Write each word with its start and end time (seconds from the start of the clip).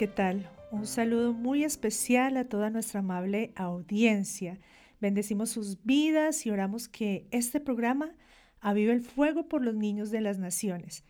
¿Qué 0.00 0.08
tal? 0.08 0.48
Un 0.70 0.86
saludo 0.86 1.34
muy 1.34 1.62
especial 1.62 2.38
a 2.38 2.48
toda 2.48 2.70
nuestra 2.70 3.00
amable 3.00 3.52
audiencia. 3.54 4.58
Bendecimos 4.98 5.50
sus 5.50 5.84
vidas 5.84 6.46
y 6.46 6.50
oramos 6.50 6.88
que 6.88 7.28
este 7.32 7.60
programa 7.60 8.14
avive 8.60 8.94
el 8.94 9.02
fuego 9.02 9.46
por 9.46 9.62
los 9.62 9.74
niños 9.74 10.10
de 10.10 10.22
las 10.22 10.38
naciones. 10.38 11.04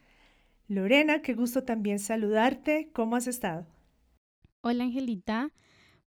Lorena, 0.67 1.23
qué 1.23 1.35
gusto 1.35 1.63
también 1.63 2.01
saludarte. 2.01 2.91
¿Cómo 2.93 3.15
has 3.15 3.29
estado? 3.29 3.65
Hola, 4.61 4.83
Angelita. 4.83 5.53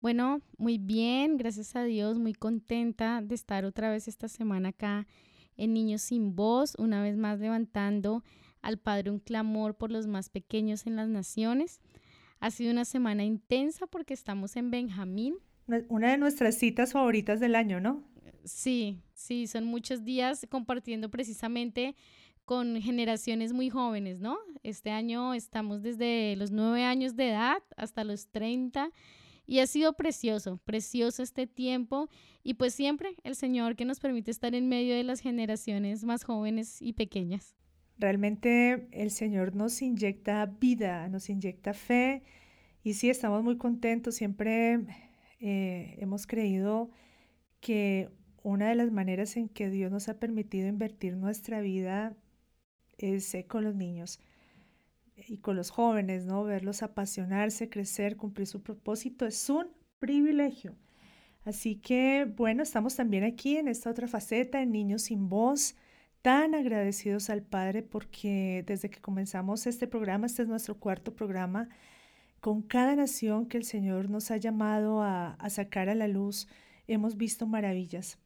Bueno, 0.00 0.40
muy 0.58 0.78
bien, 0.78 1.36
gracias 1.36 1.76
a 1.76 1.84
Dios, 1.84 2.18
muy 2.18 2.32
contenta 2.32 3.22
de 3.22 3.36
estar 3.36 3.64
otra 3.64 3.92
vez 3.92 4.08
esta 4.08 4.26
semana 4.26 4.70
acá 4.70 5.06
en 5.56 5.72
Niños 5.72 6.02
sin 6.02 6.34
Voz, 6.34 6.74
una 6.80 7.00
vez 7.00 7.16
más 7.16 7.38
levantando 7.38 8.24
al 8.60 8.78
Padre 8.78 9.12
un 9.12 9.20
clamor 9.20 9.76
por 9.76 9.92
los 9.92 10.08
más 10.08 10.30
pequeños 10.30 10.84
en 10.88 10.96
las 10.96 11.06
naciones. 11.06 11.80
Ha 12.42 12.50
sido 12.50 12.72
una 12.72 12.84
semana 12.84 13.22
intensa 13.22 13.86
porque 13.86 14.14
estamos 14.14 14.56
en 14.56 14.72
Benjamín. 14.72 15.36
Una 15.88 16.10
de 16.10 16.18
nuestras 16.18 16.56
citas 16.56 16.90
favoritas 16.90 17.38
del 17.38 17.54
año, 17.54 17.78
¿no? 17.78 18.02
Sí, 18.42 18.98
sí, 19.14 19.46
son 19.46 19.64
muchos 19.64 20.02
días 20.02 20.44
compartiendo 20.50 21.08
precisamente 21.08 21.94
con 22.44 22.82
generaciones 22.82 23.52
muy 23.52 23.70
jóvenes, 23.70 24.18
¿no? 24.18 24.38
Este 24.64 24.90
año 24.90 25.34
estamos 25.34 25.82
desde 25.82 26.34
los 26.34 26.50
nueve 26.50 26.82
años 26.82 27.14
de 27.14 27.28
edad 27.28 27.62
hasta 27.76 28.02
los 28.02 28.26
30 28.26 28.90
y 29.46 29.60
ha 29.60 29.68
sido 29.68 29.92
precioso, 29.92 30.58
precioso 30.64 31.22
este 31.22 31.46
tiempo 31.46 32.08
y 32.42 32.54
pues 32.54 32.74
siempre 32.74 33.14
el 33.22 33.36
Señor 33.36 33.76
que 33.76 33.84
nos 33.84 34.00
permite 34.00 34.32
estar 34.32 34.52
en 34.56 34.68
medio 34.68 34.96
de 34.96 35.04
las 35.04 35.20
generaciones 35.20 36.02
más 36.02 36.24
jóvenes 36.24 36.82
y 36.82 36.94
pequeñas. 36.94 37.54
Realmente 38.02 38.88
el 38.90 39.12
Señor 39.12 39.54
nos 39.54 39.80
inyecta 39.80 40.44
vida, 40.46 41.08
nos 41.08 41.30
inyecta 41.30 41.72
fe 41.72 42.24
y 42.82 42.94
sí, 42.94 43.08
estamos 43.08 43.44
muy 43.44 43.58
contentos. 43.58 44.16
Siempre 44.16 44.80
eh, 45.38 45.94
hemos 46.00 46.26
creído 46.26 46.90
que 47.60 48.10
una 48.42 48.68
de 48.70 48.74
las 48.74 48.90
maneras 48.90 49.36
en 49.36 49.48
que 49.48 49.70
Dios 49.70 49.92
nos 49.92 50.08
ha 50.08 50.18
permitido 50.18 50.66
invertir 50.66 51.16
nuestra 51.16 51.60
vida 51.60 52.16
es 52.98 53.32
eh, 53.36 53.46
con 53.46 53.62
los 53.62 53.76
niños 53.76 54.18
y 55.14 55.38
con 55.38 55.54
los 55.54 55.70
jóvenes, 55.70 56.24
¿no? 56.24 56.42
Verlos 56.42 56.82
apasionarse, 56.82 57.68
crecer, 57.68 58.16
cumplir 58.16 58.48
su 58.48 58.64
propósito 58.64 59.26
es 59.26 59.48
un 59.48 59.68
privilegio. 60.00 60.74
Así 61.44 61.76
que, 61.76 62.24
bueno, 62.36 62.64
estamos 62.64 62.96
también 62.96 63.22
aquí 63.22 63.58
en 63.58 63.68
esta 63.68 63.90
otra 63.90 64.08
faceta, 64.08 64.60
en 64.60 64.72
Niños 64.72 65.02
sin 65.02 65.28
Voz 65.28 65.76
tan 66.22 66.54
agradecidos 66.54 67.30
al 67.30 67.42
Padre 67.42 67.82
porque 67.82 68.64
desde 68.66 68.88
que 68.88 69.00
comenzamos 69.00 69.66
este 69.66 69.88
programa, 69.88 70.26
este 70.26 70.42
es 70.42 70.48
nuestro 70.48 70.78
cuarto 70.78 71.14
programa, 71.14 71.68
con 72.40 72.62
cada 72.62 72.96
nación 72.96 73.46
que 73.46 73.58
el 73.58 73.64
Señor 73.64 74.08
nos 74.08 74.30
ha 74.30 74.36
llamado 74.36 75.02
a, 75.02 75.36
sacar 75.50 75.88
a 75.88 75.94
la 75.94 76.08
luz, 76.08 76.48
hemos 76.86 77.16
visto 77.16 77.46
maravillas. 77.46 78.18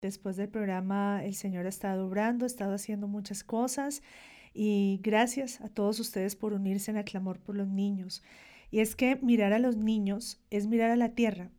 Después 0.00 0.36
del 0.36 0.48
programa, 0.48 1.24
el 1.24 1.34
Señor 1.34 1.66
ha 1.66 1.70
estado 1.70 2.06
obrando, 2.06 2.44
ha 2.44 2.46
estado 2.46 2.74
haciendo 2.74 3.08
muchas 3.08 3.42
cosas 3.42 4.02
y 4.52 5.00
gracias 5.02 5.60
a 5.60 5.68
todos 5.68 5.98
ustedes 5.98 6.36
por 6.36 6.52
unirse 6.52 6.90
en 6.90 6.98
el 6.98 7.04
clamor 7.04 7.40
por 7.40 7.56
los 7.56 7.68
niños. 7.68 8.22
Y 8.70 8.80
es 8.80 8.96
que 8.96 9.16
mirar 9.16 9.52
a 9.52 9.58
los 9.58 9.76
niños 9.76 10.40
es 10.50 10.66
mirar 10.66 10.90
a 10.90 10.96
la 10.96 11.10
tierra, 11.10 11.50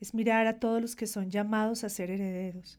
es 0.00 0.14
mirar 0.14 0.46
a 0.46 0.60
todos 0.60 0.80
los 0.80 0.96
que 0.96 1.06
son 1.06 1.30
llamados 1.30 1.84
a 1.84 1.88
ser 1.88 2.10
herederos. 2.10 2.78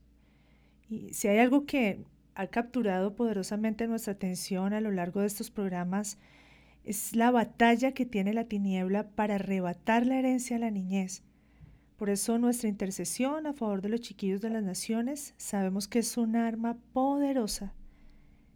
Y 0.89 1.13
si 1.13 1.27
hay 1.27 1.38
algo 1.38 1.66
que 1.66 2.03
ha 2.35 2.47
capturado 2.47 3.16
poderosamente 3.16 3.88
nuestra 3.88 4.13
atención 4.13 4.73
a 4.73 4.81
lo 4.81 4.91
largo 4.91 5.22
de 5.22 5.27
estos 5.27 5.51
programas, 5.51 6.17
es 6.83 7.16
la 7.16 7.31
batalla 7.31 7.94
que 7.94 8.05
tiene 8.05 8.33
la 8.33 8.45
tiniebla 8.45 9.09
para 9.09 9.35
arrebatar 9.35 10.05
la 10.05 10.17
herencia 10.17 10.55
a 10.55 10.59
la 10.59 10.72
niñez. 10.72 11.23
Por 11.97 12.09
eso 12.09 12.39
nuestra 12.39 12.69
intercesión 12.69 13.45
a 13.45 13.53
favor 13.53 13.81
de 13.81 13.89
los 13.89 14.00
chiquillos 14.00 14.41
de 14.41 14.50
las 14.50 14.63
naciones 14.63 15.33
sabemos 15.38 15.88
que 15.88 16.00
es 16.00 16.17
un 16.17 16.35
arma 16.38 16.77
poderosa 16.94 17.73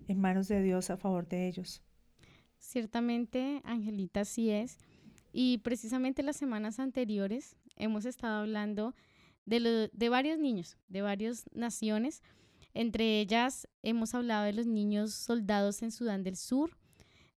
en 0.08 0.20
manos 0.20 0.48
de 0.48 0.64
Dios 0.64 0.90
a 0.90 0.98
favor 0.98 1.28
de 1.28 1.48
ellos. 1.48 1.84
Ciertamente, 2.58 3.62
Angelita, 3.66 4.22
así 4.22 4.50
es. 4.50 4.78
Y 5.34 5.58
precisamente 5.60 6.24
las 6.24 6.38
semanas 6.38 6.80
anteriores 6.80 7.58
hemos 7.76 8.06
estado 8.06 8.42
hablando 8.42 8.96
de, 9.46 10.10
varios 10.10 10.40
niños, 10.40 10.78
de 10.88 11.02
varias 11.02 11.46
naciones. 11.54 12.22
Entre 12.74 13.20
ellas 13.20 13.68
hemos 13.82 14.14
hablado 14.14 14.46
de 14.46 14.54
los 14.54 14.66
niños 14.66 15.14
soldados 15.14 15.82
en 15.82 15.92
Sudán 15.92 16.24
del 16.24 16.38
Sur. 16.38 16.78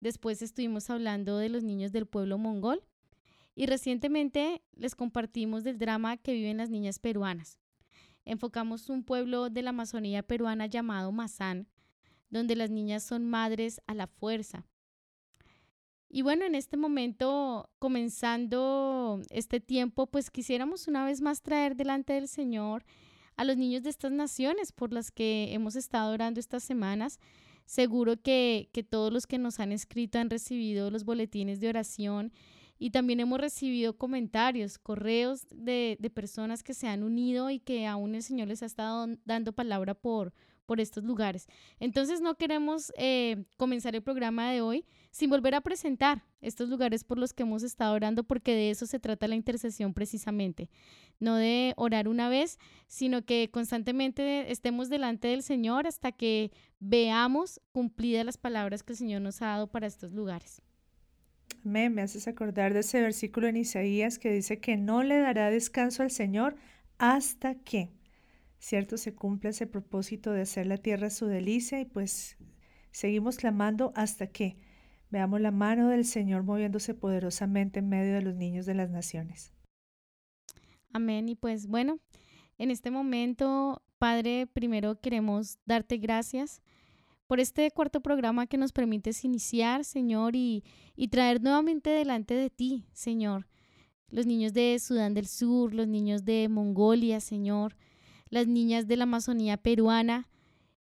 Después 0.00 0.42
estuvimos 0.42 0.88
hablando 0.90 1.38
de 1.38 1.48
los 1.48 1.62
niños 1.62 1.92
del 1.92 2.06
pueblo 2.06 2.38
mongol. 2.38 2.82
Y 3.54 3.66
recientemente 3.66 4.62
les 4.74 4.94
compartimos 4.94 5.64
del 5.64 5.78
drama 5.78 6.18
que 6.18 6.34
viven 6.34 6.58
las 6.58 6.68
niñas 6.68 6.98
peruanas. 6.98 7.58
Enfocamos 8.24 8.90
un 8.90 9.02
pueblo 9.02 9.50
de 9.50 9.62
la 9.62 9.70
Amazonía 9.70 10.22
peruana 10.22 10.66
llamado 10.66 11.12
Mazán, 11.12 11.68
donde 12.28 12.56
las 12.56 12.70
niñas 12.70 13.02
son 13.02 13.24
madres 13.24 13.80
a 13.86 13.94
la 13.94 14.08
fuerza, 14.08 14.66
y 16.08 16.22
bueno, 16.22 16.44
en 16.44 16.54
este 16.54 16.76
momento, 16.76 17.68
comenzando 17.78 19.20
este 19.30 19.60
tiempo, 19.60 20.06
pues 20.06 20.30
quisiéramos 20.30 20.86
una 20.88 21.04
vez 21.04 21.20
más 21.20 21.42
traer 21.42 21.76
delante 21.76 22.12
del 22.12 22.28
Señor 22.28 22.84
a 23.36 23.44
los 23.44 23.56
niños 23.56 23.82
de 23.82 23.90
estas 23.90 24.12
naciones 24.12 24.72
por 24.72 24.92
las 24.92 25.10
que 25.10 25.52
hemos 25.52 25.76
estado 25.76 26.12
orando 26.12 26.40
estas 26.40 26.62
semanas. 26.62 27.18
Seguro 27.64 28.16
que, 28.20 28.70
que 28.72 28.84
todos 28.84 29.12
los 29.12 29.26
que 29.26 29.38
nos 29.38 29.58
han 29.58 29.72
escrito 29.72 30.18
han 30.18 30.30
recibido 30.30 30.90
los 30.90 31.04
boletines 31.04 31.58
de 31.58 31.68
oración 31.68 32.32
y 32.78 32.90
también 32.90 33.20
hemos 33.20 33.40
recibido 33.40 33.96
comentarios, 33.96 34.78
correos 34.78 35.46
de, 35.50 35.96
de 35.98 36.10
personas 36.10 36.62
que 36.62 36.74
se 36.74 36.86
han 36.86 37.02
unido 37.02 37.50
y 37.50 37.58
que 37.58 37.86
aún 37.86 38.14
el 38.14 38.22
Señor 38.22 38.48
les 38.48 38.62
ha 38.62 38.66
estado 38.66 39.08
dando 39.24 39.52
palabra 39.52 39.94
por, 39.94 40.32
por 40.66 40.80
estos 40.80 41.04
lugares. 41.04 41.46
Entonces 41.80 42.20
no 42.20 42.36
queremos 42.36 42.92
eh, 42.96 43.44
comenzar 43.56 43.94
el 43.94 44.02
programa 44.02 44.50
de 44.50 44.60
hoy 44.60 44.84
sin 45.16 45.30
volver 45.30 45.54
a 45.54 45.62
presentar 45.62 46.22
estos 46.42 46.68
lugares 46.68 47.02
por 47.02 47.16
los 47.16 47.32
que 47.32 47.44
hemos 47.44 47.62
estado 47.62 47.94
orando, 47.94 48.22
porque 48.22 48.52
de 48.52 48.68
eso 48.68 48.84
se 48.84 49.00
trata 49.00 49.26
la 49.26 49.34
intercesión 49.34 49.94
precisamente. 49.94 50.68
No 51.20 51.36
de 51.36 51.72
orar 51.78 52.06
una 52.06 52.28
vez, 52.28 52.58
sino 52.86 53.24
que 53.24 53.48
constantemente 53.50 54.52
estemos 54.52 54.90
delante 54.90 55.28
del 55.28 55.42
Señor 55.42 55.86
hasta 55.86 56.12
que 56.12 56.52
veamos 56.80 57.62
cumplidas 57.72 58.26
las 58.26 58.36
palabras 58.36 58.82
que 58.82 58.92
el 58.92 58.98
Señor 58.98 59.22
nos 59.22 59.40
ha 59.40 59.46
dado 59.46 59.68
para 59.68 59.86
estos 59.86 60.12
lugares. 60.12 60.60
Me, 61.62 61.88
me 61.88 62.02
haces 62.02 62.28
acordar 62.28 62.74
de 62.74 62.80
ese 62.80 63.00
versículo 63.00 63.48
en 63.48 63.56
Isaías 63.56 64.18
que 64.18 64.30
dice 64.30 64.60
que 64.60 64.76
no 64.76 65.02
le 65.02 65.16
dará 65.16 65.50
descanso 65.50 66.02
al 66.02 66.10
Señor 66.10 66.56
hasta 66.98 67.54
que 67.54 67.88
¿cierto? 68.58 68.98
Se 68.98 69.14
cumple 69.14 69.48
ese 69.48 69.66
propósito 69.66 70.32
de 70.32 70.42
hacer 70.42 70.66
la 70.66 70.76
tierra 70.76 71.08
su 71.08 71.24
delicia 71.24 71.80
y 71.80 71.86
pues 71.86 72.36
seguimos 72.90 73.38
clamando 73.38 73.92
hasta 73.94 74.26
que 74.26 74.58
veamos 75.10 75.40
la 75.40 75.50
mano 75.50 75.88
del 75.88 76.04
Señor 76.04 76.42
moviéndose 76.42 76.94
poderosamente 76.94 77.78
en 77.78 77.88
medio 77.88 78.14
de 78.14 78.22
los 78.22 78.34
niños 78.34 78.66
de 78.66 78.74
las 78.74 78.90
naciones. 78.90 79.52
Amén. 80.92 81.28
Y 81.28 81.34
pues 81.34 81.66
bueno, 81.66 81.98
en 82.58 82.70
este 82.70 82.90
momento, 82.90 83.82
Padre, 83.98 84.46
primero 84.46 85.00
queremos 85.00 85.58
darte 85.66 85.98
gracias 85.98 86.62
por 87.26 87.40
este 87.40 87.70
cuarto 87.70 88.00
programa 88.00 88.46
que 88.46 88.56
nos 88.56 88.72
permites 88.72 89.24
iniciar, 89.24 89.84
Señor, 89.84 90.36
y, 90.36 90.64
y 90.94 91.08
traer 91.08 91.42
nuevamente 91.42 91.90
delante 91.90 92.34
de 92.34 92.50
ti, 92.50 92.86
Señor. 92.92 93.48
Los 94.08 94.26
niños 94.26 94.52
de 94.52 94.78
Sudán 94.78 95.14
del 95.14 95.26
Sur, 95.26 95.74
los 95.74 95.88
niños 95.88 96.24
de 96.24 96.48
Mongolia, 96.48 97.20
Señor, 97.20 97.76
las 98.30 98.46
niñas 98.46 98.86
de 98.86 98.96
la 98.96 99.02
Amazonía 99.04 99.56
peruana, 99.56 100.28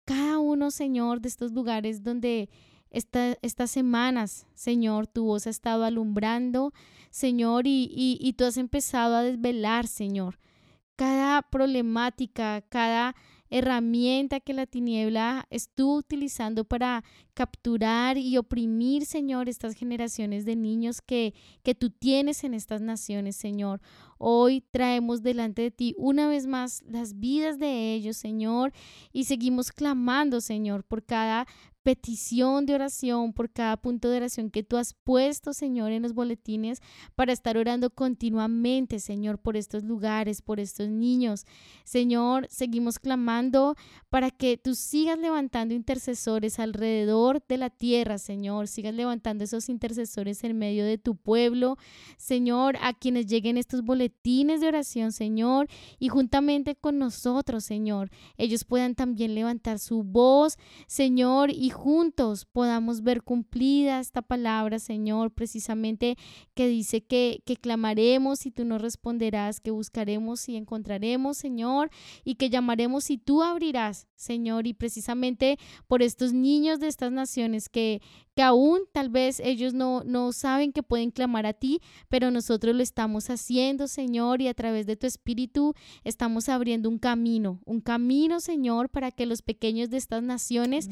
cada 0.06 0.40
uno, 0.40 0.72
Señor, 0.72 1.22
de 1.22 1.30
estos 1.30 1.52
lugares 1.52 2.04
donde 2.04 2.50
estas 2.92 3.72
semanas, 3.72 4.46
Señor, 4.54 5.08
tu 5.08 5.26
voz 5.26 5.48
ha 5.48 5.50
estado 5.50 5.86
alumbrando, 5.86 6.74
Señor, 7.10 7.66
y, 7.66 7.90
y, 7.94 8.34
tú 8.34 8.46
has 8.46 8.58
empezado 8.58 9.16
a 9.16 9.24
desvelar, 9.24 9.88
Señor, 9.88 10.40
cada 10.96 11.42
problemática, 11.42 12.62
cada 12.70 13.16
herramienta 13.52 14.40
que 14.40 14.54
la 14.54 14.66
tiniebla 14.66 15.46
estuvo 15.50 15.98
utilizando 15.98 16.64
para 16.64 17.04
capturar 17.34 18.18
y 18.18 18.38
oprimir, 18.38 19.06
Señor, 19.06 19.50
estas 19.50 19.76
generaciones 19.76 20.46
de 20.46 20.56
niños 20.56 21.02
que, 21.02 21.34
que 21.62 21.76
tú 21.76 21.90
tienes 21.90 22.46
en 22.46 22.54
estas 22.54 22.82
naciones, 22.82 23.36
Señor. 23.36 23.82
Hoy 24.18 24.64
traemos 24.72 25.22
delante 25.22 25.64
de 25.64 25.72
ti 25.72 25.94
una 25.98 26.30
vez 26.30 26.48
más 26.48 26.82
las 26.88 27.20
vidas 27.20 27.60
de 27.60 27.94
ellos, 27.94 28.16
Señor, 28.16 28.72
y 29.12 29.26
seguimos 29.26 29.74
clamando, 29.74 30.40
Señor, 30.40 30.86
por 30.86 31.04
cada 31.04 31.46
petición 31.84 32.66
de 32.66 32.76
oración, 32.76 33.34
por 33.34 33.52
cada 33.52 33.78
punto 33.78 34.10
de 34.10 34.18
oración 34.18 34.52
que 34.52 34.64
tú 34.64 34.78
has 34.78 34.94
puesto, 34.94 35.54
Señor, 35.54 35.92
en 35.92 36.04
los 36.04 36.14
boletines 36.14 36.82
para 37.16 37.34
estar 37.34 37.58
orando 37.58 37.90
continuamente, 37.90 39.00
Señor, 39.00 39.40
por 39.40 39.58
estos 39.58 39.84
lugares, 39.84 40.42
por 40.42 40.60
estos 40.60 40.90
niños. 40.90 41.46
Señor, 41.84 42.48
seguimos 42.50 43.00
clamando 43.00 43.76
para 44.10 44.30
que 44.30 44.58
tú 44.58 44.76
sigas 44.76 45.18
levantando 45.18 45.74
intercesores 45.74 46.60
alrededor 46.60 47.44
de 47.48 47.58
la 47.58 47.70
tierra, 47.70 48.18
Señor, 48.18 48.68
sigas 48.68 48.94
levantando 48.94 49.44
esos 49.44 49.70
intercesores 49.70 50.44
en 50.44 50.58
medio 50.58 50.86
de 50.86 50.98
tu 50.98 51.16
pueblo, 51.16 51.78
Señor, 52.18 52.78
a 52.82 52.94
quienes 52.94 53.26
lleguen 53.26 53.58
estos 53.58 53.82
boletines 53.82 54.62
de 54.62 54.68
oración, 54.68 55.12
Señor, 55.12 55.68
y 55.98 56.10
juntamente 56.10 56.76
con 56.76 57.00
nosotros, 57.00 57.64
Señor, 57.64 58.12
ellos 58.38 58.66
puedan 58.66 58.96
también 58.96 59.34
levantar 59.34 59.80
su 59.80 60.04
voz, 60.04 60.58
Señor, 60.88 61.50
y 61.50 61.71
juntos 61.72 62.46
podamos 62.46 63.02
ver 63.02 63.24
cumplida 63.24 64.00
esta 64.00 64.22
palabra, 64.22 64.80
Señor, 64.80 65.32
precisamente 65.32 66.18
que 66.54 66.68
dice 66.68 67.02
que, 67.02 67.42
que 67.46 67.58
clamaremos 67.58 68.46
y 68.46 68.52
tú 68.52 68.66
nos 68.66 68.82
responderás, 68.82 69.60
que 69.60 69.72
buscaremos 69.72 70.48
y 70.50 70.56
encontraremos, 70.56 71.38
Señor, 71.38 71.90
y 72.24 72.36
que 72.36 72.50
llamaremos 72.50 73.10
y 73.10 73.18
tú 73.18 73.44
abrirás, 73.44 74.08
Señor, 74.16 74.68
y 74.68 74.74
precisamente 74.74 75.58
por 75.88 76.02
estos 76.04 76.34
niños 76.34 76.80
de 76.80 76.88
estas 76.88 77.12
naciones 77.12 77.70
que, 77.70 78.02
que 78.36 78.44
aún 78.44 78.82
tal 78.92 79.10
vez 79.10 79.40
ellos 79.40 79.74
no, 79.74 80.04
no 80.04 80.32
saben 80.32 80.72
que 80.72 80.84
pueden 80.84 81.12
clamar 81.12 81.46
a 81.46 81.54
ti, 81.54 81.82
pero 82.08 82.32
nosotros 82.32 82.76
lo 82.76 82.84
estamos 82.84 83.30
haciendo, 83.30 83.88
Señor, 83.88 84.42
y 84.42 84.48
a 84.48 84.54
través 84.54 84.86
de 84.86 84.96
tu 84.96 85.08
Espíritu 85.08 85.74
estamos 86.04 86.50
abriendo 86.50 86.90
un 86.90 87.00
camino, 87.00 87.60
un 87.66 87.82
camino, 87.82 88.40
Señor, 88.40 88.90
para 88.90 89.12
que 89.12 89.26
los 89.26 89.42
pequeños 89.42 89.90
de 89.90 89.98
estas 89.98 90.24
naciones 90.24 90.90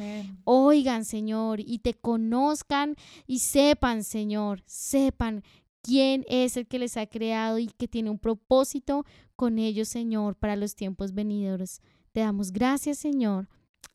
oigan, 0.69 1.05
Señor, 1.05 1.59
y 1.59 1.79
te 1.79 1.93
conozcan 1.93 2.95
y 3.27 3.39
sepan, 3.39 4.03
Señor, 4.03 4.61
sepan 4.65 5.43
quién 5.81 6.25
es 6.27 6.57
el 6.57 6.67
que 6.67 6.79
les 6.79 6.97
ha 6.97 7.07
creado 7.07 7.59
y 7.59 7.67
que 7.67 7.87
tiene 7.87 8.09
un 8.09 8.19
propósito 8.19 9.05
con 9.35 9.59
ellos, 9.59 9.87
Señor, 9.87 10.35
para 10.35 10.55
los 10.55 10.75
tiempos 10.75 11.13
venideros. 11.13 11.81
Te 12.11 12.21
damos 12.21 12.51
gracias, 12.51 12.97
Señor. 12.97 13.47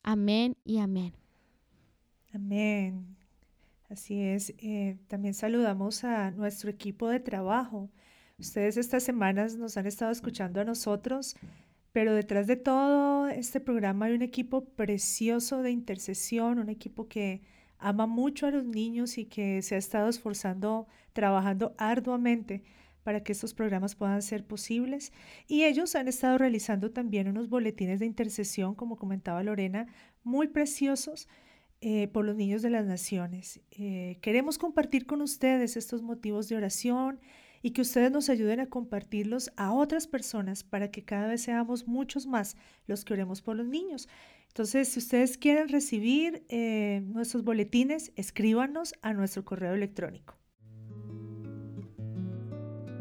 Amén 0.03 0.57
y 0.63 0.79
amén. 0.79 1.13
Amén. 2.33 3.15
Así 3.89 4.19
es. 4.21 4.53
Eh, 4.57 4.97
también 5.07 5.33
saludamos 5.33 6.03
a 6.03 6.31
nuestro 6.31 6.69
equipo 6.69 7.07
de 7.09 7.19
trabajo. 7.19 7.89
Ustedes 8.37 8.77
estas 8.77 9.03
semanas 9.03 9.55
nos 9.55 9.77
han 9.77 9.85
estado 9.85 10.11
escuchando 10.11 10.59
a 10.59 10.65
nosotros, 10.65 11.35
pero 11.95 12.13
detrás 12.13 12.45
de 12.45 12.57
todo 12.57 13.29
este 13.29 13.61
programa 13.61 14.07
hay 14.07 14.15
un 14.15 14.21
equipo 14.21 14.65
precioso 14.65 15.61
de 15.61 15.71
intercesión, 15.71 16.59
un 16.59 16.67
equipo 16.67 17.07
que 17.07 17.41
ama 17.77 18.05
mucho 18.05 18.47
a 18.47 18.51
los 18.51 18.65
niños 18.65 19.17
y 19.17 19.23
que 19.23 19.61
se 19.61 19.75
ha 19.75 19.77
estado 19.77 20.09
esforzando, 20.09 20.89
trabajando 21.13 21.73
arduamente 21.77 22.63
para 23.03 23.23
que 23.23 23.31
estos 23.31 23.53
programas 23.53 23.95
puedan 23.95 24.21
ser 24.23 24.45
posibles. 24.45 25.13
Y 25.47 25.63
ellos 25.63 25.95
han 25.95 26.09
estado 26.09 26.37
realizando 26.37 26.91
también 26.91 27.29
unos 27.29 27.47
boletines 27.47 28.01
de 28.01 28.07
intercesión, 28.07 28.75
como 28.75 28.97
comentaba 28.97 29.41
Lorena, 29.41 29.87
muy 30.21 30.49
preciosos 30.49 31.29
eh, 31.79 32.09
por 32.09 32.25
los 32.25 32.35
niños 32.35 32.61
de 32.61 32.71
las 32.71 32.85
naciones. 32.85 33.61
Eh, 33.71 34.17
queremos 34.21 34.57
compartir 34.57 35.05
con 35.05 35.21
ustedes 35.21 35.77
estos 35.77 36.01
motivos 36.01 36.49
de 36.49 36.57
oración 36.57 37.21
y 37.65 37.71
que 37.71 37.81
ustedes 37.81 38.11
nos 38.11 38.29
ayuden 38.29 38.59
a 38.59 38.67
compartirlos 38.67 39.51
a 39.57 39.73
otras 39.73 40.05
personas 40.05 40.63
para 40.63 40.91
que 40.91 41.03
cada 41.03 41.25
vez 41.25 41.41
seamos 41.41 41.87
muchos 41.87 42.27
más 42.27 42.57
los 42.85 43.03
que 43.03 43.13
oremos 43.13 43.41
por 43.41 43.55
los 43.55 43.65
niños. 43.65 44.07
Entonces, 44.49 44.89
si 44.89 44.99
ustedes 44.99 45.39
quieren 45.39 45.69
recibir 45.69 46.45
eh, 46.49 47.01
nuestros 47.07 47.43
boletines, 47.43 48.11
escríbanos 48.17 48.93
a 49.01 49.13
nuestro 49.13 49.45
correo 49.45 49.73
electrónico. 49.73 50.35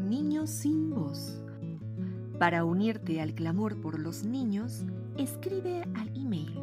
Niños 0.01 0.49
sin 0.49 0.89
voz. 0.89 1.45
Para 2.39 2.65
unirte 2.65 3.21
al 3.21 3.35
clamor 3.35 3.83
por 3.83 4.01
los 4.01 4.25
niños, 4.25 4.87
escribe 5.19 5.83
al 5.95 6.09
email 6.17 6.59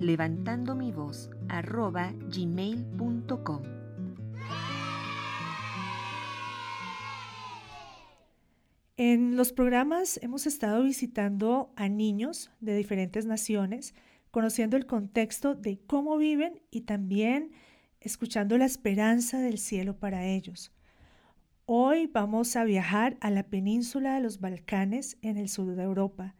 levantando 0.00 0.74
mi 0.74 0.90
voz 0.90 1.30
gmail.com. 1.48 3.62
En 9.00 9.36
los 9.36 9.52
programas 9.52 10.18
hemos 10.24 10.48
estado 10.48 10.82
visitando 10.82 11.72
a 11.76 11.88
niños 11.88 12.50
de 12.58 12.74
diferentes 12.74 13.26
naciones, 13.26 13.94
conociendo 14.32 14.76
el 14.76 14.86
contexto 14.86 15.54
de 15.54 15.78
cómo 15.86 16.16
viven 16.16 16.60
y 16.72 16.80
también 16.80 17.52
escuchando 18.00 18.58
la 18.58 18.64
esperanza 18.64 19.38
del 19.38 19.58
cielo 19.58 19.96
para 20.00 20.26
ellos. 20.26 20.72
Hoy 21.64 22.08
vamos 22.08 22.56
a 22.56 22.64
viajar 22.64 23.16
a 23.20 23.30
la 23.30 23.44
península 23.44 24.16
de 24.16 24.20
los 24.20 24.40
Balcanes 24.40 25.16
en 25.22 25.36
el 25.36 25.48
sur 25.48 25.76
de 25.76 25.82
Europa 25.84 26.34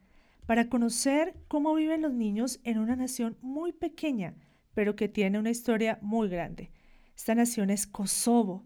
para 0.45 0.67
conocer 0.67 1.35
cómo 1.47 1.73
viven 1.75 2.01
los 2.01 2.11
niños 2.11 2.59
en 2.65 2.79
una 2.79 2.97
nación 2.97 3.37
muy 3.41 3.71
pequeña, 3.71 4.35
pero 4.73 4.97
que 4.97 5.07
tiene 5.07 5.39
una 5.39 5.51
historia 5.51 5.97
muy 6.01 6.27
grande. 6.27 6.71
Esta 7.15 7.35
nación 7.35 7.69
es 7.69 7.87
Kosovo, 7.87 8.65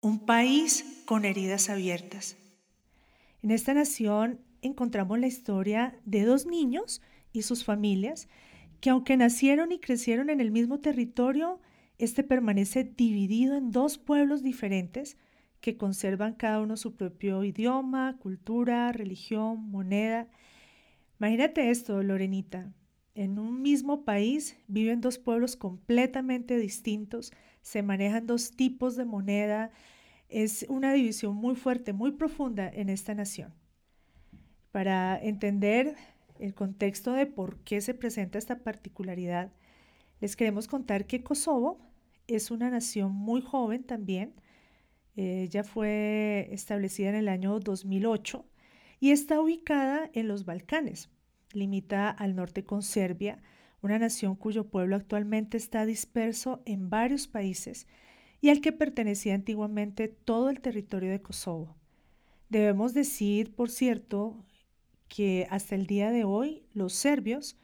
un 0.00 0.26
país 0.26 1.04
con 1.06 1.24
heridas 1.24 1.70
abiertas. 1.70 2.41
En 3.42 3.50
esta 3.50 3.74
nación 3.74 4.40
encontramos 4.62 5.18
la 5.18 5.26
historia 5.26 5.98
de 6.04 6.24
dos 6.24 6.46
niños 6.46 7.02
y 7.32 7.42
sus 7.42 7.64
familias 7.64 8.28
que 8.80 8.90
aunque 8.90 9.16
nacieron 9.16 9.72
y 9.72 9.78
crecieron 9.78 10.30
en 10.30 10.40
el 10.40 10.50
mismo 10.50 10.80
territorio, 10.80 11.60
este 11.98 12.24
permanece 12.24 12.84
dividido 12.84 13.56
en 13.56 13.70
dos 13.70 13.98
pueblos 13.98 14.42
diferentes 14.42 15.16
que 15.60 15.76
conservan 15.76 16.34
cada 16.34 16.60
uno 16.60 16.76
su 16.76 16.96
propio 16.96 17.44
idioma, 17.44 18.16
cultura, 18.18 18.90
religión, 18.92 19.70
moneda 19.70 20.28
Imagínate 21.22 21.70
esto, 21.70 22.02
Lorenita. 22.02 22.72
En 23.14 23.38
un 23.38 23.62
mismo 23.62 24.04
país 24.04 24.56
viven 24.66 25.00
dos 25.00 25.18
pueblos 25.18 25.54
completamente 25.54 26.56
distintos, 26.56 27.32
se 27.60 27.84
manejan 27.84 28.26
dos 28.26 28.50
tipos 28.50 28.96
de 28.96 29.04
moneda, 29.04 29.70
es 30.32 30.64
una 30.68 30.92
división 30.92 31.36
muy 31.36 31.54
fuerte, 31.54 31.92
muy 31.92 32.12
profunda 32.12 32.68
en 32.68 32.88
esta 32.88 33.14
nación. 33.14 33.54
Para 34.70 35.18
entender 35.22 35.94
el 36.38 36.54
contexto 36.54 37.12
de 37.12 37.26
por 37.26 37.58
qué 37.58 37.80
se 37.80 37.94
presenta 37.94 38.38
esta 38.38 38.60
particularidad, 38.60 39.52
les 40.20 40.34
queremos 40.34 40.66
contar 40.68 41.06
que 41.06 41.22
Kosovo 41.22 41.78
es 42.26 42.50
una 42.50 42.70
nación 42.70 43.12
muy 43.12 43.42
joven 43.42 43.84
también. 43.84 44.34
Ella 45.14 45.64
fue 45.64 46.48
establecida 46.50 47.10
en 47.10 47.16
el 47.16 47.28
año 47.28 47.60
2008 47.60 48.46
y 49.00 49.10
está 49.10 49.40
ubicada 49.40 50.10
en 50.14 50.28
los 50.28 50.46
Balcanes. 50.46 51.10
Limita 51.52 52.08
al 52.08 52.34
norte 52.34 52.64
con 52.64 52.82
Serbia, 52.82 53.42
una 53.82 53.98
nación 53.98 54.36
cuyo 54.36 54.70
pueblo 54.70 54.96
actualmente 54.96 55.58
está 55.58 55.84
disperso 55.84 56.62
en 56.64 56.88
varios 56.88 57.28
países 57.28 57.86
y 58.42 58.50
al 58.50 58.60
que 58.60 58.72
pertenecía 58.72 59.34
antiguamente 59.34 60.08
todo 60.08 60.50
el 60.50 60.60
territorio 60.60 61.10
de 61.10 61.22
Kosovo. 61.22 61.76
Debemos 62.50 62.92
decir, 62.92 63.54
por 63.54 63.70
cierto, 63.70 64.44
que 65.08 65.46
hasta 65.48 65.76
el 65.76 65.86
día 65.86 66.10
de 66.10 66.24
hoy 66.24 66.64
los 66.74 66.92
serbios 66.92 67.56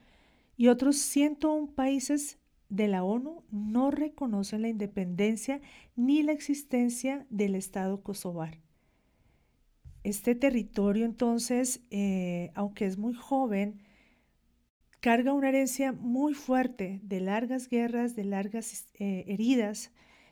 y 0.56 0.68
otros 0.68 0.96
101 0.96 1.72
países 1.74 2.38
de 2.68 2.86
la 2.86 3.02
ONU 3.02 3.42
no 3.50 3.90
reconocen 3.90 4.62
la 4.62 4.68
independencia 4.68 5.60
ni 5.96 6.22
la 6.22 6.32
existencia 6.32 7.26
del 7.28 7.56
Estado 7.56 8.02
kosovar. 8.02 8.60
Este 10.04 10.36
territorio 10.36 11.04
entonces, 11.04 11.80
eh, 11.90 12.50
aunque 12.54 12.86
es 12.86 12.98
muy 12.98 13.14
joven, 13.14 13.82
carga 15.00 15.32
una 15.32 15.48
herencia 15.48 15.92
muy 15.92 16.34
fuerte 16.34 17.00
de 17.02 17.20
largas 17.20 17.68
guerras, 17.68 18.14
de 18.14 18.24
largas 18.24 18.86
eh, 18.94 19.24
heridas, 19.26 19.90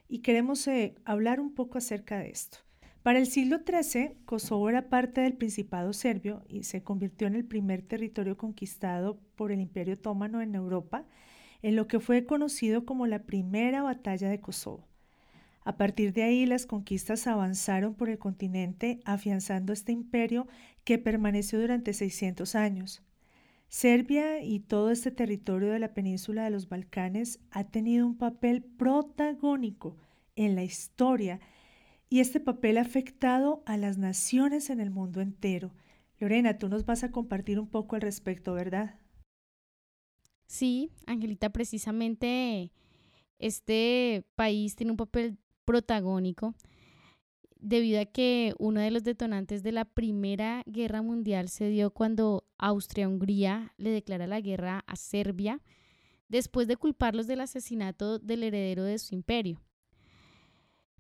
y 0.09 0.21
queremos 0.21 0.67
eh, 0.69 0.95
hablar 1.05 1.41
un 1.41 1.55
poco 1.55 1.79
acerca 1.79 2.19
de 2.19 2.31
esto. 2.31 2.59
Para 3.03 3.19
el 3.19 3.27
siglo 3.27 3.61
XIII, 3.65 4.15
Kosovo 4.25 4.69
era 4.69 4.89
parte 4.89 5.21
del 5.21 5.35
Principado 5.35 5.93
serbio 5.93 6.43
y 6.49 6.65
se 6.65 6.83
convirtió 6.83 7.29
en 7.29 7.37
el 7.37 7.45
primer 7.45 7.83
territorio 7.83 8.37
conquistado 8.37 9.21
por 9.37 9.53
el 9.53 9.61
Imperio 9.61 9.95
Otomano 9.95 10.43
en 10.43 10.57
Europa, 10.57 11.05
en 11.63 11.77
lo 11.77 11.87
que 11.87 12.01
fue 12.01 12.27
conocido 12.27 12.85
como 12.85 13.07
la 13.07 13.23
Primera 13.23 13.83
Batalla 13.83 14.29
de 14.29 14.41
Kosovo. 14.41 14.89
A 15.65 15.77
partir 15.77 16.13
de 16.13 16.23
ahí, 16.23 16.47
las 16.47 16.67
conquistas 16.67 17.27
avanzaron 17.27 17.95
por 17.95 18.09
el 18.09 18.19
continente, 18.19 19.01
afianzando 19.05 19.73
este 19.73 19.93
imperio 19.93 20.47
que 20.85 20.99
permaneció 20.99 21.61
durante 21.61 21.93
600 21.93 22.55
años. 22.55 23.03
Serbia 23.69 24.43
y 24.43 24.61
todo 24.61 24.91
este 24.91 25.11
territorio 25.11 25.73
de 25.73 25.79
la 25.79 25.93
península 25.93 26.45
de 26.45 26.51
los 26.51 26.69
Balcanes 26.69 27.41
ha 27.51 27.65
tenido 27.65 28.07
un 28.07 28.17
papel 28.17 28.63
protagónico 28.63 29.97
en 30.37 30.55
la 30.55 30.63
historia 30.63 31.41
y 32.09 32.21
este 32.21 32.41
papel 32.41 32.79
ha 32.79 32.83
afectado 32.83 33.63
a 33.67 33.77
las 33.77 33.99
naciones 33.99 34.71
en 34.71 34.81
el 34.81 34.91
mundo 34.91 35.21
entero. 35.21 35.73
Lorena, 36.19 36.59
tú 36.59 36.69
nos 36.69 36.87
vas 36.87 37.05
a 37.05 37.11
compartir 37.11 37.59
un 37.59 37.69
poco 37.69 37.97
al 37.97 38.03
respecto, 38.03 38.55
¿verdad? 38.55 38.99
Sí, 40.47 40.91
Angelita, 41.07 41.51
precisamente 41.51 42.71
este 43.39 44.25
país 44.37 44.77
tiene 44.77 44.93
un 44.93 44.97
papel 44.97 45.37
protagónico 45.65 46.55
debido 47.61 48.01
a 48.01 48.05
que 48.05 48.55
uno 48.59 48.81
de 48.81 48.91
los 48.91 49.03
detonantes 49.03 49.63
de 49.63 49.73
la 49.73 49.85
Primera 49.85 50.63
Guerra 50.67 51.03
Mundial 51.03 51.49
se 51.49 51.69
dio 51.69 51.91
cuando 51.91 52.45
Austria-Hungría 52.59 53.73
le 53.77 53.91
declara 53.91 54.27
la 54.27 54.41
guerra 54.41 54.85
a 54.87 54.97
Serbia 54.97 55.63
después 56.29 56.69
de 56.69 56.77
culparlos 56.77 57.27
del 57.27 57.41
asesinato 57.41 58.19
del 58.19 58.43
heredero 58.43 58.83
de 58.85 58.99
su 58.99 59.15
imperio. 59.15 59.61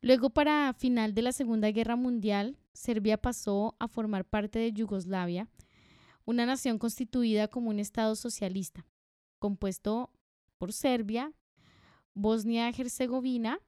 Luego, 0.00 0.30
para 0.30 0.72
final 0.75 1.14
de 1.14 1.22
la 1.22 1.32
Segunda 1.32 1.70
Guerra 1.70 1.96
Mundial, 1.96 2.58
Serbia 2.72 3.16
pasó 3.16 3.75
a 3.78 3.88
formar 3.88 4.25
parte 4.25 4.58
de 4.58 4.72
Yugoslavia, 4.72 5.48
una 6.25 6.46
nación 6.46 6.78
constituida 6.78 7.48
como 7.48 7.70
un 7.70 7.78
Estado 7.78 8.14
socialista, 8.14 8.84
compuesto 9.38 10.10
por 10.58 10.72
Serbia, 10.72 11.32
Bosnia-Herzegovina, 12.14 13.58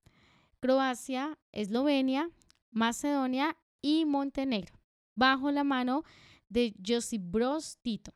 Croacia, 0.61 1.39
Eslovenia, 1.53 2.31
Macedonia 2.71 3.57
y 3.81 4.05
Montenegro, 4.05 4.79
bajo 5.15 5.51
la 5.51 5.65
mano 5.65 6.05
de 6.49 6.75
Josip 6.85 7.23
Broz 7.25 7.79
Tito. 7.83 8.13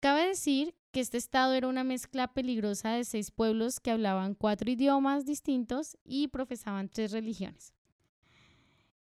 Cabe 0.00 0.28
decir 0.28 0.74
que 0.92 1.00
este 1.00 1.18
estado 1.18 1.54
era 1.54 1.68
una 1.68 1.84
mezcla 1.84 2.32
peligrosa 2.32 2.90
de 2.90 3.04
seis 3.04 3.30
pueblos 3.30 3.80
que 3.80 3.90
hablaban 3.90 4.34
cuatro 4.34 4.70
idiomas 4.70 5.26
distintos 5.26 5.96
y 6.04 6.28
profesaban 6.28 6.88
tres 6.88 7.12
religiones. 7.12 7.74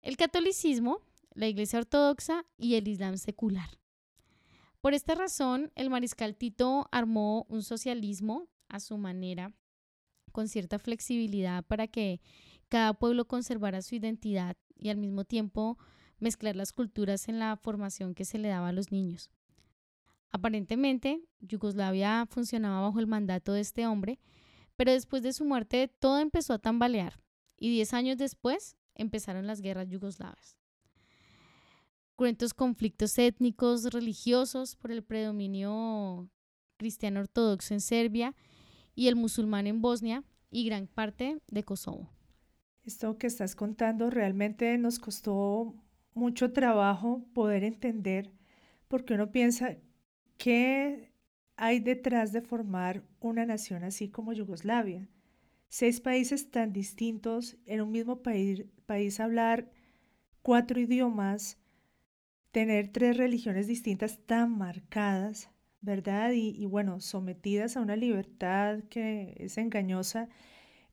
El 0.02 0.16
catolicismo, 0.16 1.00
la 1.34 1.48
Iglesia 1.48 1.78
Ortodoxa 1.78 2.44
y 2.56 2.74
el 2.74 2.88
Islam 2.88 3.16
secular. 3.16 3.78
Por 4.80 4.92
esta 4.92 5.14
razón, 5.14 5.72
el 5.76 5.88
mariscal 5.88 6.36
Tito 6.36 6.88
armó 6.92 7.46
un 7.48 7.62
socialismo 7.62 8.48
a 8.68 8.80
su 8.80 8.98
manera, 8.98 9.52
con 10.32 10.48
cierta 10.48 10.78
flexibilidad 10.78 11.64
para 11.64 11.86
que 11.86 12.20
cada 12.74 12.92
pueblo 12.92 13.24
conservara 13.28 13.82
su 13.82 13.94
identidad 13.94 14.56
y 14.76 14.88
al 14.88 14.96
mismo 14.96 15.24
tiempo 15.24 15.78
mezclar 16.18 16.56
las 16.56 16.72
culturas 16.72 17.28
en 17.28 17.38
la 17.38 17.56
formación 17.56 18.16
que 18.16 18.24
se 18.24 18.36
le 18.36 18.48
daba 18.48 18.70
a 18.70 18.72
los 18.72 18.90
niños. 18.90 19.30
Aparentemente, 20.32 21.22
Yugoslavia 21.38 22.26
funcionaba 22.28 22.80
bajo 22.80 22.98
el 22.98 23.06
mandato 23.06 23.52
de 23.52 23.60
este 23.60 23.86
hombre, 23.86 24.18
pero 24.74 24.90
después 24.90 25.22
de 25.22 25.32
su 25.32 25.44
muerte 25.44 25.86
todo 25.86 26.18
empezó 26.18 26.52
a 26.52 26.58
tambalear 26.58 27.20
y 27.56 27.70
diez 27.70 27.94
años 27.94 28.18
después 28.18 28.76
empezaron 28.96 29.46
las 29.46 29.60
guerras 29.60 29.88
yugoslavas. 29.88 30.56
Cruentos 32.16 32.54
conflictos 32.54 33.16
étnicos, 33.18 33.84
religiosos 33.84 34.74
por 34.74 34.90
el 34.90 35.04
predominio 35.04 36.28
cristiano 36.76 37.20
ortodoxo 37.20 37.72
en 37.72 37.80
Serbia 37.80 38.34
y 38.96 39.06
el 39.06 39.14
musulmán 39.14 39.68
en 39.68 39.80
Bosnia 39.80 40.24
y 40.50 40.64
gran 40.64 40.88
parte 40.88 41.40
de 41.46 41.62
Kosovo. 41.62 42.10
Esto 42.84 43.16
que 43.16 43.26
estás 43.26 43.56
contando 43.56 44.10
realmente 44.10 44.76
nos 44.76 44.98
costó 44.98 45.74
mucho 46.12 46.52
trabajo 46.52 47.24
poder 47.32 47.64
entender, 47.64 48.30
porque 48.88 49.14
uno 49.14 49.32
piensa, 49.32 49.76
¿qué 50.36 51.10
hay 51.56 51.80
detrás 51.80 52.32
de 52.32 52.42
formar 52.42 53.02
una 53.20 53.46
nación 53.46 53.84
así 53.84 54.10
como 54.10 54.34
Yugoslavia? 54.34 55.08
Seis 55.68 56.00
países 56.00 56.50
tan 56.50 56.72
distintos, 56.74 57.56
en 57.64 57.80
un 57.80 57.90
mismo 57.90 58.22
país, 58.22 58.64
país 58.84 59.18
hablar 59.18 59.70
cuatro 60.42 60.78
idiomas, 60.78 61.58
tener 62.52 62.88
tres 62.88 63.16
religiones 63.16 63.66
distintas 63.66 64.18
tan 64.26 64.56
marcadas, 64.58 65.50
¿verdad? 65.80 66.32
Y, 66.32 66.50
y 66.50 66.66
bueno, 66.66 67.00
sometidas 67.00 67.76
a 67.76 67.80
una 67.80 67.96
libertad 67.96 68.80
que 68.90 69.34
es 69.38 69.56
engañosa 69.58 70.28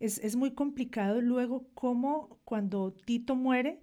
es, 0.02 0.36
muy 0.36 0.52
complicado 0.52 1.22
luego 1.22 1.68
cómo 1.76 2.40
cuando 2.44 2.92
Tito 2.92 3.36
muere 3.36 3.80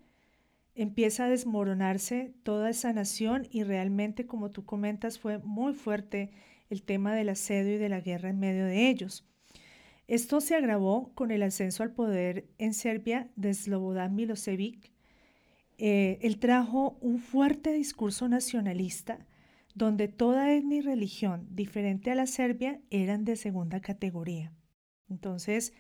empieza 0.74 1.24
a 1.24 1.28
desmoronarse 1.28 2.34
toda 2.42 2.70
esa 2.70 2.92
nación 2.92 3.46
y 3.50 3.62
realmente, 3.62 4.26
como 4.26 4.50
tú 4.50 4.64
comentas, 4.64 5.18
fue 5.18 5.38
muy 5.38 5.74
fuerte 5.74 6.30
el 6.70 6.82
tema 6.82 7.14
del 7.14 7.30
asedio 7.30 7.76
y 7.76 7.78
de 7.78 7.88
la 7.88 8.00
guerra 8.00 8.30
en 8.30 8.40
medio 8.40 8.64
de 8.64 8.88
ellos. 8.88 9.24
Esto 10.08 10.40
se 10.40 10.56
agravó 10.56 11.12
con 11.14 11.30
el 11.30 11.42
ascenso 11.42 11.82
al 11.82 11.92
poder 11.92 12.48
en 12.58 12.74
Serbia 12.74 13.30
de 13.36 13.54
Slobodan 13.54 14.14
Milosevic. 14.14 14.90
Eh, 15.78 16.18
él 16.22 16.38
trajo 16.38 16.98
un 17.00 17.18
fuerte 17.18 17.72
discurso 17.72 18.28
nacionalista 18.28 19.26
donde 19.74 20.08
toda 20.08 20.52
etnia 20.52 20.78
y 20.78 20.80
religión 20.80 21.46
diferente 21.50 22.10
a 22.10 22.16
la 22.16 22.26
serbia 22.26 22.80
eran 22.90 23.24
de 23.24 23.36
segunda 23.36 23.80
categoría. 23.80 24.52
Entonces, 25.08 25.72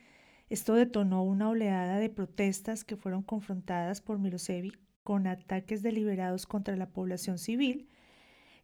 esto 0.48 0.74
detonó 0.74 1.22
una 1.22 1.48
oleada 1.48 1.98
de 1.98 2.08
protestas 2.08 2.84
que 2.84 2.96
fueron 2.96 3.22
confrontadas 3.22 4.00
por 4.00 4.18
Milosevic 4.18 4.78
con 5.02 5.26
ataques 5.26 5.82
deliberados 5.82 6.46
contra 6.46 6.76
la 6.76 6.90
población 6.90 7.38
civil, 7.38 7.88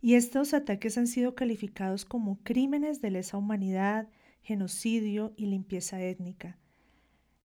y 0.01 0.15
estos 0.15 0.53
ataques 0.53 0.99
han 0.99 1.07
sido 1.07 1.35
calificados 1.35 2.05
como 2.05 2.43
crímenes 2.43 3.01
de 3.01 3.11
lesa 3.11 3.39
humanidad, 3.39 4.09
genocidio 4.43 5.33
y 5.37 5.47
limpieza 5.47 6.03
étnica. 6.03 6.59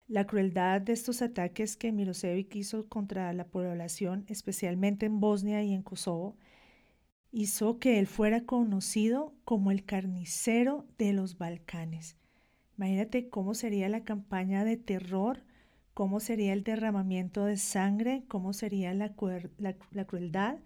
La 0.07 0.27
crueldad 0.27 0.83
de 0.83 0.93
estos 0.93 1.23
ataques 1.23 1.77
que 1.77 1.93
Milosevic 1.93 2.55
hizo 2.55 2.87
contra 2.89 3.33
la 3.33 3.47
población, 3.47 4.27
especialmente 4.29 5.07
en 5.07 5.21
Bosnia 5.21 5.63
y 5.63 5.73
en 5.73 5.83
Kosovo, 5.83 6.37
hizo 7.31 7.79
que 7.79 7.99
él 7.99 8.07
fuera 8.07 8.45
conocido 8.45 9.35
como 9.45 9.71
el 9.71 9.87
carnicero 9.87 10.87
de 10.99 11.15
los 11.15 11.39
Balcanes. 11.39 12.19
Imagínate 12.83 13.29
cómo 13.29 13.55
sería 13.55 13.89
la 13.89 14.03
campaña 14.03 14.65
de 14.65 14.77
terror, 14.77 15.45
cómo 15.95 16.19
sería 16.19 16.53
el 16.53 16.65
derramamiento 16.65 17.45
de 17.45 17.57
sangre, 17.57 18.25
cómo 18.27 18.53
sería 18.53 18.93
la, 18.93 19.15
crueldad, 19.15 20.59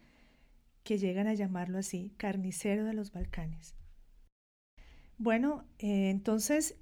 que 0.82 0.96
llegan 0.96 1.26
a 1.26 1.35
llamarlo 1.35 1.76
así, 1.76 2.14
carnicero 2.16 2.87
de 2.87 2.94
los 2.94 3.12
Balcanes. 3.12 3.75
Bueno, 5.18 5.66
eh, 5.78 6.08
entonces 6.08 6.78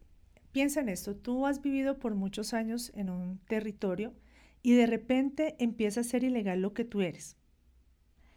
piensa 0.53 0.83
en 0.83 0.89
esto, 0.89 1.17
tú 1.17 1.47
has 1.47 1.61
vivido 1.61 1.99
por 1.99 2.15
muchos 2.15 2.55
años 2.55 2.93
en 2.95 3.11
un 3.11 3.39
territorio 3.49 4.15
y 4.63 4.75
de 4.75 4.87
repente 4.87 5.57
empieza 5.59 6.03
a 6.03 6.05
ser 6.05 6.23
ilegal 6.23 6.63
lo 6.63 6.75
que 6.75 6.85
tú 6.85 7.01
eres. 7.01 7.37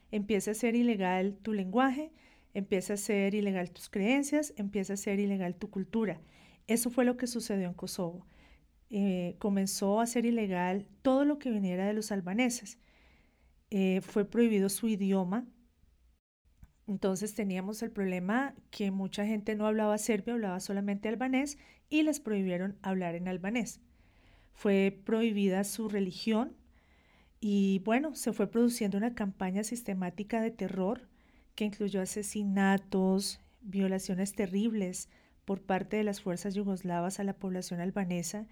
Empieza 0.09 0.49
a 0.49 0.55
ser 0.55 0.73
ilegal 0.73 1.37
tu 1.43 1.53
lenguaje, 1.53 2.11
empieza 2.55 2.93
a 2.93 2.97
ser 2.97 3.35
ilegal 3.35 3.69
tus 3.69 3.87
creencias, 3.87 4.55
empieza 4.57 4.93
a 4.93 4.97
ser 4.97 5.19
ilegal 5.19 5.53
tu 5.57 5.69
cultura. 5.69 6.19
Eso 6.67 6.89
fue 6.89 7.05
lo 7.05 7.17
que 7.17 7.27
sucedió 7.27 7.67
en 7.67 7.73
Kosovo. 7.73 8.25
Eh, 8.89 9.35
comenzó 9.39 9.99
a 9.99 10.05
ser 10.05 10.25
ilegal 10.25 10.87
todo 11.01 11.25
lo 11.25 11.39
que 11.39 11.51
viniera 11.51 11.85
de 11.85 11.93
los 11.93 12.11
albaneses. 12.11 12.77
Eh, 13.69 14.01
fue 14.01 14.25
prohibido 14.25 14.69
su 14.69 14.87
idioma. 14.87 15.45
Entonces 16.87 17.33
teníamos 17.33 17.81
el 17.83 17.91
problema 17.91 18.55
que 18.71 18.91
mucha 18.91 19.25
gente 19.25 19.55
no 19.55 19.65
hablaba 19.67 19.97
serbio, 19.97 20.35
hablaba 20.35 20.59
solamente 20.61 21.09
albanés 21.09 21.57
y 21.89 22.03
les 22.03 22.21
prohibieron 22.21 22.77
hablar 22.81 23.15
en 23.15 23.27
albanés. 23.27 23.81
Fue 24.53 24.97
prohibida 25.03 25.63
su 25.65 25.89
religión 25.89 26.55
y 27.41 27.79
bueno, 27.79 28.15
se 28.15 28.33
fue 28.33 28.47
produciendo 28.47 28.97
una 28.97 29.13
campaña 29.13 29.63
sistemática 29.63 30.41
de 30.41 30.51
terror 30.51 31.07
que 31.55 31.65
incluyó 31.65 32.01
asesinatos, 32.01 33.41
violaciones 33.61 34.33
terribles, 34.33 35.09
por 35.47 35.61
parte 35.61 35.95
de 35.95 36.03
las 36.03 36.19
fuerzas 36.19 36.55
yugoslavas 36.55 37.21
a 37.21 37.23
la 37.23 37.31
población 37.31 37.79
albanesa 37.79 38.45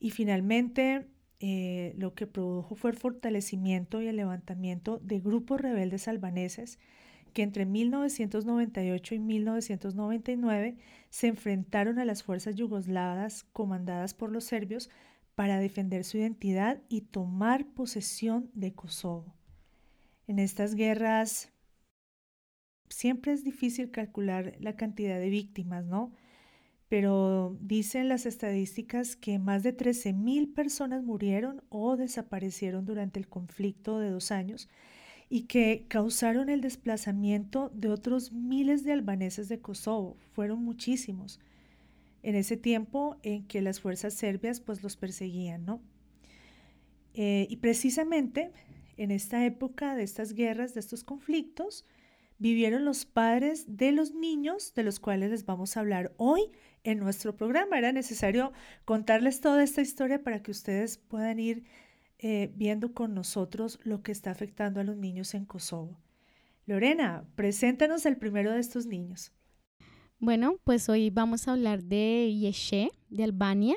y 0.00 0.12
finalmente 0.12 1.06
eh, 1.40 1.92
lo 1.98 2.14
que 2.14 2.26
produjo 2.26 2.74
fue 2.74 2.90
el 2.90 2.96
fortalecimiento 2.96 4.00
y 4.00 4.06
el 4.06 4.16
levantamiento 4.16 4.98
de 5.00 5.20
grupos 5.20 5.60
rebeldes 5.60 6.08
albaneses 6.08 6.78
que 7.34 7.42
entre 7.42 7.66
1998 7.66 9.14
y 9.14 9.18
1999 9.18 10.76
se 11.10 11.26
enfrentaron 11.26 11.98
a 11.98 12.06
las 12.06 12.22
fuerzas 12.22 12.54
yugoslavas 12.54 13.44
comandadas 13.52 14.14
por 14.14 14.32
los 14.32 14.44
serbios 14.44 14.88
para 15.34 15.58
defender 15.58 16.02
su 16.04 16.16
identidad 16.16 16.80
y 16.88 17.02
tomar 17.02 17.66
posesión 17.66 18.50
de 18.54 18.72
Kosovo. 18.72 19.34
En 20.26 20.38
estas 20.38 20.76
guerras 20.76 21.52
siempre 22.88 23.32
es 23.32 23.44
difícil 23.44 23.90
calcular 23.90 24.54
la 24.60 24.76
cantidad 24.76 25.18
de 25.18 25.28
víctimas, 25.28 25.84
¿no? 25.84 26.12
Pero 26.92 27.56
dicen 27.62 28.10
las 28.10 28.26
estadísticas 28.26 29.16
que 29.16 29.38
más 29.38 29.62
de 29.62 29.74
13.000 29.74 30.52
personas 30.52 31.02
murieron 31.02 31.62
o 31.70 31.96
desaparecieron 31.96 32.84
durante 32.84 33.18
el 33.18 33.28
conflicto 33.28 33.98
de 33.98 34.10
dos 34.10 34.30
años 34.30 34.68
y 35.30 35.44
que 35.44 35.86
causaron 35.88 36.50
el 36.50 36.60
desplazamiento 36.60 37.70
de 37.72 37.88
otros 37.88 38.32
miles 38.32 38.84
de 38.84 38.92
albaneses 38.92 39.48
de 39.48 39.58
Kosovo. 39.58 40.18
Fueron 40.34 40.62
muchísimos 40.62 41.40
en 42.22 42.34
ese 42.34 42.58
tiempo 42.58 43.16
en 43.22 43.46
que 43.46 43.62
las 43.62 43.80
fuerzas 43.80 44.12
serbias 44.12 44.60
pues 44.60 44.82
los 44.82 44.98
perseguían, 44.98 45.64
¿no? 45.64 45.80
Eh, 47.14 47.46
y 47.48 47.56
precisamente 47.56 48.52
en 48.98 49.12
esta 49.12 49.46
época 49.46 49.96
de 49.96 50.02
estas 50.02 50.34
guerras, 50.34 50.74
de 50.74 50.80
estos 50.80 51.04
conflictos, 51.04 51.86
vivieron 52.42 52.84
los 52.84 53.04
padres 53.06 53.64
de 53.68 53.92
los 53.92 54.12
niños 54.12 54.74
de 54.74 54.82
los 54.82 54.98
cuales 54.98 55.30
les 55.30 55.46
vamos 55.46 55.76
a 55.76 55.80
hablar 55.80 56.12
hoy 56.16 56.50
en 56.82 56.98
nuestro 56.98 57.36
programa. 57.36 57.78
Era 57.78 57.92
necesario 57.92 58.52
contarles 58.84 59.40
toda 59.40 59.62
esta 59.62 59.80
historia 59.80 60.22
para 60.24 60.42
que 60.42 60.50
ustedes 60.50 60.98
puedan 60.98 61.38
ir 61.38 61.64
eh, 62.18 62.50
viendo 62.56 62.94
con 62.94 63.14
nosotros 63.14 63.78
lo 63.84 64.02
que 64.02 64.10
está 64.10 64.32
afectando 64.32 64.80
a 64.80 64.84
los 64.84 64.96
niños 64.96 65.34
en 65.34 65.44
Kosovo. 65.44 66.00
Lorena, 66.66 67.24
preséntanos 67.36 68.06
el 68.06 68.16
primero 68.16 68.50
de 68.50 68.58
estos 68.58 68.86
niños. 68.86 69.32
Bueno, 70.18 70.56
pues 70.64 70.88
hoy 70.88 71.10
vamos 71.10 71.46
a 71.46 71.52
hablar 71.52 71.84
de 71.84 72.34
Yeshe, 72.36 72.90
de 73.08 73.24
Albania, 73.24 73.76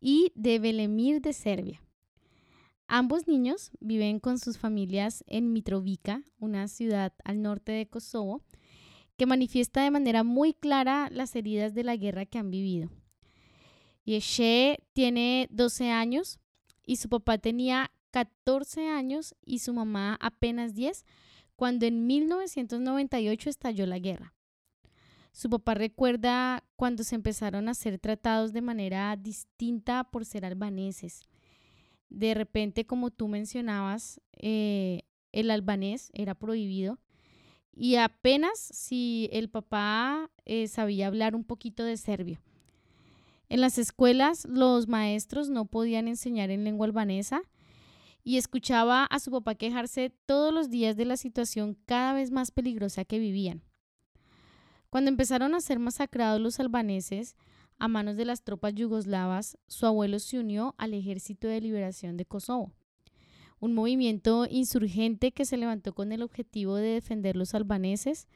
y 0.00 0.32
de 0.34 0.58
Belemir, 0.58 1.20
de 1.20 1.32
Serbia. 1.32 1.82
Ambos 2.88 3.26
niños 3.26 3.72
viven 3.80 4.20
con 4.20 4.38
sus 4.38 4.58
familias 4.58 5.24
en 5.26 5.52
Mitrovica, 5.52 6.22
una 6.38 6.68
ciudad 6.68 7.12
al 7.24 7.42
norte 7.42 7.72
de 7.72 7.88
Kosovo, 7.88 8.42
que 9.16 9.26
manifiesta 9.26 9.82
de 9.82 9.90
manera 9.90 10.22
muy 10.22 10.54
clara 10.54 11.08
las 11.10 11.34
heridas 11.34 11.74
de 11.74 11.82
la 11.82 11.96
guerra 11.96 12.26
que 12.26 12.38
han 12.38 12.50
vivido. 12.50 12.90
Yeshe 14.04 14.84
tiene 14.92 15.48
12 15.50 15.90
años 15.90 16.38
y 16.84 16.96
su 16.96 17.08
papá 17.08 17.38
tenía 17.38 17.90
14 18.12 18.88
años 18.88 19.34
y 19.44 19.58
su 19.58 19.74
mamá 19.74 20.16
apenas 20.20 20.74
10 20.74 21.04
cuando 21.56 21.86
en 21.86 22.06
1998 22.06 23.50
estalló 23.50 23.86
la 23.86 23.98
guerra. 23.98 24.32
Su 25.32 25.50
papá 25.50 25.74
recuerda 25.74 26.62
cuando 26.76 27.02
se 27.02 27.16
empezaron 27.16 27.68
a 27.68 27.74
ser 27.74 27.98
tratados 27.98 28.52
de 28.52 28.62
manera 28.62 29.16
distinta 29.16 30.04
por 30.04 30.24
ser 30.24 30.44
albaneses. 30.44 31.28
De 32.16 32.32
repente, 32.32 32.86
como 32.86 33.10
tú 33.10 33.28
mencionabas, 33.28 34.22
eh, 34.38 35.02
el 35.32 35.50
albanés 35.50 36.10
era 36.14 36.34
prohibido 36.34 36.98
y 37.74 37.96
apenas 37.96 38.58
si 38.58 39.28
el 39.32 39.50
papá 39.50 40.30
eh, 40.46 40.66
sabía 40.66 41.08
hablar 41.08 41.36
un 41.36 41.44
poquito 41.44 41.84
de 41.84 41.98
serbio. 41.98 42.40
En 43.50 43.60
las 43.60 43.76
escuelas 43.76 44.46
los 44.46 44.88
maestros 44.88 45.50
no 45.50 45.66
podían 45.66 46.08
enseñar 46.08 46.50
en 46.50 46.64
lengua 46.64 46.86
albanesa 46.86 47.42
y 48.24 48.38
escuchaba 48.38 49.04
a 49.04 49.18
su 49.18 49.30
papá 49.30 49.54
quejarse 49.54 50.08
todos 50.24 50.54
los 50.54 50.70
días 50.70 50.96
de 50.96 51.04
la 51.04 51.18
situación 51.18 51.76
cada 51.84 52.14
vez 52.14 52.30
más 52.30 52.50
peligrosa 52.50 53.04
que 53.04 53.18
vivían. 53.18 53.60
Cuando 54.88 55.10
empezaron 55.10 55.54
a 55.54 55.60
ser 55.60 55.80
masacrados 55.80 56.40
los 56.40 56.58
albaneses 56.60 57.36
a 57.78 57.88
manos 57.88 58.16
de 58.16 58.24
las 58.24 58.42
tropas 58.42 58.74
yugoslavas, 58.74 59.58
su 59.66 59.86
abuelo 59.86 60.18
se 60.18 60.38
unió 60.38 60.74
al 60.78 60.94
Ejército 60.94 61.48
de 61.48 61.60
Liberación 61.60 62.16
de 62.16 62.24
Kosovo, 62.24 62.72
un 63.60 63.74
movimiento 63.74 64.46
insurgente 64.48 65.32
que 65.32 65.44
se 65.44 65.56
levantó 65.56 65.94
con 65.94 66.12
el 66.12 66.22
objetivo 66.22 66.76
de 66.76 66.94
defender 66.94 67.36
los 67.36 67.54
albaneses, 67.54 68.28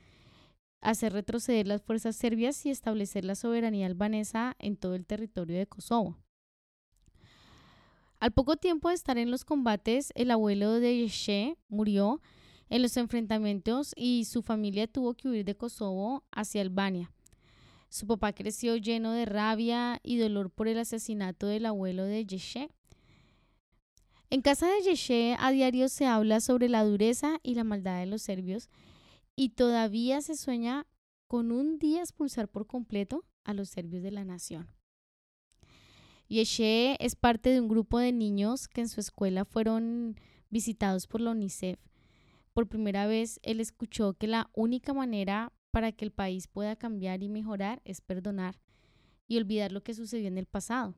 hacer 0.80 1.12
retroceder 1.12 1.66
las 1.66 1.82
fuerzas 1.82 2.16
serbias 2.16 2.64
y 2.64 2.70
establecer 2.70 3.24
la 3.24 3.34
soberanía 3.34 3.86
albanesa 3.86 4.56
en 4.58 4.76
todo 4.76 4.94
el 4.94 5.06
territorio 5.06 5.58
de 5.58 5.66
Kosovo. 5.66 6.16
Al 8.18 8.32
poco 8.32 8.56
tiempo 8.56 8.88
de 8.88 8.94
estar 8.94 9.16
en 9.16 9.30
los 9.30 9.44
combates, 9.44 10.12
el 10.14 10.30
abuelo 10.30 10.78
de 10.78 10.98
Yeshe 10.98 11.56
murió 11.68 12.20
en 12.68 12.82
los 12.82 12.96
enfrentamientos 12.96 13.92
y 13.96 14.26
su 14.26 14.42
familia 14.42 14.86
tuvo 14.86 15.14
que 15.14 15.28
huir 15.28 15.44
de 15.44 15.56
Kosovo 15.56 16.24
hacia 16.30 16.60
Albania. 16.60 17.10
Su 17.90 18.06
papá 18.06 18.32
creció 18.32 18.76
lleno 18.76 19.12
de 19.12 19.26
rabia 19.26 20.00
y 20.02 20.16
dolor 20.16 20.50
por 20.50 20.68
el 20.68 20.78
asesinato 20.78 21.46
del 21.46 21.66
abuelo 21.66 22.04
de 22.04 22.24
Yeshe. 22.24 22.70
En 24.30 24.42
casa 24.42 24.68
de 24.68 24.80
Yeshe 24.82 25.36
a 25.38 25.50
diario 25.50 25.88
se 25.88 26.06
habla 26.06 26.40
sobre 26.40 26.68
la 26.68 26.84
dureza 26.84 27.40
y 27.42 27.54
la 27.54 27.64
maldad 27.64 27.98
de 27.98 28.06
los 28.06 28.22
serbios 28.22 28.70
y 29.34 29.50
todavía 29.50 30.22
se 30.22 30.36
sueña 30.36 30.86
con 31.26 31.50
un 31.50 31.78
día 31.78 32.00
expulsar 32.00 32.48
por 32.48 32.66
completo 32.66 33.24
a 33.44 33.54
los 33.54 33.68
serbios 33.68 34.02
de 34.02 34.12
la 34.12 34.24
nación. 34.24 34.68
Yeshe 36.28 36.96
es 37.04 37.16
parte 37.16 37.50
de 37.50 37.60
un 37.60 37.68
grupo 37.68 37.98
de 37.98 38.12
niños 38.12 38.68
que 38.68 38.82
en 38.82 38.88
su 38.88 39.00
escuela 39.00 39.44
fueron 39.44 40.16
visitados 40.48 41.08
por 41.08 41.20
la 41.20 41.32
UNICEF 41.32 41.78
por 42.52 42.68
primera 42.68 43.06
vez, 43.06 43.40
él 43.42 43.60
escuchó 43.60 44.14
que 44.14 44.26
la 44.26 44.50
única 44.54 44.92
manera 44.92 45.52
para 45.70 45.92
que 45.92 46.04
el 46.04 46.10
país 46.10 46.46
pueda 46.46 46.76
cambiar 46.76 47.22
y 47.22 47.28
mejorar 47.28 47.80
es 47.84 48.00
perdonar 48.00 48.60
y 49.26 49.36
olvidar 49.36 49.72
lo 49.72 49.82
que 49.82 49.94
sucedió 49.94 50.28
en 50.28 50.38
el 50.38 50.46
pasado. 50.46 50.94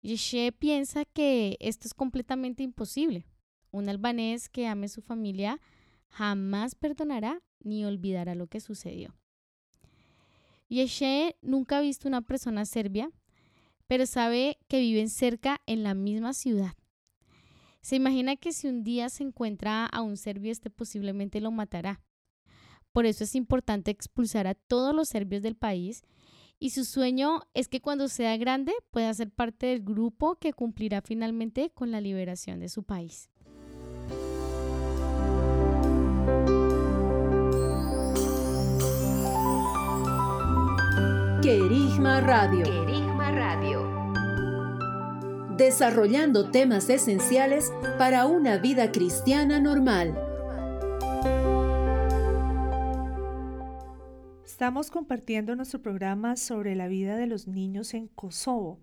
Yeshe 0.00 0.52
piensa 0.52 1.04
que 1.04 1.56
esto 1.60 1.88
es 1.88 1.94
completamente 1.94 2.62
imposible. 2.62 3.26
Un 3.70 3.88
albanés 3.88 4.48
que 4.48 4.66
ame 4.66 4.88
su 4.88 5.02
familia 5.02 5.60
jamás 6.08 6.74
perdonará 6.74 7.42
ni 7.60 7.84
olvidará 7.84 8.34
lo 8.34 8.46
que 8.46 8.60
sucedió. 8.60 9.14
Yeshe 10.68 11.36
nunca 11.42 11.78
ha 11.78 11.80
visto 11.80 12.08
una 12.08 12.22
persona 12.22 12.64
serbia, 12.64 13.10
pero 13.86 14.06
sabe 14.06 14.58
que 14.68 14.80
viven 14.80 15.08
cerca 15.08 15.60
en 15.66 15.82
la 15.82 15.94
misma 15.94 16.32
ciudad. 16.32 16.74
Se 17.80 17.96
imagina 17.96 18.36
que 18.36 18.52
si 18.52 18.68
un 18.68 18.84
día 18.84 19.08
se 19.08 19.22
encuentra 19.22 19.86
a 19.86 20.02
un 20.02 20.16
serbio, 20.16 20.52
este 20.52 20.68
posiblemente 20.70 21.40
lo 21.40 21.50
matará. 21.50 22.02
Por 22.98 23.06
eso 23.06 23.22
es 23.22 23.36
importante 23.36 23.92
expulsar 23.92 24.48
a 24.48 24.54
todos 24.54 24.92
los 24.92 25.08
serbios 25.08 25.40
del 25.40 25.54
país 25.54 26.02
y 26.58 26.70
su 26.70 26.84
sueño 26.84 27.42
es 27.54 27.68
que 27.68 27.80
cuando 27.80 28.08
sea 28.08 28.36
grande 28.36 28.72
pueda 28.90 29.14
ser 29.14 29.30
parte 29.30 29.66
del 29.66 29.84
grupo 29.84 30.34
que 30.34 30.52
cumplirá 30.52 31.00
finalmente 31.00 31.70
con 31.70 31.92
la 31.92 32.00
liberación 32.00 32.58
de 32.58 32.68
su 32.68 32.82
país. 32.82 33.30
Querigma 41.40 42.20
Radio. 42.20 42.64
Querigma 42.64 43.30
Radio 43.30 43.98
desarrollando 45.56 46.50
temas 46.50 46.88
esenciales 46.88 47.72
para 47.98 48.26
una 48.26 48.58
vida 48.58 48.92
cristiana 48.92 49.60
normal. 49.60 50.27
Estamos 54.58 54.90
compartiendo 54.90 55.54
nuestro 55.54 55.80
programa 55.80 56.34
sobre 56.34 56.74
la 56.74 56.88
vida 56.88 57.16
de 57.16 57.28
los 57.28 57.46
niños 57.46 57.94
en 57.94 58.08
Kosovo, 58.08 58.80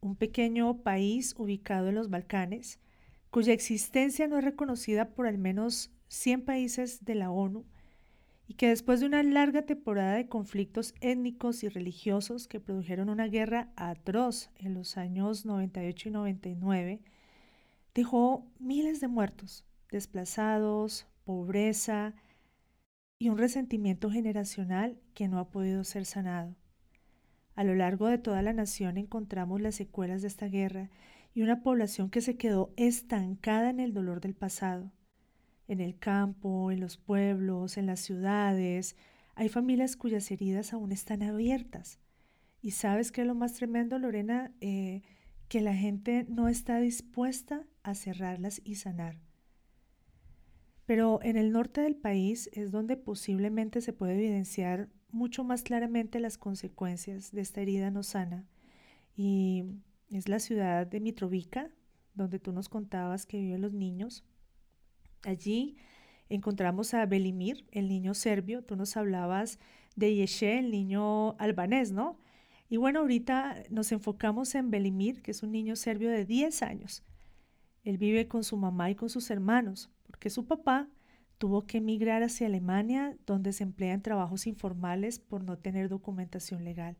un 0.00 0.16
pequeño 0.16 0.78
país 0.78 1.34
ubicado 1.36 1.90
en 1.90 1.94
los 1.94 2.08
Balcanes, 2.08 2.80
cuya 3.30 3.52
existencia 3.52 4.26
no 4.28 4.38
es 4.38 4.44
reconocida 4.44 5.10
por 5.10 5.26
al 5.26 5.36
menos 5.36 5.90
100 6.08 6.46
países 6.46 7.04
de 7.04 7.16
la 7.16 7.30
ONU 7.30 7.66
y 8.48 8.54
que 8.54 8.70
después 8.70 9.00
de 9.00 9.04
una 9.04 9.22
larga 9.22 9.66
temporada 9.66 10.14
de 10.14 10.26
conflictos 10.26 10.94
étnicos 11.02 11.64
y 11.64 11.68
religiosos 11.68 12.48
que 12.48 12.58
produjeron 12.58 13.10
una 13.10 13.26
guerra 13.26 13.68
atroz 13.76 14.48
en 14.56 14.72
los 14.72 14.96
años 14.96 15.44
98 15.44 16.08
y 16.08 16.12
99, 16.12 17.02
dejó 17.94 18.46
miles 18.58 19.02
de 19.02 19.08
muertos, 19.08 19.66
desplazados, 19.90 21.06
pobreza 21.26 22.14
y 23.18 23.28
un 23.28 23.38
resentimiento 23.38 24.10
generacional 24.10 24.98
que 25.14 25.28
no 25.28 25.38
ha 25.38 25.50
podido 25.50 25.84
ser 25.84 26.04
sanado. 26.04 26.56
A 27.54 27.64
lo 27.64 27.74
largo 27.74 28.08
de 28.08 28.18
toda 28.18 28.42
la 28.42 28.52
nación 28.52 28.96
encontramos 28.96 29.60
las 29.60 29.76
secuelas 29.76 30.22
de 30.22 30.28
esta 30.28 30.48
guerra 30.48 30.90
y 31.34 31.42
una 31.42 31.62
población 31.62 32.10
que 32.10 32.20
se 32.20 32.36
quedó 32.36 32.72
estancada 32.76 33.70
en 33.70 33.80
el 33.80 33.92
dolor 33.92 34.20
del 34.20 34.34
pasado 34.34 34.92
en 35.68 35.80
el 35.80 35.98
campo, 35.98 36.70
en 36.70 36.80
los 36.80 36.96
pueblos, 36.96 37.76
en 37.76 37.86
las 37.86 38.00
ciudades. 38.00 38.96
Hay 39.34 39.48
familias 39.48 39.96
cuyas 39.96 40.30
heridas 40.30 40.72
aún 40.72 40.92
están 40.92 41.22
abiertas. 41.22 42.00
Y 42.60 42.72
sabes 42.72 43.12
qué 43.12 43.22
es 43.22 43.26
lo 43.26 43.34
más 43.34 43.54
tremendo, 43.54 43.98
Lorena, 43.98 44.52
eh, 44.60 45.02
que 45.48 45.60
la 45.60 45.74
gente 45.74 46.26
no 46.28 46.48
está 46.48 46.78
dispuesta 46.80 47.64
a 47.82 47.94
cerrarlas 47.94 48.60
y 48.64 48.76
sanar. 48.76 49.23
Pero 50.86 51.20
en 51.22 51.36
el 51.36 51.52
norte 51.52 51.80
del 51.80 51.96
país 51.96 52.50
es 52.52 52.70
donde 52.70 52.96
posiblemente 52.96 53.80
se 53.80 53.92
puede 53.92 54.14
evidenciar 54.14 54.88
mucho 55.10 55.44
más 55.44 55.62
claramente 55.62 56.20
las 56.20 56.36
consecuencias 56.36 57.32
de 57.32 57.40
esta 57.40 57.60
herida 57.60 57.90
no 57.90 58.02
sana. 58.02 58.46
Y 59.16 59.64
es 60.10 60.28
la 60.28 60.40
ciudad 60.40 60.86
de 60.86 61.00
Mitrovica, 61.00 61.70
donde 62.14 62.38
tú 62.38 62.52
nos 62.52 62.68
contabas 62.68 63.24
que 63.24 63.38
viven 63.38 63.62
los 63.62 63.72
niños. 63.72 64.24
Allí 65.22 65.76
encontramos 66.28 66.92
a 66.94 67.06
Belimir, 67.06 67.66
el 67.70 67.88
niño 67.88 68.14
serbio. 68.14 68.62
Tú 68.62 68.76
nos 68.76 68.96
hablabas 68.96 69.58
de 69.96 70.14
Yeshe, 70.14 70.58
el 70.58 70.70
niño 70.70 71.36
albanés, 71.38 71.92
¿no? 71.92 72.18
Y 72.68 72.76
bueno, 72.76 73.00
ahorita 73.00 73.62
nos 73.70 73.92
enfocamos 73.92 74.54
en 74.54 74.70
Belimir, 74.70 75.22
que 75.22 75.30
es 75.30 75.42
un 75.42 75.52
niño 75.52 75.76
serbio 75.76 76.10
de 76.10 76.24
10 76.24 76.62
años. 76.62 77.04
Él 77.84 77.98
vive 77.98 78.26
con 78.26 78.44
su 78.44 78.56
mamá 78.56 78.90
y 78.90 78.94
con 78.94 79.10
sus 79.10 79.30
hermanos, 79.30 79.90
porque 80.14 80.30
su 80.30 80.46
papá 80.46 80.88
tuvo 81.38 81.66
que 81.66 81.78
emigrar 81.78 82.22
hacia 82.22 82.46
Alemania, 82.46 83.16
donde 83.26 83.52
se 83.52 83.64
emplean 83.64 84.00
trabajos 84.00 84.46
informales 84.46 85.18
por 85.18 85.42
no 85.42 85.58
tener 85.58 85.88
documentación 85.88 86.62
legal. 86.62 86.96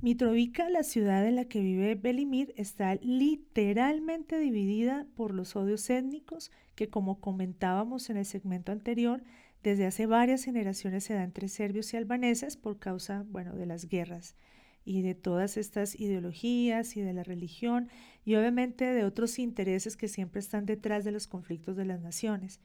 Mitrovica, 0.00 0.70
la 0.70 0.84
ciudad 0.84 1.26
en 1.26 1.34
la 1.34 1.46
que 1.46 1.60
vive 1.60 1.96
Belimir, 1.96 2.54
está 2.56 2.94
literalmente 3.02 4.38
dividida 4.38 5.08
por 5.16 5.34
los 5.34 5.56
odios 5.56 5.90
étnicos 5.90 6.52
que, 6.76 6.88
como 6.88 7.20
comentábamos 7.20 8.08
en 8.08 8.18
el 8.18 8.24
segmento 8.24 8.70
anterior, 8.70 9.24
desde 9.64 9.86
hace 9.86 10.06
varias 10.06 10.44
generaciones 10.44 11.02
se 11.02 11.14
da 11.14 11.24
entre 11.24 11.48
serbios 11.48 11.92
y 11.92 11.96
albaneses 11.96 12.56
por 12.56 12.78
causa, 12.78 13.24
bueno, 13.30 13.56
de 13.56 13.66
las 13.66 13.88
guerras 13.88 14.36
y 14.84 15.02
de 15.02 15.14
todas 15.14 15.56
estas 15.56 15.98
ideologías 15.98 16.96
y 16.96 17.00
de 17.00 17.12
la 17.12 17.22
religión 17.22 17.88
y 18.24 18.34
obviamente 18.34 18.84
de 18.84 19.04
otros 19.04 19.38
intereses 19.38 19.96
que 19.96 20.08
siempre 20.08 20.40
están 20.40 20.66
detrás 20.66 21.04
de 21.04 21.12
los 21.12 21.26
conflictos 21.26 21.76
de 21.76 21.84
las 21.84 22.00
naciones. 22.00 22.60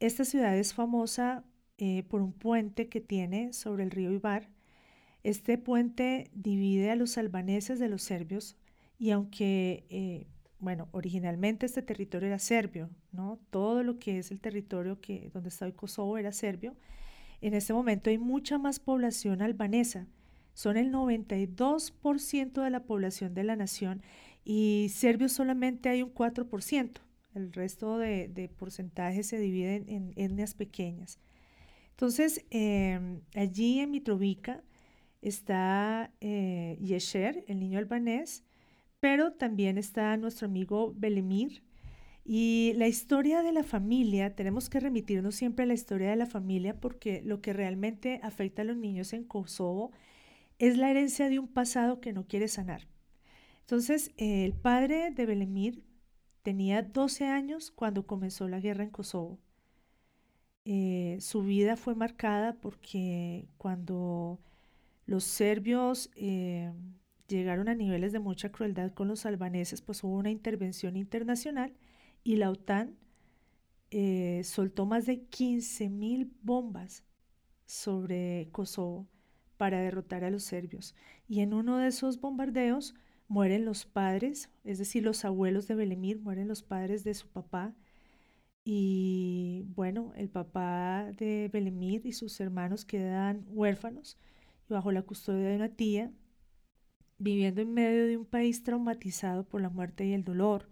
Esta 0.00 0.24
ciudad 0.24 0.56
es 0.56 0.74
famosa 0.74 1.44
eh, 1.78 2.04
por 2.04 2.20
un 2.20 2.32
puente 2.32 2.88
que 2.88 3.00
tiene 3.00 3.52
sobre 3.52 3.84
el 3.84 3.90
río 3.90 4.10
Ibar. 4.12 4.48
Este 5.22 5.58
puente 5.58 6.30
divide 6.34 6.90
a 6.90 6.96
los 6.96 7.18
albaneses 7.18 7.78
de 7.78 7.88
los 7.88 8.02
serbios 8.02 8.56
y 8.98 9.10
aunque, 9.10 9.86
eh, 9.90 10.26
bueno, 10.58 10.88
originalmente 10.92 11.66
este 11.66 11.82
territorio 11.82 12.28
era 12.28 12.38
serbio, 12.38 12.90
¿no? 13.12 13.38
Todo 13.50 13.82
lo 13.82 13.98
que 13.98 14.18
es 14.18 14.30
el 14.30 14.40
territorio 14.40 15.00
que, 15.00 15.30
donde 15.32 15.48
está 15.48 15.66
hoy 15.66 15.72
Kosovo 15.72 16.18
era 16.18 16.32
serbio. 16.32 16.76
En 17.40 17.54
este 17.54 17.72
momento 17.72 18.10
hay 18.10 18.18
mucha 18.18 18.58
más 18.58 18.78
población 18.78 19.42
albanesa. 19.42 20.06
Son 20.60 20.76
el 20.76 20.92
92% 20.92 22.62
de 22.62 22.68
la 22.68 22.84
población 22.84 23.32
de 23.32 23.44
la 23.44 23.56
nación 23.56 24.02
y 24.44 24.88
serbios 24.90 25.32
solamente 25.32 25.88
hay 25.88 26.02
un 26.02 26.12
4%. 26.12 27.00
El 27.34 27.50
resto 27.54 27.96
de, 27.96 28.50
porcentajes 28.58 29.26
se 29.26 29.38
dividen 29.38 29.88
en 29.88 30.12
etnias 30.16 30.52
pequeñas. 30.52 31.18
Entonces, 31.92 32.44
em, 32.50 33.22
allí 33.34 33.80
en 33.80 33.90
Mitrovica 33.90 34.62
está 35.22 36.12
eh, 36.20 36.76
Yesher, 36.78 37.42
el 37.48 37.58
niño 37.58 37.78
albanés, 37.78 38.44
pero 39.00 39.32
también 39.32 39.78
está 39.78 40.14
nuestro 40.18 40.46
amigo 40.46 40.92
Belemir. 40.94 41.62
Y 42.22 42.74
la 42.76 42.86
historia 42.86 43.42
de 43.42 43.52
la 43.52 43.64
familia, 43.64 44.36
tenemos 44.36 44.68
que 44.68 44.80
remitirnos 44.80 45.36
siempre 45.36 45.62
a 45.62 45.68
la 45.68 45.72
historia 45.72 46.10
de 46.10 46.16
la 46.16 46.26
familia 46.26 46.78
porque 46.78 47.22
lo 47.24 47.40
que 47.40 47.54
realmente 47.54 48.20
afecta 48.22 48.60
a 48.60 48.66
los 48.66 48.76
niños 48.76 49.14
en 49.14 49.24
Kosovo 49.24 49.92
es 50.60 50.78
la 50.78 50.90
herencia 50.92 51.28
de 51.28 51.40
un 51.40 51.48
pasado 51.48 52.00
que 52.00 52.12
no 52.12 52.28
quiere 52.28 52.46
sanar. 52.46 52.86
Entonces, 53.62 54.12
el 54.16 54.52
padre 54.52 55.10
de 55.10 55.26
Belemir 55.26 55.82
Tenía 56.42 56.82
12 56.82 57.26
años 57.26 57.70
cuando 57.70 58.06
comenzó 58.06 58.48
la 58.48 58.60
guerra 58.60 58.84
en 58.84 58.90
Kosovo. 58.90 59.38
Eh, 60.64 61.18
su 61.20 61.42
vida 61.42 61.76
fue 61.76 61.94
marcada 61.94 62.54
porque 62.60 63.48
cuando 63.58 64.40
los 65.06 65.24
serbios 65.24 66.10
eh, 66.14 66.72
llegaron 67.28 67.68
a 67.68 67.74
niveles 67.74 68.12
de 68.12 68.20
mucha 68.20 68.50
crueldad 68.52 68.92
con 68.92 69.08
los 69.08 69.26
albaneses, 69.26 69.82
pues 69.82 70.02
hubo 70.02 70.16
una 70.16 70.30
intervención 70.30 70.96
internacional 70.96 71.74
y 72.24 72.36
la 72.36 72.50
OTAN 72.50 72.96
eh, 73.90 74.42
soltó 74.44 74.86
más 74.86 75.06
de 75.06 75.28
15.000 75.28 76.30
bombas 76.42 77.04
sobre 77.66 78.48
Kosovo 78.52 79.06
para 79.60 79.82
derrotar 79.82 80.24
a 80.24 80.30
los 80.30 80.44
serbios. 80.44 80.94
Y 81.28 81.40
en 81.40 81.52
uno 81.52 81.76
de 81.76 81.88
esos 81.88 82.18
bombardeos, 82.18 82.94
mueren 83.28 83.66
los 83.66 83.84
padres, 83.84 84.48
es 84.64 84.78
decir, 84.78 85.04
los 85.04 85.22
abuelos 85.26 85.68
de 85.68 85.74
Belemir, 85.74 86.18
mueren 86.18 86.48
los 86.48 86.62
padres 86.62 87.04
de 87.04 87.12
su 87.12 87.28
papá. 87.28 87.74
Y 88.64 89.66
bueno, 89.76 90.14
el 90.16 90.30
papá 90.30 91.12
de 91.18 91.50
Belemir 91.52 92.06
y 92.06 92.12
sus 92.12 92.40
hermanos 92.40 92.86
quedan 92.86 93.44
huérfanos 93.48 94.16
y 94.66 94.72
bajo 94.72 94.92
la 94.92 95.02
custodia 95.02 95.50
de 95.50 95.56
una 95.56 95.68
tía, 95.68 96.10
viviendo 97.18 97.60
en 97.60 97.74
medio 97.74 98.06
de 98.06 98.16
un 98.16 98.24
país 98.24 98.62
traumatizado 98.62 99.44
por 99.44 99.60
la 99.60 99.68
muerte 99.68 100.06
y 100.06 100.14
el 100.14 100.24
dolor. 100.24 100.70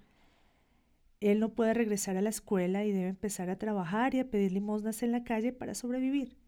Él 1.21 1.41
no 1.41 1.51
puede 1.51 1.75
regresar 1.75 2.17
a 2.17 2.23
la 2.23 2.31
escuela 2.31 2.87
y 2.87 2.93
debe 2.93 3.09
empezar 3.09 3.51
a 3.51 3.59
trabajar 3.59 4.15
y 4.15 4.21
a 4.21 4.31
pedir 4.31 4.53
limosnas 4.53 5.03
en 5.03 5.13
la 5.13 5.25
calle 5.25 5.53
para 5.53 5.75
sobrevivir. 5.75 6.39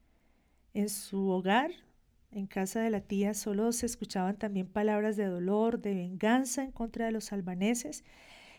En 0.72 0.88
su 0.88 1.28
hogar 1.28 1.72
en 2.32 2.46
casa 2.46 2.80
de 2.80 2.90
la 2.90 3.00
tía 3.00 3.34
solo 3.34 3.72
se 3.72 3.86
escuchaban 3.86 4.36
también 4.36 4.66
palabras 4.66 5.16
de 5.16 5.26
dolor, 5.26 5.80
de 5.80 5.94
venganza 5.94 6.62
en 6.62 6.70
contra 6.70 7.06
de 7.06 7.12
los 7.12 7.32
albaneses 7.32 8.04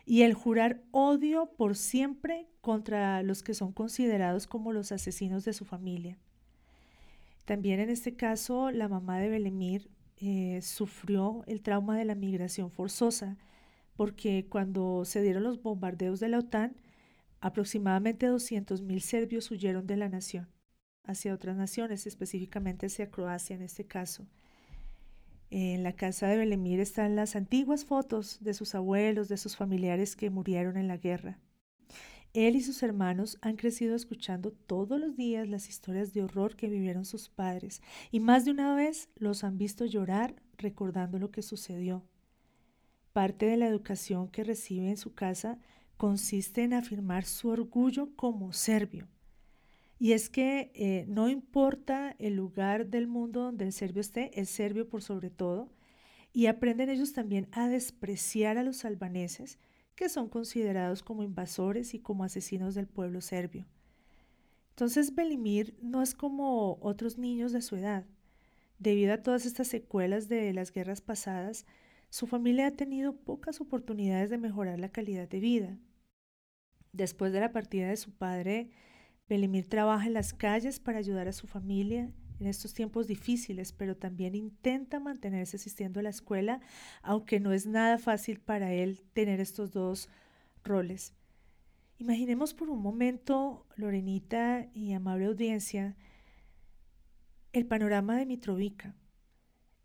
y 0.05 0.23
el 0.23 0.33
jurar 0.33 0.81
odio 0.91 1.53
por 1.57 1.75
siempre 1.75 2.47
contra 2.59 3.23
los 3.23 3.43
que 3.43 3.53
son 3.53 3.71
considerados 3.71 4.47
como 4.47 4.73
los 4.73 4.91
asesinos 4.91 5.45
de 5.45 5.53
su 5.53 5.65
familia. 5.65 6.17
También 7.45 7.79
en 7.79 7.89
este 7.89 8.15
caso, 8.15 8.71
la 8.71 8.87
mamá 8.87 9.19
de 9.19 9.29
Belemir 9.29 9.89
eh, 10.17 10.59
sufrió 10.61 11.43
el 11.47 11.61
trauma 11.61 11.97
de 11.97 12.05
la 12.05 12.15
migración 12.15 12.71
forzosa, 12.71 13.37
porque 13.95 14.47
cuando 14.49 15.05
se 15.05 15.21
dieron 15.21 15.43
los 15.43 15.61
bombardeos 15.61 16.19
de 16.19 16.29
la 16.29 16.39
OTAN, 16.39 16.75
aproximadamente 17.39 18.29
200.000 18.29 18.99
serbios 18.99 19.49
huyeron 19.49 19.87
de 19.87 19.97
la 19.97 20.09
nación 20.09 20.47
hacia 21.03 21.33
otras 21.33 21.57
naciones, 21.57 22.07
específicamente 22.07 22.87
hacia 22.87 23.09
Croacia 23.09 23.55
en 23.55 23.61
este 23.61 23.85
caso. 23.85 24.25
En 25.49 25.83
la 25.83 25.93
casa 25.93 26.27
de 26.27 26.37
Belemir 26.37 26.79
están 26.79 27.15
las 27.15 27.35
antiguas 27.35 27.83
fotos 27.83 28.37
de 28.41 28.53
sus 28.53 28.73
abuelos, 28.73 29.27
de 29.27 29.37
sus 29.37 29.57
familiares 29.57 30.15
que 30.15 30.29
murieron 30.29 30.77
en 30.77 30.87
la 30.87 30.97
guerra. 30.97 31.39
Él 32.33 32.55
y 32.55 32.61
sus 32.61 32.81
hermanos 32.83 33.37
han 33.41 33.57
crecido 33.57 33.93
escuchando 33.93 34.53
todos 34.53 34.97
los 34.97 35.17
días 35.17 35.49
las 35.49 35.67
historias 35.67 36.13
de 36.13 36.23
horror 36.23 36.55
que 36.55 36.69
vivieron 36.69 37.03
sus 37.03 37.27
padres 37.27 37.81
y 38.09 38.21
más 38.21 38.45
de 38.45 38.51
una 38.51 38.73
vez 38.73 39.09
los 39.15 39.43
han 39.43 39.57
visto 39.57 39.85
llorar 39.85 40.41
recordando 40.57 41.19
lo 41.19 41.31
que 41.31 41.41
sucedió. 41.41 42.05
Parte 43.11 43.45
de 43.45 43.57
la 43.57 43.67
educación 43.67 44.29
que 44.29 44.45
recibe 44.45 44.89
en 44.89 44.95
su 44.95 45.13
casa 45.13 45.59
consiste 45.97 46.63
en 46.63 46.73
afirmar 46.73 47.25
su 47.25 47.49
orgullo 47.49 48.15
como 48.15 48.53
serbio 48.53 49.09
y 50.01 50.13
es 50.13 50.31
que 50.31 50.71
eh, 50.73 51.05
no 51.07 51.29
importa 51.29 52.15
el 52.17 52.33
lugar 52.33 52.87
del 52.87 53.05
mundo 53.05 53.43
donde 53.43 53.65
el 53.65 53.71
serbio 53.71 54.01
esté, 54.01 54.31
es 54.33 54.49
serbio 54.49 54.89
por 54.89 55.03
sobre 55.03 55.29
todo, 55.29 55.69
y 56.33 56.47
aprenden 56.47 56.89
ellos 56.89 57.13
también 57.13 57.47
a 57.51 57.67
despreciar 57.67 58.57
a 58.57 58.63
los 58.63 58.83
albaneses, 58.83 59.59
que 59.93 60.09
son 60.09 60.27
considerados 60.27 61.03
como 61.03 61.21
invasores 61.21 61.93
y 61.93 61.99
como 61.99 62.23
asesinos 62.23 62.73
del 62.73 62.87
pueblo 62.87 63.21
serbio. 63.21 63.67
Entonces 64.69 65.13
Belimir 65.13 65.77
no 65.83 66.01
es 66.01 66.15
como 66.15 66.79
otros 66.81 67.19
niños 67.19 67.51
de 67.51 67.61
su 67.61 67.75
edad. 67.75 68.03
Debido 68.79 69.13
a 69.13 69.21
todas 69.21 69.45
estas 69.45 69.67
secuelas 69.67 70.27
de 70.27 70.51
las 70.51 70.73
guerras 70.73 71.01
pasadas, 71.01 71.67
su 72.09 72.25
familia 72.25 72.65
ha 72.65 72.71
tenido 72.71 73.15
pocas 73.17 73.61
oportunidades 73.61 74.31
de 74.31 74.39
mejorar 74.39 74.79
la 74.79 74.89
calidad 74.89 75.29
de 75.29 75.39
vida. 75.39 75.77
Después 76.91 77.31
de 77.33 77.39
la 77.39 77.51
partida 77.51 77.89
de 77.89 77.97
su 77.97 78.09
padre, 78.09 78.71
Belimir 79.31 79.65
trabaja 79.69 80.07
en 80.07 80.13
las 80.13 80.33
calles 80.33 80.81
para 80.81 80.97
ayudar 80.97 81.29
a 81.29 81.31
su 81.31 81.47
familia 81.47 82.11
en 82.41 82.47
estos 82.47 82.73
tiempos 82.73 83.07
difíciles, 83.07 83.71
pero 83.71 83.95
también 83.95 84.35
intenta 84.35 84.99
mantenerse 84.99 85.55
asistiendo 85.55 86.01
a 86.01 86.03
la 86.03 86.09
escuela, 86.09 86.59
aunque 87.01 87.39
no 87.39 87.53
es 87.53 87.65
nada 87.65 87.97
fácil 87.97 88.41
para 88.41 88.73
él 88.73 89.05
tener 89.13 89.39
estos 89.39 89.71
dos 89.71 90.09
roles. 90.65 91.13
Imaginemos 91.97 92.53
por 92.53 92.69
un 92.69 92.81
momento, 92.81 93.65
Lorenita 93.77 94.67
y 94.73 94.91
amable 94.91 95.27
audiencia, 95.27 95.95
el 97.53 97.65
panorama 97.65 98.17
de 98.17 98.25
Mitrovica. 98.25 98.97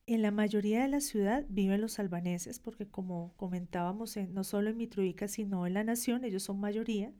En 0.07 0.23
la 0.23 0.33
mayoría 0.33 0.83
de 0.83 0.89
la 0.89 1.01
ciudad 1.01 1.47
viven 1.49 1.81
los 1.81 2.01
albaneses, 2.01 2.59
porque 2.59 2.89
como 2.89 3.33
comentábamos, 3.37 4.17
no 4.17 4.43
solo 4.43 4.71
en 4.71 4.77
Mitrovica, 4.77 5.29
sino 5.29 5.69
en 5.69 5.75
la 5.75 5.85
nación, 5.85 6.25
ellos 6.25 6.43
son 6.43 6.59
mayoría. 6.59 7.13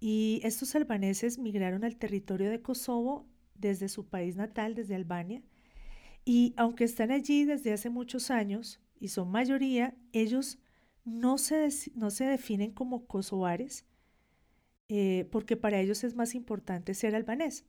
Y 0.00 0.40
estos 0.44 0.74
albaneses 0.74 1.38
migraron 1.38 1.84
al 1.84 1.96
territorio 1.96 2.50
de 2.50 2.60
Kosovo 2.60 3.26
desde 3.54 3.88
su 3.88 4.06
país 4.06 4.36
natal, 4.36 4.74
desde 4.74 4.94
Albania. 4.94 5.42
Y 6.24 6.54
aunque 6.56 6.84
están 6.84 7.10
allí 7.10 7.44
desde 7.44 7.72
hace 7.72 7.88
muchos 7.90 8.30
años 8.30 8.80
y 8.98 9.08
son 9.08 9.30
mayoría, 9.30 9.96
ellos 10.12 10.58
no 11.04 11.38
se, 11.38 11.68
no 11.94 12.10
se 12.10 12.24
definen 12.24 12.72
como 12.72 13.06
kosovares 13.06 13.86
eh, 14.88 15.26
porque 15.32 15.56
para 15.56 15.80
ellos 15.80 16.04
es 16.04 16.14
más 16.14 16.34
importante 16.34 16.94
ser 16.94 17.14
albanés. 17.14 17.64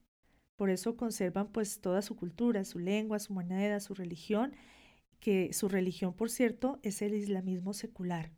Por 0.55 0.69
eso 0.69 0.97
conservan 0.97 1.51
pues 1.51 1.81
toda 1.81 2.01
su 2.01 2.15
cultura, 2.15 2.63
su 2.63 2.79
lengua, 2.79 3.19
su 3.19 3.33
moneda, 3.33 3.79
su 3.79 3.93
religión, 3.93 4.53
que 5.19 5.53
su 5.53 5.67
religión, 5.69 6.13
por 6.13 6.29
cierto, 6.29 6.79
es 6.83 7.01
el 7.01 7.13
islamismo 7.13 7.73
secular. 7.73 8.31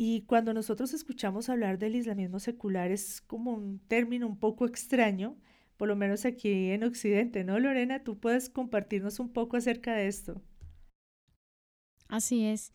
Y 0.00 0.22
cuando 0.26 0.54
nosotros 0.54 0.94
escuchamos 0.94 1.48
hablar 1.48 1.76
del 1.76 1.96
islamismo 1.96 2.38
secular 2.38 2.92
es 2.92 3.20
como 3.20 3.52
un 3.52 3.80
término 3.88 4.28
un 4.28 4.38
poco 4.38 4.64
extraño, 4.64 5.36
por 5.76 5.88
lo 5.88 5.96
menos 5.96 6.24
aquí 6.24 6.70
en 6.70 6.84
Occidente, 6.84 7.42
¿no, 7.42 7.58
Lorena? 7.58 8.04
¿Tú 8.04 8.16
puedes 8.16 8.48
compartirnos 8.48 9.18
un 9.18 9.32
poco 9.32 9.56
acerca 9.56 9.96
de 9.96 10.06
esto? 10.06 10.40
Así 12.06 12.44
es. 12.44 12.72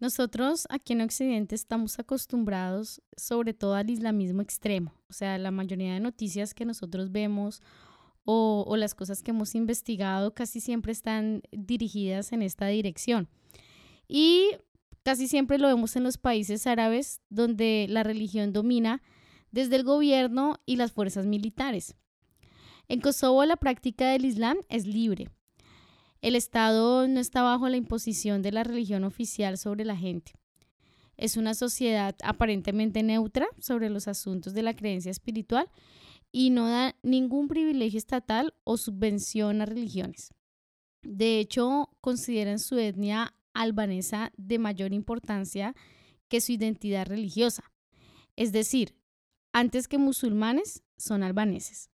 Nosotros 0.00 0.66
aquí 0.68 0.94
en 0.94 1.02
Occidente 1.02 1.54
estamos 1.54 2.00
acostumbrados 2.00 3.00
sobre 3.16 3.54
todo 3.54 3.74
al 3.74 3.88
islamismo 3.88 4.42
extremo, 4.42 4.92
o 5.08 5.12
sea, 5.12 5.38
la 5.38 5.52
mayoría 5.52 5.94
de 5.94 6.00
noticias 6.00 6.52
que 6.52 6.64
nosotros 6.64 7.12
vemos 7.12 7.62
o, 8.24 8.64
o, 8.66 8.76
las 8.76 8.96
cosas 8.96 9.22
que 9.22 9.30
hemos 9.30 9.54
investigado 9.54 10.34
casi 10.34 10.58
siempre 10.58 10.90
están 10.90 11.42
dirigidas 11.52 12.32
en 12.32 12.42
esta 12.42 12.66
dirección. 12.66 13.28
Y 14.08 14.50
casi 15.06 15.28
siempre 15.28 15.58
lo 15.58 15.68
vemos 15.68 15.94
en 15.94 16.02
los 16.02 16.18
países 16.18 16.66
árabes 16.66 17.20
donde 17.30 17.86
la 17.88 18.02
religión 18.02 18.52
domina 18.52 19.04
desde 19.52 19.76
el 19.76 19.84
gobierno 19.84 20.58
y 20.66 20.74
las 20.74 20.90
fuerzas 20.90 21.26
militares. 21.26 21.94
En 22.88 23.00
Kosovo 23.00 23.44
la 23.44 23.54
práctica 23.54 24.08
del 24.08 24.24
Islam 24.24 24.56
es 24.68 24.84
libre. 24.84 25.30
El 26.22 26.34
Estado 26.34 27.06
no 27.06 27.20
está 27.20 27.42
bajo 27.42 27.68
la 27.68 27.76
imposición 27.76 28.42
de 28.42 28.50
la 28.50 28.64
religión 28.64 29.04
oficial 29.04 29.58
sobre 29.58 29.84
la 29.84 29.96
gente. 29.96 30.32
Es 31.16 31.36
una 31.36 31.54
sociedad 31.54 32.16
aparentemente 32.24 33.04
neutra 33.04 33.46
sobre 33.60 33.90
los 33.90 34.08
asuntos 34.08 34.54
de 34.54 34.62
la 34.64 34.74
creencia 34.74 35.12
espiritual 35.12 35.70
y 36.32 36.50
no 36.50 36.66
da 36.68 36.96
ningún 37.04 37.46
privilegio 37.46 37.98
estatal 37.98 38.54
o 38.64 38.76
subvención 38.76 39.60
a 39.62 39.66
religiones. 39.66 40.34
De 41.02 41.38
hecho, 41.38 41.90
consideran 42.00 42.58
su 42.58 42.76
etnia 42.76 43.36
albanesa 43.60 44.32
de 44.36 44.58
mayor 44.58 44.92
importancia 44.92 45.74
que 46.28 46.40
su 46.40 46.52
identidad 46.52 47.06
religiosa. 47.06 47.72
Es 48.36 48.52
decir, 48.52 48.96
antes 49.52 49.88
que 49.88 49.98
musulmanes, 49.98 50.82
son 50.96 51.22
albaneses. 51.22 51.90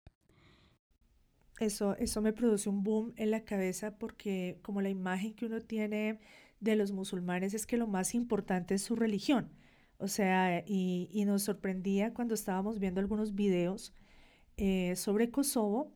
Eso, 1.59 1.97
eso 1.97 2.21
me 2.21 2.33
produce 2.33 2.69
un 2.69 2.83
boom 2.83 3.13
en 3.17 3.31
la 3.31 3.45
cabeza 3.45 3.99
porque 3.99 4.59
como 4.63 4.83
la 4.83 4.91
imagen 4.91 5.35
que 5.35 5.47
uno 5.47 5.61
tiene 5.61 6.21
de 6.61 6.77
los 6.77 6.93
musulmanes 6.93 7.55
es 7.55 7.67
que 7.67 7.77
lo 7.77 7.87
más 7.87 8.15
importante 8.15 8.75
es 8.75 8.83
su 8.83 8.97
religión. 8.97 9.51
O 9.99 10.09
sea, 10.09 10.63
y, 10.67 11.09
y 11.11 11.25
nos 11.25 11.45
sorprendía 11.45 12.13
cuando 12.13 12.35
estábamos 12.35 12.79
viendo 12.79 13.01
algunos 13.01 13.35
videos 13.35 13.95
eh, 14.59 14.97
sobre 14.97 15.31
Kosovo, 15.31 15.96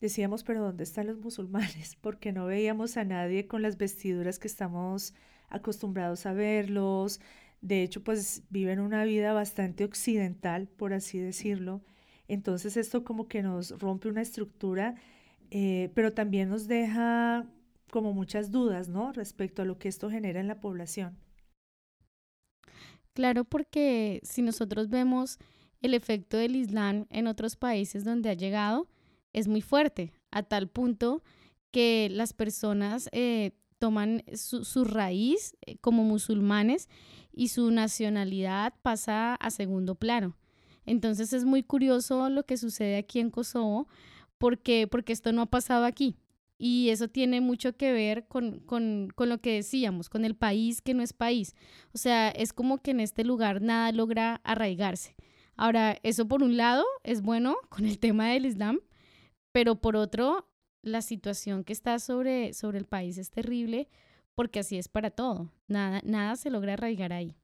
decíamos, 0.00 0.44
pero 0.44 0.62
¿dónde 0.62 0.84
están 0.84 1.06
los 1.06 1.18
musulmanes? 1.18 1.96
Porque 2.00 2.32
no 2.32 2.46
veíamos 2.46 2.96
a 2.96 3.04
nadie 3.04 3.46
con 3.46 3.62
las 3.62 3.76
vestiduras 3.78 4.38
que 4.38 4.48
estamos 4.48 5.14
acostumbrados 5.48 6.26
a 6.26 6.32
verlos. 6.32 7.20
De 7.60 7.82
hecho, 7.82 8.02
pues 8.02 8.42
viven 8.50 8.80
una 8.80 9.04
vida 9.04 9.32
bastante 9.32 9.84
occidental, 9.84 10.68
por 10.68 10.92
así 10.92 11.18
decirlo. 11.18 11.82
Entonces 12.28 12.76
esto 12.76 13.04
como 13.04 13.28
que 13.28 13.42
nos 13.42 13.78
rompe 13.78 14.08
una 14.08 14.22
estructura, 14.22 14.96
eh, 15.50 15.90
pero 15.94 16.12
también 16.12 16.48
nos 16.48 16.66
deja 16.66 17.46
como 17.90 18.12
muchas 18.12 18.50
dudas, 18.50 18.88
¿no? 18.88 19.12
Respecto 19.12 19.62
a 19.62 19.64
lo 19.64 19.78
que 19.78 19.88
esto 19.88 20.10
genera 20.10 20.40
en 20.40 20.48
la 20.48 20.60
población. 20.60 21.16
Claro, 23.12 23.44
porque 23.44 24.20
si 24.24 24.42
nosotros 24.42 24.88
vemos 24.88 25.38
el 25.80 25.94
efecto 25.94 26.36
del 26.36 26.56
Islam 26.56 27.06
en 27.10 27.28
otros 27.28 27.56
países 27.56 28.04
donde 28.04 28.30
ha 28.30 28.34
llegado, 28.34 28.88
es 29.34 29.48
muy 29.48 29.60
fuerte, 29.60 30.12
a 30.30 30.42
tal 30.42 30.68
punto 30.68 31.22
que 31.70 32.08
las 32.10 32.32
personas 32.32 33.10
eh, 33.12 33.50
toman 33.78 34.22
su, 34.34 34.84
raíz 34.84 35.56
eh, 35.66 35.76
como 35.78 36.04
musulmanes 36.04 36.88
y 37.32 37.48
su 37.48 37.70
nacionalidad 37.70 38.72
pasa 38.80 39.34
a 39.34 39.50
segundo 39.50 39.96
plano. 39.96 40.36
Entonces 40.86 41.32
es 41.32 41.44
muy 41.44 41.62
curioso 41.62 42.30
lo 42.30 42.46
que 42.46 42.56
sucede 42.56 42.96
aquí 42.96 43.20
en 43.20 43.30
Kosovo 43.30 43.88
porque, 44.38 44.86
porque 44.86 45.12
esto 45.12 45.32
no 45.32 45.42
ha 45.42 45.46
pasado 45.46 45.84
aquí. 45.84 46.16
Y 46.56 46.90
eso 46.90 47.08
tiene 47.08 47.40
mucho 47.40 47.76
que 47.76 47.92
ver 47.92 48.28
con, 48.28 48.60
con, 48.60 49.08
con, 49.14 49.28
lo 49.28 49.38
que 49.38 49.54
decíamos, 49.54 50.08
con 50.08 50.24
el 50.24 50.36
país 50.36 50.80
que 50.80 50.94
no 50.94 51.02
es 51.02 51.12
país. 51.12 51.54
O 51.92 51.98
sea, 51.98 52.30
es 52.30 52.52
como 52.52 52.78
que 52.78 52.92
en 52.92 53.00
este 53.00 53.24
lugar 53.24 53.60
nada 53.60 53.90
logra 53.90 54.40
arraigarse. 54.44 55.16
Ahora, 55.56 55.98
eso 56.02 56.28
por 56.28 56.42
un 56.42 56.56
lado 56.56 56.84
es 57.02 57.22
bueno 57.22 57.56
con 57.68 57.86
el 57.86 57.98
tema 57.98 58.28
del 58.28 58.46
Islam, 58.46 58.80
pero 59.54 59.80
por 59.80 59.94
otro, 59.96 60.50
la 60.82 61.00
situación 61.00 61.64
que 61.64 61.72
está 61.72 61.98
sobre, 61.98 62.52
sobre 62.52 62.78
el 62.78 62.84
país 62.84 63.16
es 63.16 63.30
terrible 63.30 63.88
porque 64.34 64.58
así 64.58 64.76
es 64.76 64.88
para 64.88 65.10
todo. 65.10 65.50
Nada, 65.68 66.02
nada 66.04 66.36
se 66.36 66.50
logra 66.50 66.74
arraigar 66.74 67.14
ahí 67.14 67.36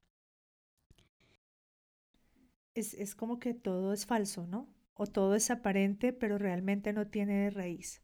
es, 2.75 2.93
es 2.93 3.15
como 3.15 3.39
que 3.39 3.53
todo 3.53 3.93
es 3.93 4.05
falso, 4.05 4.47
¿no? 4.47 4.67
O 4.93 5.07
todo 5.07 5.35
es 5.35 5.49
aparente, 5.51 6.13
pero 6.13 6.37
realmente 6.37 6.93
no 6.93 7.07
tiene 7.07 7.49
raíz. 7.49 8.01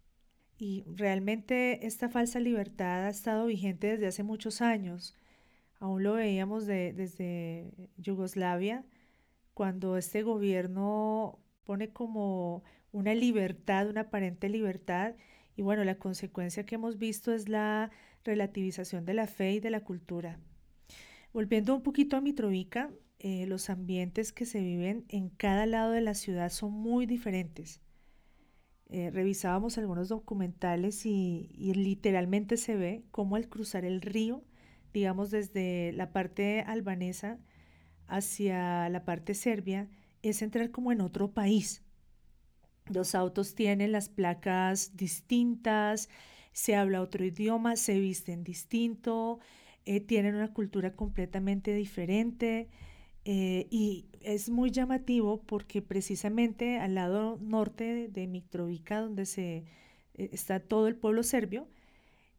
Y 0.57 0.83
realmente 0.87 1.85
esta 1.85 2.09
falsa 2.09 2.39
libertad 2.39 3.05
ha 3.05 3.09
estado 3.09 3.45
vigente 3.47 3.87
desde 3.87 4.07
hace 4.07 4.23
muchos 4.23 4.61
años. 4.61 5.15
Aún 5.79 6.03
lo 6.03 6.13
veíamos 6.13 6.65
de, 6.65 6.93
desde 6.93 7.91
Yugoslavia, 7.97 8.85
cuando 9.53 9.97
este 9.97 10.23
gobierno 10.23 11.39
pone 11.63 11.89
como 11.93 12.63
una 12.97 13.13
libertad, 13.13 13.89
una 13.89 14.01
aparente 14.01 14.49
libertad, 14.49 15.15
y 15.55 15.61
bueno, 15.61 15.83
la 15.83 15.99
consecuencia 15.99 16.65
que 16.65 16.75
hemos 16.75 16.97
visto 16.97 17.33
es 17.33 17.47
la 17.47 17.91
relativización 18.23 19.05
de 19.05 19.13
la 19.13 19.27
fe 19.27 19.53
y 19.53 19.59
de 19.59 19.69
la 19.69 19.83
cultura. 19.83 20.39
Volviendo 21.33 21.75
un 21.75 21.83
poquito 21.83 22.17
a 22.17 22.21
Mitrovica, 22.21 22.91
eh, 23.19 23.45
los 23.47 23.69
ambientes 23.69 24.31
que 24.31 24.45
se 24.45 24.61
viven 24.61 25.05
en 25.09 25.29
cada 25.29 25.65
lado 25.65 25.91
de 25.91 26.01
la 26.01 26.13
ciudad 26.13 26.49
son 26.49 26.71
muy 26.71 27.05
diferentes. 27.05 27.81
Eh, 28.89 29.11
revisábamos 29.11 29.77
algunos 29.77 30.09
documentales 30.09 31.05
y, 31.05 31.49
literalmente 31.75 32.57
se 32.57 32.75
ve 32.75 33.03
cómo 33.11 33.35
al 33.35 33.49
cruzar 33.49 33.85
el 33.85 34.01
río, 34.01 34.43
digamos 34.93 35.29
desde 35.29 35.91
la 35.93 36.13
parte 36.13 36.61
albanesa 36.61 37.39
hacia 38.07 38.89
la 38.89 39.03
parte 39.03 39.33
serbia, 39.33 39.89
es 40.21 40.41
entrar 40.41 40.71
como 40.71 40.91
en 40.91 41.01
otro 41.01 41.31
país. 41.31 41.83
Los 42.89 43.15
autos 43.15 43.55
tienen 43.55 43.91
las 43.91 44.09
placas 44.09 44.95
distintas, 44.95 46.09
se 46.53 46.75
habla 46.75 47.01
otro 47.01 47.25
idioma, 47.25 47.75
se 47.75 47.99
visten 47.99 48.43
distinto, 48.43 49.39
eh, 49.85 49.99
tienen 49.99 50.35
una 50.35 50.53
cultura 50.53 50.95
completamente 50.95 51.73
diferente. 51.73 52.69
Eh, 53.25 53.67
y 53.69 54.07
es 54.21 54.49
muy 54.49 54.71
llamativo 54.71 55.43
porque 55.43 55.81
precisamente 55.81 56.79
al 56.79 56.95
lado 56.95 57.37
norte 57.41 58.07
de 58.07 58.27
Mitrovica, 58.27 59.01
donde 59.01 59.25
se, 59.25 59.65
eh, 60.15 60.29
está 60.31 60.61
todo 60.61 60.87
el 60.87 60.95
pueblo 60.95 61.23
serbio, 61.23 61.67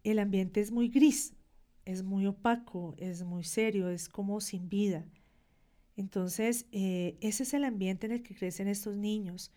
el 0.03 0.19
ambiente 0.19 0.61
es 0.61 0.73
muy 0.73 0.89
gris, 0.89 1.35
es 1.85 2.03
muy 2.03 2.27
opaco, 2.27 2.95
es 2.99 3.23
muy 3.23 3.45
serio, 3.45 3.91
es 3.91 4.09
como 4.09 4.41
sin 4.41 4.69
vida. 4.69 5.05
Entonces, 5.97 6.67
ese 6.73 7.43
es 7.43 7.55
el 7.55 7.65
ambiente 7.65 8.07
en 8.07 8.13
el 8.13 8.23
que 8.23 8.35
crecen 8.35 8.69
estos 8.69 8.97
niños. 8.97 9.53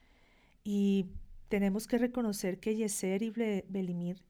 Y 0.64 1.08
tenemos 1.50 1.88
que 1.88 1.98
reconocer 1.98 2.60
que 2.60 2.76
Yeser 2.76 3.24
y 3.24 3.30
Belimir, 3.30 4.22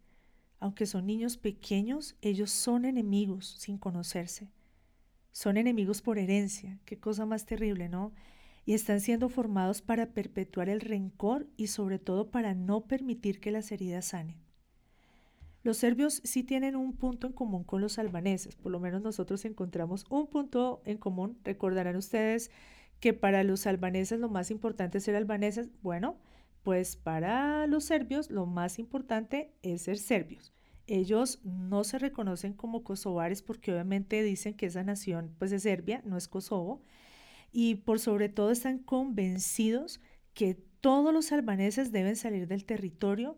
aunque 0.60 0.86
son 0.86 1.06
niños 1.06 1.38
pequeños, 1.38 2.16
ellos 2.22 2.52
son 2.52 2.86
enemigos 2.86 3.56
sin 3.60 3.78
conocerse 3.78 4.50
son 5.32 5.58
enemigos 5.58 6.02
por 6.02 6.20
herencia, 6.20 6.80
qué 6.86 7.00
cosa 7.00 7.26
más 7.26 7.46
terrible, 7.46 7.90
¿no? 7.90 8.12
Y 8.66 8.74
están 8.74 9.00
siendo 9.00 9.30
formados 9.30 9.82
para 9.82 10.08
perpetuar 10.08 10.70
el 10.70 10.82
rencor 10.82 11.48
y 11.58 11.68
sobre 11.68 12.00
todo 12.00 12.30
para 12.30 12.54
no 12.54 12.82
permitir 12.82 13.40
que 13.40 13.52
las 13.52 13.72
heridas 13.72 14.06
sanen. 14.06 14.38
Los 15.64 15.78
serbios 15.78 16.22
sí 16.24 16.44
tienen 16.44 16.76
un 16.76 16.94
punto 16.94 17.28
en 17.28 17.34
común 17.34 17.64
con 17.64 17.82
los 17.82 17.98
albaneses, 17.98 18.56
por 18.56 18.72
lo 18.72 18.80
menos 18.80 19.02
nosotros 19.02 19.46
encontramos 19.46 20.06
un 20.10 20.28
punto 20.28 20.82
en 20.86 20.98
común. 20.98 21.38
Recordarán 21.44 21.96
ustedes 21.96 22.52
que 23.02 23.14
para 23.14 23.44
los 23.44 23.68
albaneses 23.68 24.20
lo 24.20 24.30
más 24.30 24.52
importante 24.52 25.00
es 25.00 25.04
ser 25.04 25.16
albaneses. 25.16 25.70
Bueno, 25.82 26.18
pues 26.64 26.96
para 26.96 27.66
los 27.68 27.84
serbios 27.84 28.30
lo 28.30 28.46
más 28.46 28.80
importante 28.80 29.52
es 29.64 29.82
ser 29.82 29.98
serbios. 29.98 30.54
Ellos 30.86 31.40
no 31.44 31.84
se 31.84 31.98
reconocen 31.98 32.54
como 32.54 32.84
kosovares 32.84 33.42
porque 33.42 33.74
obviamente 33.74 34.22
dicen 34.24 34.54
que 34.54 34.68
esa 34.68 34.84
nación 34.84 35.36
pues 35.40 35.52
es 35.52 35.64
Serbia, 35.64 36.02
no 36.06 36.16
es 36.16 36.28
Kosovo. 36.28 36.84
Y 37.52 37.76
por 37.76 38.00
sobre 38.00 38.30
todo 38.30 38.52
están 38.52 38.78
convencidos 38.78 40.00
que 40.34 40.54
todos 40.80 41.12
los 41.12 41.32
albaneses 41.32 41.92
deben 41.92 42.16
salir 42.16 42.48
del 42.48 42.66
territorio 42.66 43.36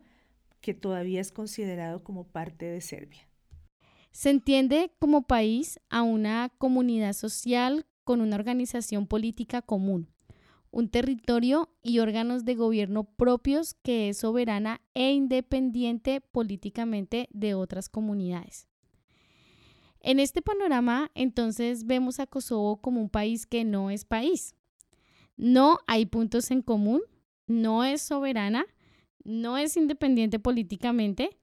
que 0.59 0.73
todavía 0.73 1.21
es 1.21 1.31
considerado 1.31 2.03
como 2.03 2.27
parte 2.27 2.65
de 2.65 2.81
Serbia. 2.81 3.29
Se 4.11 4.29
entiende 4.29 4.91
como 4.99 5.23
país 5.23 5.79
a 5.89 6.01
una 6.03 6.53
comunidad 6.57 7.13
social 7.13 7.85
con 8.03 8.21
una 8.21 8.35
organización 8.35 9.07
política 9.07 9.61
común, 9.61 10.09
un 10.71 10.89
territorio 10.89 11.69
y 11.81 11.99
órganos 11.99 12.45
de 12.45 12.55
gobierno 12.55 13.03
propios 13.03 13.75
que 13.75 14.09
es 14.09 14.17
soberana 14.17 14.81
e 14.93 15.11
independiente 15.11 16.19
políticamente 16.19 17.27
de 17.31 17.53
otras 17.53 17.89
comunidades. 17.89 18.67
En 19.99 20.19
este 20.19 20.41
panorama, 20.41 21.11
entonces, 21.15 21.85
vemos 21.85 22.19
a 22.19 22.27
Kosovo 22.27 22.81
como 22.81 22.99
un 22.99 23.09
país 23.09 23.45
que 23.45 23.63
no 23.63 23.89
es 23.89 24.03
país. 24.03 24.53
No 25.37 25.79
hay 25.87 26.05
puntos 26.05 26.51
en 26.51 26.61
común, 26.61 27.01
no 27.47 27.85
es 27.85 28.01
soberana, 28.01 28.65
no 29.23 29.57
es 29.57 29.77
independiente 29.77 30.39
políticamente 30.39 31.37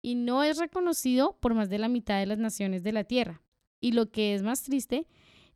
y 0.00 0.14
no 0.14 0.44
es 0.44 0.58
reconocido 0.58 1.36
por 1.40 1.54
más 1.54 1.68
de 1.68 1.78
la 1.78 1.88
mitad 1.88 2.20
de 2.20 2.26
las 2.26 2.38
naciones 2.38 2.82
de 2.84 2.92
la 2.92 3.04
Tierra. 3.04 3.42
Y 3.80 3.92
lo 3.92 4.10
que 4.10 4.34
es 4.34 4.42
más 4.42 4.62
triste, 4.62 5.08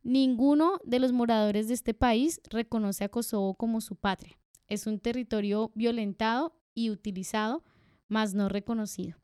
ninguno 0.09 0.79
de 0.83 0.99
los 0.99 1.13
moradores 1.13 1.67
de 1.67 1.75
este 1.75 1.93
país 1.93 2.41
reconoce 2.49 3.03
a 3.03 3.09
Kosovo 3.09 3.53
como 3.53 3.79
su 3.79 3.95
patria. 3.95 4.37
Es 4.67 4.87
un 4.87 4.99
territorio 4.99 5.71
violentado 5.75 6.55
y 6.73 6.89
utilizado, 6.89 7.63
mas 8.07 8.33
no 8.33 8.49
reconocido. 8.49 9.17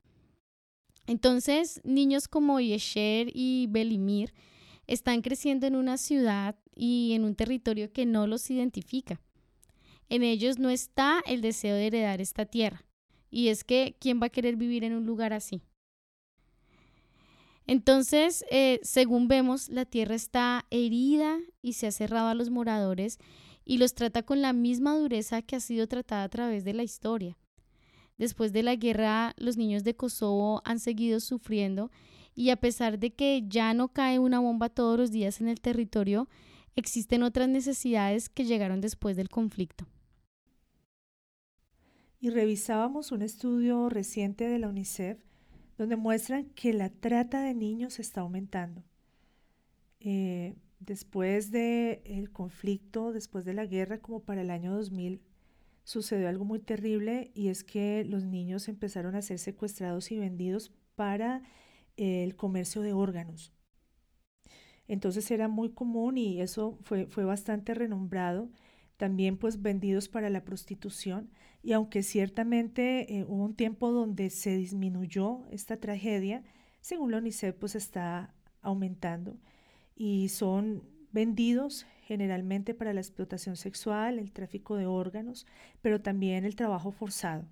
Entonces, 1.08 1.82
niños 1.84 2.28
como 2.28 2.60
Yesher 2.60 3.32
y 3.34 3.68
Belimir 3.70 4.34
están 4.86 5.22
creciendo 5.22 5.66
en 5.66 5.76
una 5.76 5.98
ciudad 5.98 6.56
y 6.76 7.14
en 7.14 7.24
un 7.24 7.36
territorio 7.36 7.92
que 7.92 8.06
no 8.06 8.28
los 8.28 8.50
identifica. 8.52 9.20
En 10.08 10.22
ellos 10.22 10.60
no 10.60 10.70
está 10.70 11.24
el 11.26 11.42
deseo 11.42 11.76
de 11.76 11.88
heredar 11.88 12.22
esta 12.22 12.46
tierra. 12.46 12.86
Y 13.32 13.48
es 13.48 13.64
que, 13.64 13.98
¿quién 14.00 14.22
va 14.22 14.28
a 14.28 14.32
querer 14.32 14.56
vivir 14.56 14.84
en 14.84 14.94
un 14.94 15.06
lugar 15.06 15.34
así? 15.34 15.64
Entonces, 17.68 18.46
eh, 18.52 18.80
según 18.84 19.28
vemos, 19.28 19.70
la 19.70 19.86
tierra 19.86 20.16
está 20.16 20.66
herida 20.70 21.40
y 21.62 21.74
se 21.74 21.88
ha 21.88 21.92
cerrado 21.92 22.28
a 22.28 22.36
los 22.36 22.50
moradores 22.50 23.18
y 23.66 23.80
los 23.80 23.96
trata 23.96 24.24
con 24.24 24.42
la 24.42 24.54
misma 24.54 24.96
dureza 24.96 25.42
que 25.42 25.56
ha 25.56 25.60
sido 25.60 25.88
tratada 25.88 26.24
a 26.24 26.30
través 26.30 26.64
de 26.64 26.74
la 26.74 26.84
historia. 26.84 27.38
Después 28.18 28.54
de 28.54 28.64
la 28.64 28.76
guerra, 28.76 29.34
los 29.38 29.58
niños 29.58 29.84
de 29.84 29.96
Kosovo 29.96 30.62
han 30.64 30.80
seguido 30.80 31.20
sufriendo 31.20 31.92
y 32.36 32.50
a 32.52 32.58
pesar 32.58 33.00
de 33.00 33.14
que 33.14 33.44
ya 33.48 33.74
no 33.74 33.90
cae 33.90 34.20
una 34.20 34.40
bomba 34.40 34.70
todos 34.70 34.98
los 34.98 35.12
días 35.12 35.42
en 35.42 35.48
el 35.48 35.60
territorio, 35.60 36.30
existen 36.76 37.24
otras 37.24 37.50
necesidades 37.50 38.30
que 38.30 38.46
llegaron 38.46 38.80
después 38.80 39.16
del 39.16 39.30
conflicto. 39.30 39.88
Y 42.20 42.30
revisábamos 42.30 43.12
un 43.12 43.22
estudio 43.22 43.90
reciente 43.90 44.48
de 44.48 44.60
la 44.60 44.68
UNICEF 44.68 45.20
donde 45.78 45.96
muestran 45.96 46.46
que 46.56 46.74
la 46.74 46.90
trata 46.90 47.42
de 47.44 47.54
niños 47.54 48.00
está 48.00 48.22
aumentando. 48.22 48.84
Eh, 50.00 50.56
después 50.80 51.52
del 51.52 52.32
conflicto, 52.32 53.12
después 53.12 53.46
de 53.46 53.54
la 53.54 53.66
guerra, 53.66 54.00
como 54.00 54.22
para 54.22 54.42
el 54.42 54.52
año 54.52 54.74
2000, 54.74 55.22
sucedió 55.84 56.30
algo 56.30 56.46
muy 56.46 56.60
terrible 56.60 57.32
y 57.34 57.50
es 57.50 57.64
que 57.64 58.04
los 58.06 58.24
niños 58.24 58.68
empezaron 58.68 59.16
a 59.16 59.22
ser 59.22 59.40
secuestrados 59.40 60.12
y 60.12 60.18
vendidos 60.18 60.72
para 60.96 61.42
el 61.98 62.36
comercio 62.36 62.82
de 62.82 62.94
órganos. 62.94 63.54
Entonces 64.88 65.30
era 65.32 65.48
muy 65.48 65.70
común 65.72 66.18
y 66.18 66.42
eso 66.42 66.78
fue, 66.84 67.08
fue 67.08 67.26
bastante 67.26 67.74
renombrado. 67.74 68.50
También 68.98 69.38
pues 69.38 69.62
vendidos 69.62 70.08
para 70.10 70.30
la 70.30 70.44
prostitución. 70.44 71.30
Y 71.66 71.74
aunque 71.74 72.04
ciertamente 72.04 73.12
eh, 73.12 73.26
hubo 73.28 73.44
un 73.44 73.56
tiempo 73.56 73.92
donde 73.92 74.30
se 74.30 74.56
disminuyó 74.56 75.48
esta 75.50 75.78
tragedia, 75.78 76.44
según 76.80 77.10
la 77.10 77.18
UNICEF 77.18 77.56
pues 77.56 77.74
está 77.74 78.36
aumentando. 78.62 79.36
Y 79.96 80.30
son 80.30 80.84
vendidos 81.12 81.88
generalmente 82.04 82.76
para 82.76 82.94
la 82.94 83.00
explotación 83.00 83.56
sexual, 83.56 84.20
el 84.20 84.32
tráfico 84.32 84.76
de 84.76 84.86
órganos, 84.86 85.48
pero 85.82 86.00
también 86.00 86.46
el 86.46 86.56
trabajo 86.56 86.92
forzado 86.92 87.48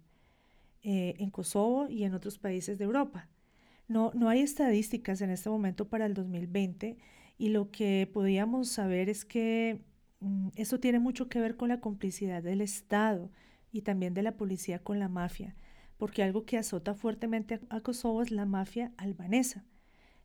eh, 0.84 1.15
en 1.17 1.32
Kosovo 1.32 1.89
y 1.89 2.04
en 2.04 2.13
otros 2.13 2.38
países 2.38 2.78
de 2.78 2.86
Europa. 2.86 3.28
No, 3.88 4.12
no 4.13 4.30
hay 4.30 4.41
estadísticas 4.41 5.21
en 5.21 5.32
este 5.32 5.49
momento 5.49 5.89
para 5.89 6.06
el 6.06 6.13
2020 6.13 6.97
y 7.39 7.49
lo 7.49 7.71
que 7.71 8.08
podíamos 8.13 8.69
saber 8.69 9.10
es 9.10 9.26
que 9.26 9.82
mm, 10.19 10.49
eso 10.56 10.80
tiene 10.80 10.99
mucho 10.99 11.30
que 11.30 11.39
ver 11.39 11.58
con 11.58 11.69
la 11.69 11.80
complicidad 11.80 12.43
del 12.43 12.62
Estado 12.62 13.32
y 13.73 13.81
también 13.81 14.13
de 14.13 14.23
la 14.23 14.38
policía 14.38 14.79
con 14.79 14.99
la 14.99 15.09
mafia, 15.09 15.55
porque 15.97 16.23
algo 16.23 16.45
que 16.45 16.57
azota 16.57 16.93
fuertemente 16.93 17.59
a, 17.69 17.81
Kosovo 17.81 18.21
es 18.21 18.31
la 18.31 18.45
mafia 18.45 18.93
albanesa. 18.95 19.65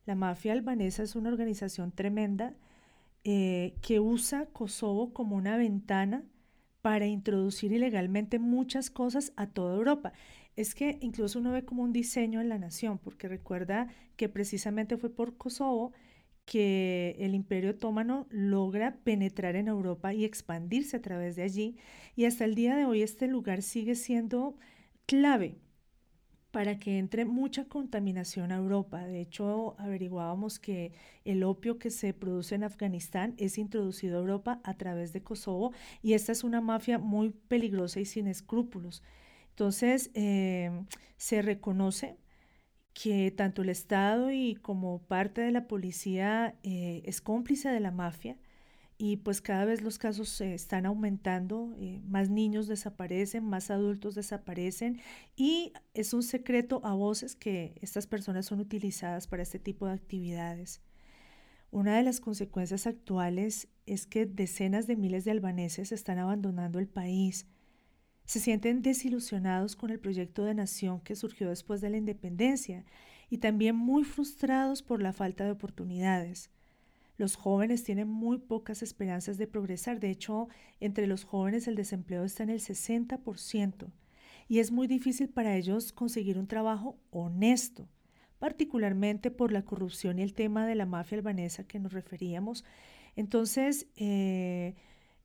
La 0.06 0.14
mafia 0.14 0.52
albanesa 0.52 1.02
es 1.02 1.16
una 1.16 1.30
organización 1.30 1.90
tremenda 1.90 2.54
eh, 3.24 3.74
que 3.82 3.98
usa 3.98 4.46
Kosovo 4.46 5.12
como 5.12 5.34
una 5.34 5.56
ventana 5.56 6.22
para 6.82 7.06
introducir 7.06 7.72
ilegalmente 7.72 8.38
muchas 8.38 8.88
cosas 8.90 9.32
a 9.34 9.48
toda 9.48 9.74
Europa 9.74 10.12
es 10.58 10.74
que 10.74 10.98
incluso 11.02 11.38
uno 11.38 11.52
ve 11.52 11.64
como 11.64 11.84
un 11.84 11.92
diseño 11.92 12.40
en 12.40 12.48
la 12.48 12.58
nación, 12.58 12.98
porque 12.98 13.28
recuerda 13.28 13.86
que 14.16 14.28
precisamente 14.28 14.96
fue 14.96 15.08
por 15.08 15.36
Kosovo 15.36 15.92
que 16.48 17.14
el 17.18 17.34
imperio 17.34 17.72
otomano 17.72 18.26
logra 18.30 18.96
penetrar 19.04 19.54
en 19.54 19.68
Europa 19.68 20.14
y 20.14 20.24
expandirse 20.24 20.96
a 20.96 21.02
través 21.02 21.36
de 21.36 21.42
allí. 21.42 21.76
Y 22.16 22.24
hasta 22.24 22.46
el 22.46 22.54
día 22.54 22.74
de 22.74 22.86
hoy 22.86 23.02
este 23.02 23.28
lugar 23.28 23.60
sigue 23.60 23.94
siendo 23.94 24.56
clave 25.04 25.58
para 26.50 26.78
que 26.78 26.96
entre 26.96 27.26
mucha 27.26 27.66
contaminación 27.66 28.50
a 28.50 28.56
Europa. 28.56 29.04
De 29.04 29.20
hecho, 29.20 29.78
averiguábamos 29.78 30.58
que 30.58 30.92
el 31.26 31.44
opio 31.44 31.78
que 31.78 31.90
se 31.90 32.14
produce 32.14 32.54
en 32.54 32.64
Afganistán 32.64 33.34
es 33.36 33.58
introducido 33.58 34.16
a 34.16 34.20
Europa 34.20 34.60
a 34.64 34.72
través 34.72 35.12
de 35.12 35.22
Kosovo 35.22 35.72
y 36.02 36.14
esta 36.14 36.32
es 36.32 36.44
una 36.44 36.62
mafia 36.62 36.98
muy 36.98 37.28
peligrosa 37.28 38.00
y 38.00 38.06
sin 38.06 38.26
escrúpulos. 38.26 39.02
Entonces, 39.50 40.10
em, 40.14 40.86
se 41.18 41.42
reconoce 41.42 42.16
que 43.00 43.30
tanto 43.30 43.62
el 43.62 43.68
Estado 43.68 44.32
y 44.32 44.56
como 44.56 44.98
parte 45.02 45.40
de 45.40 45.52
la 45.52 45.68
policía 45.68 46.56
eh, 46.64 47.02
es 47.04 47.20
cómplice 47.20 47.68
de 47.68 47.78
la 47.78 47.92
mafia 47.92 48.36
y 48.96 49.18
pues 49.18 49.40
cada 49.40 49.64
vez 49.64 49.82
los 49.82 49.98
casos 49.98 50.40
están 50.40 50.84
aumentando, 50.84 51.72
eh, 51.78 52.00
más 52.08 52.28
niños 52.28 52.66
desaparecen, 52.66 53.44
más 53.44 53.70
adultos 53.70 54.16
desaparecen 54.16 55.00
y 55.36 55.72
es 55.94 56.12
un 56.12 56.24
secreto 56.24 56.80
a 56.82 56.92
voces 56.94 57.36
que 57.36 57.78
estas 57.80 58.08
personas 58.08 58.46
son 58.46 58.58
utilizadas 58.58 59.28
para 59.28 59.44
este 59.44 59.60
tipo 59.60 59.86
de 59.86 59.92
actividades. 59.92 60.82
Una 61.70 61.96
de 61.96 62.02
las 62.02 62.18
consecuencias 62.18 62.88
actuales 62.88 63.68
es 63.86 64.06
que 64.06 64.26
decenas 64.26 64.88
de 64.88 64.96
miles 64.96 65.24
de 65.24 65.30
albaneses 65.30 65.92
están 65.92 66.18
abandonando 66.18 66.80
el 66.80 66.88
país 66.88 67.46
se 68.28 68.40
sienten 68.40 68.82
desilusionados 68.82 69.74
con 69.74 69.88
el 69.88 69.98
proyecto 69.98 70.44
de 70.44 70.52
nación 70.52 71.00
que 71.00 71.16
surgió 71.16 71.48
después 71.48 71.80
de 71.80 71.88
la 71.88 71.96
independencia 71.96 72.84
y 73.30 73.38
también 73.38 73.74
muy 73.74 74.04
frustrados 74.04 74.82
por 74.82 75.00
la 75.00 75.14
falta 75.14 75.44
de 75.44 75.52
oportunidades. 75.52 76.50
Los 77.16 77.36
jóvenes 77.36 77.84
tienen 77.84 78.06
muy 78.06 78.36
pocas 78.36 78.82
esperanzas 78.82 79.38
de 79.38 79.46
progresar. 79.46 79.98
De 79.98 80.10
hecho, 80.10 80.48
entre 80.78 81.06
los 81.06 81.24
jóvenes 81.24 81.68
el 81.68 81.74
desempleo 81.74 82.22
está 82.22 82.42
en 82.42 82.50
el 82.50 82.60
60% 82.60 83.92
y 84.46 84.58
es 84.58 84.72
muy 84.72 84.88
difícil 84.88 85.30
para 85.30 85.56
ellos 85.56 85.90
conseguir 85.90 86.38
un 86.38 86.48
trabajo 86.48 86.98
honesto, 87.10 87.88
particularmente 88.38 89.30
por 89.30 89.52
la 89.52 89.64
corrupción 89.64 90.18
y 90.18 90.22
el 90.22 90.34
tema 90.34 90.66
de 90.66 90.74
la 90.74 90.84
mafia 90.84 91.16
albanesa 91.16 91.66
que 91.66 91.78
nos 91.78 91.94
referíamos. 91.94 92.62
Entonces, 93.16 93.86
eh, 93.96 94.74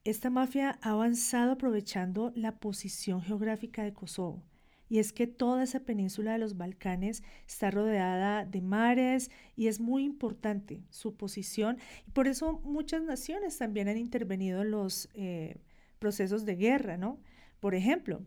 esta 0.03 0.29
mafia 0.29 0.79
ha 0.81 0.91
avanzado 0.91 1.53
aprovechando 1.53 2.33
la 2.35 2.59
posición 2.59 3.21
geográfica 3.21 3.83
de 3.83 3.93
Kosovo. 3.93 4.43
Y 4.89 4.99
es 4.99 5.13
que 5.13 5.27
toda 5.27 5.63
esa 5.63 5.79
península 5.79 6.33
de 6.33 6.39
los 6.39 6.57
Balcanes 6.57 7.23
está 7.47 7.71
rodeada 7.71 8.45
de 8.45 8.61
mares 8.61 9.31
y 9.55 9.67
es 9.67 9.79
muy 9.79 10.03
importante 10.03 10.83
su 10.89 11.15
posición. 11.15 11.77
Y 12.05 12.11
por 12.11 12.27
eso 12.27 12.59
muchas 12.63 13.01
naciones 13.01 13.57
también 13.57 13.87
han 13.87 13.97
intervenido 13.97 14.61
en 14.61 14.71
los 14.71 15.09
eh, 15.13 15.57
procesos 15.99 16.45
de 16.45 16.57
guerra, 16.57 16.97
¿no? 16.97 17.17
Por 17.59 17.75
ejemplo, 17.75 18.21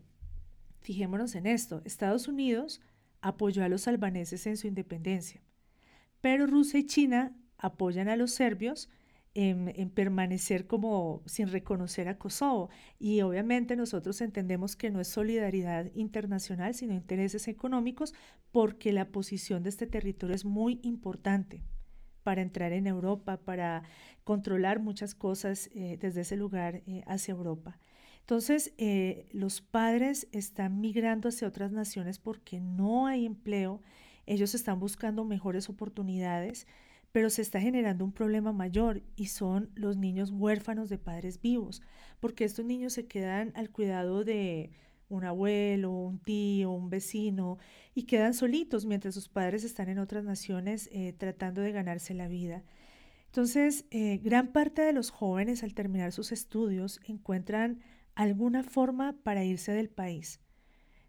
fijémonos 0.81 1.35
en 1.35 1.45
esto, 1.45 1.81
Estados 1.85 2.27
Unidos 2.27 2.81
apoyó 3.21 3.63
a 3.63 3.69
los 3.69 3.87
albaneses 3.87 4.47
en 4.47 4.57
su 4.57 4.67
independencia, 4.67 5.41
pero 6.21 6.47
Rusia 6.47 6.79
y 6.79 6.85
China 6.85 7.35
apoyan 7.57 8.09
a 8.09 8.15
los 8.15 8.31
serbios 8.31 8.89
en, 9.37 9.91
permanecer 9.91 10.65
como 10.65 11.21
sin 11.27 11.49
reconocer 11.49 12.07
a 12.07 12.17
Kosovo. 12.17 12.69
Y 12.97 13.21
obviamente 13.21 13.75
nosotros 13.75 14.19
entendemos 14.21 14.75
que 14.75 14.89
no 14.89 14.99
es 14.99 15.07
solidaridad 15.07 15.91
internacional, 15.93 16.73
sino 16.73 16.95
intereses 16.95 17.47
económicos, 17.47 18.15
porque 18.51 18.91
la 18.91 19.09
posición 19.09 19.61
de 19.61 19.69
este 19.69 19.85
territorio 19.85 20.35
es 20.35 20.43
muy 20.43 20.79
importante 20.81 21.61
para 22.23 22.41
entrar 22.41 22.73
en 22.73 22.87
Europa, 22.87 23.37
para 23.37 23.83
controlar 24.23 24.79
muchas 24.79 25.13
cosas 25.13 25.69
eh, 25.75 25.97
desde 26.01 26.21
ese 26.21 26.35
lugar 26.35 26.81
eh, 26.87 27.03
hacia 27.05 27.33
Europa. 27.33 27.77
Entonces, 28.21 28.73
eh, 28.79 29.27
los 29.31 29.61
padres 29.61 30.27
están 30.31 30.81
migrando 30.81 31.29
hacia 31.29 31.47
otras 31.47 31.71
naciones 31.71 32.17
porque 32.17 32.59
no 32.59 33.05
hay 33.05 33.25
empleo, 33.27 33.81
ellos 34.25 34.55
están 34.55 34.79
buscando 34.79 35.23
mejores 35.25 35.69
oportunidades 35.69 36.65
pero 37.11 37.29
se 37.29 37.41
está 37.41 37.59
generando 37.59 38.05
un 38.05 38.11
problema 38.11 38.51
mayor 38.51 39.01
y 39.15 39.27
son 39.27 39.69
los 39.75 39.97
niños 39.97 40.31
huérfanos 40.31 40.89
de 40.89 40.97
padres 40.97 41.41
vivos, 41.41 41.81
porque 42.19 42.43
estos 42.43 42.65
niños 42.65 42.93
se 42.93 43.07
quedan 43.07 43.53
al 43.55 43.69
cuidado 43.69 44.23
de 44.23 44.71
un 45.09 45.23
abuelo, 45.23 45.91
un 45.91 46.19
tío, 46.19 46.71
un 46.71 46.89
vecino 46.89 47.57
y 47.95 48.03
quedan 48.03 48.33
solitos 48.33 48.85
mientras 48.85 49.13
sus 49.13 49.29
padres 49.29 49.63
están 49.63 49.89
en 49.89 49.99
otras 49.99 50.23
naciones 50.25 50.89
eh, 50.91 51.13
tratando 51.17 51.61
de 51.61 51.71
ganarse 51.71 52.13
la 52.13 52.27
vida. 52.27 52.63
Entonces, 53.27 53.85
eh, 53.91 54.19
gran 54.23 54.51
parte 54.51 54.81
de 54.81 54.93
los 54.93 55.09
jóvenes 55.09 55.63
al 55.63 55.73
terminar 55.73 56.11
sus 56.11 56.31
estudios 56.31 56.99
encuentran 57.05 57.81
alguna 58.15 58.63
forma 58.63 59.15
para 59.23 59.43
irse 59.43 59.71
del 59.71 59.89
país. 59.89 60.39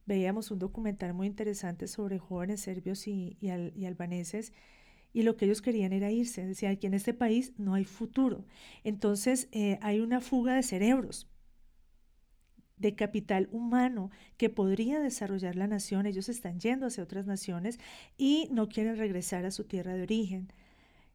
Veíamos 0.07 0.51
un 0.51 0.59
documental 0.59 1.12
muy 1.12 1.26
interesante 1.26 1.86
sobre 1.86 2.18
jóvenes 2.18 2.61
serbios 2.61 3.07
y 3.07 3.36
albaneses 3.86 4.53
y 5.18 5.24
lo 5.24 5.36
que 5.36 5.46
ellos 5.46 5.62
querían 5.62 5.92
era 5.92 6.12
irse. 6.12 6.46
Decían 6.46 6.76
que 6.76 6.86
en 6.86 6.94
este 6.94 7.12
país 7.12 7.52
no 7.58 7.74
hay 7.74 7.84
futuro. 7.84 8.44
Entonces 8.84 9.48
eh, 9.50 9.76
hay 9.82 9.98
una 9.98 10.20
fuga 10.20 10.54
de 10.54 10.62
cerebros, 10.62 11.26
de 12.76 12.94
capital 12.94 13.48
humano 13.50 14.12
que 14.36 14.48
podría 14.48 15.00
desarrollar 15.00 15.56
la 15.56 15.66
nación. 15.66 16.06
Ellos 16.06 16.28
están 16.28 16.60
yendo 16.60 16.86
hacia 16.86 17.02
otras 17.02 17.26
naciones 17.26 17.80
y 18.16 18.46
no 18.52 18.68
quieren 18.68 18.96
regresar 18.96 19.44
a 19.44 19.50
su 19.50 19.64
tierra 19.64 19.96
de 19.96 20.02
origen. 20.04 20.52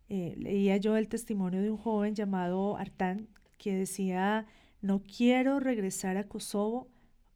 Eh, 0.09 0.35
leía 0.37 0.75
yo 0.75 0.97
el 0.97 1.07
testimonio 1.07 1.61
de 1.61 1.71
un 1.71 1.77
joven 1.77 2.13
llamado 2.13 2.75
Artán 2.75 3.29
que 3.57 3.73
decía, 3.73 4.47
no 4.81 5.01
quiero 5.01 5.61
regresar 5.61 6.17
a 6.17 6.27
Kosovo 6.27 6.91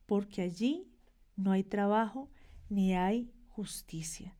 porque 0.05 0.41
allí 0.41 0.91
no 1.37 1.53
hay 1.53 1.63
trabajo 1.63 2.29
ni 2.67 2.93
hay 2.93 3.31
justicia. 3.47 4.36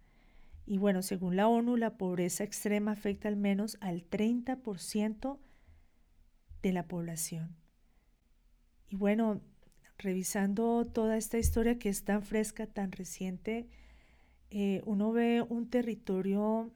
Y 0.68 0.78
bueno, 0.80 1.02
según 1.02 1.38
la 1.38 1.48
ONU, 1.48 1.78
la 1.78 1.98
pobreza 1.98 2.44
extrema 2.44 2.92
afecta 2.92 3.30
al 3.30 3.38
menos 3.38 3.78
al 3.80 4.08
30% 4.08 5.40
de 6.62 6.74
la 6.74 6.88
población. 6.88 7.56
Y 8.90 8.98
bueno, 8.98 9.42
revisando 9.98 10.86
toda 10.86 11.16
esta 11.16 11.38
historia 11.38 11.80
que 11.80 11.88
es 11.88 12.04
tan 12.04 12.22
fresca, 12.22 12.68
tan 12.68 12.92
reciente, 12.92 13.70
eh, 14.50 14.82
uno 14.86 15.14
ve 15.14 15.42
un 15.42 15.70
territorio 15.70 16.74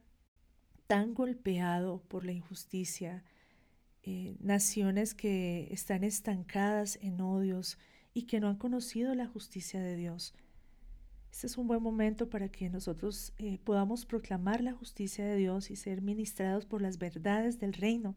tan 0.86 1.12
golpeado 1.12 2.02
por 2.08 2.24
la 2.24 2.32
injusticia, 2.32 3.24
eh, 4.02 4.36
naciones 4.40 5.14
que 5.14 5.68
están 5.70 6.02
estancadas 6.02 6.98
en 7.02 7.20
odios 7.20 7.78
y 8.14 8.22
que 8.22 8.40
no 8.40 8.48
han 8.48 8.56
conocido 8.56 9.14
la 9.14 9.26
justicia 9.26 9.80
de 9.80 9.96
Dios. 9.96 10.34
Este 11.32 11.46
es 11.46 11.56
un 11.56 11.66
buen 11.66 11.82
momento 11.82 12.28
para 12.28 12.50
que 12.50 12.68
nosotros 12.68 13.32
eh, 13.38 13.58
podamos 13.64 14.04
proclamar 14.04 14.60
la 14.60 14.74
justicia 14.74 15.24
de 15.24 15.36
Dios 15.36 15.70
y 15.70 15.76
ser 15.76 16.02
ministrados 16.02 16.66
por 16.66 16.82
las 16.82 16.98
verdades 16.98 17.58
del 17.58 17.72
reino. 17.72 18.14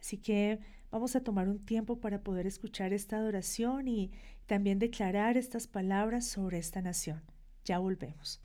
Así 0.00 0.16
que 0.16 0.58
vamos 0.90 1.14
a 1.14 1.20
tomar 1.20 1.48
un 1.48 1.58
tiempo 1.58 2.00
para 2.00 2.22
poder 2.22 2.46
escuchar 2.46 2.94
esta 2.94 3.18
adoración 3.18 3.86
y 3.86 4.10
también 4.46 4.78
declarar 4.78 5.36
estas 5.36 5.66
palabras 5.66 6.26
sobre 6.26 6.56
esta 6.56 6.80
nación. 6.80 7.22
Ya 7.66 7.78
volvemos. 7.78 8.40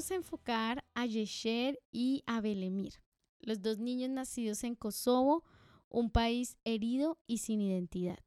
Volvemos 0.00 0.12
a 0.12 0.14
enfocar 0.14 0.84
a 0.94 1.04
Yesher 1.04 1.78
y 1.92 2.22
a 2.24 2.40
Belemir, 2.40 2.94
los 3.40 3.60
dos 3.60 3.78
niños 3.78 4.08
nacidos 4.08 4.64
en 4.64 4.74
Kosovo, 4.74 5.44
un 5.90 6.10
país 6.10 6.56
herido 6.64 7.18
y 7.26 7.36
sin 7.36 7.60
identidad. 7.60 8.18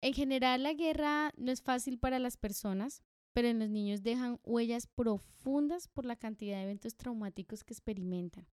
En 0.00 0.14
general 0.14 0.64
la 0.64 0.72
guerra 0.72 1.30
no 1.36 1.52
es 1.52 1.62
fácil 1.62 2.00
para 2.00 2.18
las 2.18 2.36
personas, 2.36 3.04
pero 3.34 3.46
en 3.46 3.60
los 3.60 3.68
niños 3.68 4.02
dejan 4.02 4.40
huellas 4.42 4.88
profundas 4.88 5.86
por 5.86 6.04
la 6.04 6.16
cantidad 6.16 6.56
de 6.56 6.64
eventos 6.64 6.96
traumáticos 6.96 7.62
que 7.62 7.74
experimentan. 7.74 8.48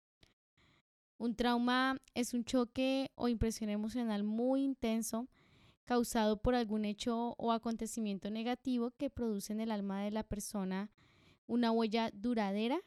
Un 1.17 1.35
trauma 1.37 2.03
es 2.13 2.35
un 2.35 2.45
choque 2.45 3.11
o 3.15 3.29
impresión 3.29 3.71
emocional 3.71 4.25
muy 4.25 4.63
intenso 4.63 5.27
causado 5.85 6.43
por 6.43 6.55
algún 6.55 6.85
hecho 6.85 7.35
o 7.39 7.51
acontecimiento 7.51 8.31
negativo 8.31 8.91
que 8.91 9.09
produce 9.09 9.55
en 9.55 9.61
el 9.61 9.71
alma 9.71 10.03
de 10.03 10.11
la 10.11 10.23
persona 10.23 10.91
una 11.53 11.71
huella 11.71 12.11
duradera 12.15 12.81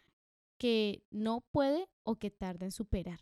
que 0.57 1.03
no 1.11 1.41
puede 1.51 1.88
o 2.03 2.16
que 2.16 2.32
tarda 2.32 2.66
en 2.66 2.72
superar. 2.72 3.20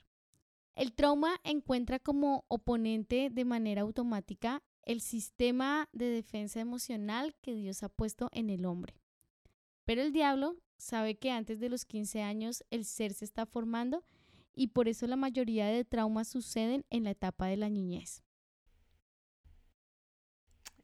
El 0.73 0.93
trauma 0.93 1.35
encuentra 1.43 1.99
como 1.99 2.45
oponente 2.47 3.29
de 3.29 3.43
manera 3.43 3.81
automática 3.81 4.63
el 4.83 5.01
sistema 5.01 5.89
de 5.91 6.05
defensa 6.05 6.61
emocional 6.61 7.35
que 7.41 7.55
Dios 7.55 7.83
ha 7.83 7.89
puesto 7.89 8.29
en 8.31 8.49
el 8.49 8.65
hombre. 8.65 8.95
Pero 9.83 10.01
el 10.01 10.13
diablo 10.13 10.55
sabe 10.77 11.15
que 11.15 11.29
antes 11.31 11.59
de 11.59 11.67
los 11.67 11.83
15 11.83 12.21
años 12.21 12.63
el 12.69 12.85
ser 12.85 13.13
se 13.13 13.25
está 13.25 13.45
formando 13.45 14.05
y 14.55 14.67
por 14.67 14.87
eso 14.87 15.07
la 15.07 15.17
mayoría 15.17 15.67
de 15.67 15.83
traumas 15.83 16.29
suceden 16.29 16.85
en 16.89 17.03
la 17.03 17.11
etapa 17.11 17.47
de 17.47 17.57
la 17.57 17.69
niñez. 17.69 18.23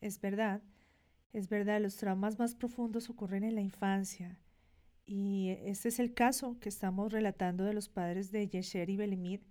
Es 0.02 0.20
verdad, 0.20 0.62
es 1.32 1.48
verdad, 1.48 1.80
los 1.82 1.96
traumas 1.96 2.40
más 2.40 2.56
profundos 2.56 3.10
ocurren 3.10 3.46
en 3.46 3.56
la 3.56 3.62
infancia. 3.62 4.38
Y 5.12 5.58
este 5.64 5.90
es 5.90 5.98
el 5.98 6.14
caso 6.14 6.60
que 6.60 6.70
estamos 6.70 7.12
relatando 7.12 7.64
de 7.64 7.74
los 7.74 7.90
padres 7.90 8.32
de 8.32 8.48
Yesher 8.48 8.92
y 8.92 8.96
Belemir, 8.96 9.42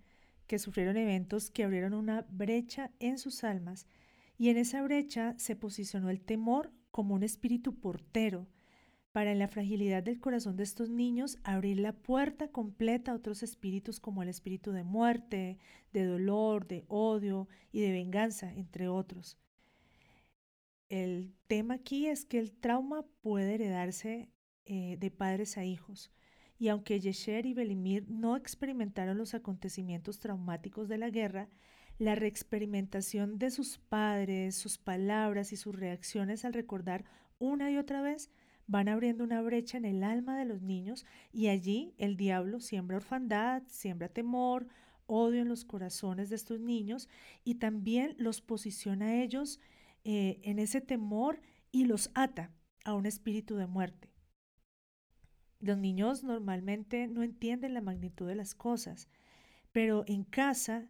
que 0.47 0.57
sufrieron 0.57 0.95
eventos 0.95 1.51
que 1.51 1.65
abrieron 1.65 1.93
una 1.93 2.25
brecha 2.29 2.91
en 2.99 3.17
sus 3.17 3.43
almas. 3.43 3.85
Y 4.37 4.47
en 4.47 4.55
esa 4.55 4.81
brecha 4.81 5.35
se 5.37 5.57
posicionó 5.57 6.09
el 6.09 6.21
temor 6.21 6.71
como 6.91 7.13
un 7.13 7.23
espíritu 7.23 7.77
portero 7.77 8.47
para 9.11 9.33
en 9.33 9.39
la 9.39 9.49
fragilidad 9.49 10.01
del 10.01 10.21
corazón 10.21 10.55
de 10.55 10.63
estos 10.63 10.89
niños 10.89 11.37
abrir 11.43 11.81
la 11.81 11.91
puerta 11.91 12.47
completa 12.47 13.11
a 13.11 13.15
otros 13.15 13.43
espíritus 13.43 13.99
como 13.99 14.23
el 14.23 14.29
espíritu 14.29 14.71
de 14.71 14.85
muerte, 14.85 15.57
de 15.91 16.05
dolor, 16.05 16.67
de 16.67 16.85
odio 16.87 17.49
y 17.73 17.81
de 17.81 17.91
venganza, 17.91 18.53
entre 18.53 18.87
otros. 18.87 19.37
El 20.87 21.33
tema 21.47 21.73
aquí 21.73 22.07
es 22.07 22.23
que 22.23 22.39
el 22.39 22.53
trauma 22.53 23.05
puede 23.19 23.55
heredarse 23.55 24.29
eh, 24.69 24.97
de 24.99 25.09
padres 25.09 25.57
a 25.57 25.65
hijos. 25.65 26.11
Y 26.59 26.67
aunque 26.67 26.99
Yesher 26.99 27.47
y 27.47 27.55
Belimir 27.55 28.05
no 28.07 28.35
experimentaron 28.35 29.17
los 29.17 29.33
acontecimientos 29.33 30.19
traumáticos 30.19 30.87
de 30.87 30.99
la 30.99 31.09
guerra, 31.09 31.49
la 31.97 32.13
reexperimentación 32.13 33.39
de 33.39 33.49
sus 33.49 33.79
padres, 33.79 34.55
sus 34.55 34.77
palabras 34.77 35.53
y 35.53 35.57
sus 35.57 35.75
reacciones 35.75 36.45
al 36.45 36.53
recordar 36.53 37.03
una 37.39 37.71
y 37.71 37.77
otra 37.77 38.03
vez 38.03 38.29
van 38.67 38.89
abriendo 38.89 39.23
una 39.23 39.41
brecha 39.41 39.79
en 39.79 39.85
el 39.85 40.03
alma 40.03 40.37
de 40.37 40.45
los 40.45 40.61
niños 40.61 41.03
y 41.33 41.47
allí 41.47 41.95
el 41.97 42.15
diablo 42.15 42.59
siembra 42.59 42.97
orfandad, 42.97 43.63
siembra 43.65 44.07
temor, 44.07 44.67
odio 45.07 45.41
en 45.41 45.49
los 45.49 45.65
corazones 45.65 46.29
de 46.29 46.35
estos 46.35 46.59
niños 46.59 47.09
y 47.43 47.55
también 47.55 48.15
los 48.19 48.41
posiciona 48.41 49.07
a 49.07 49.23
ellos 49.23 49.59
eh, 50.03 50.39
en 50.43 50.59
ese 50.59 50.79
temor 50.79 51.41
y 51.71 51.85
los 51.85 52.11
ata. 52.13 52.51
a 52.85 52.93
un 52.93 53.07
espíritu 53.07 53.55
de 53.55 53.65
muerte. 53.65 54.08
Los 55.59 55.77
niños 55.77 56.23
normalmente 56.23 57.07
no 57.07 57.21
entienden 57.21 57.73
la 57.73 57.81
magnitud 57.81 58.27
de 58.27 58.35
las 58.35 58.55
cosas, 58.55 59.09
pero 59.73 60.05
en 60.07 60.23
casa, 60.23 60.87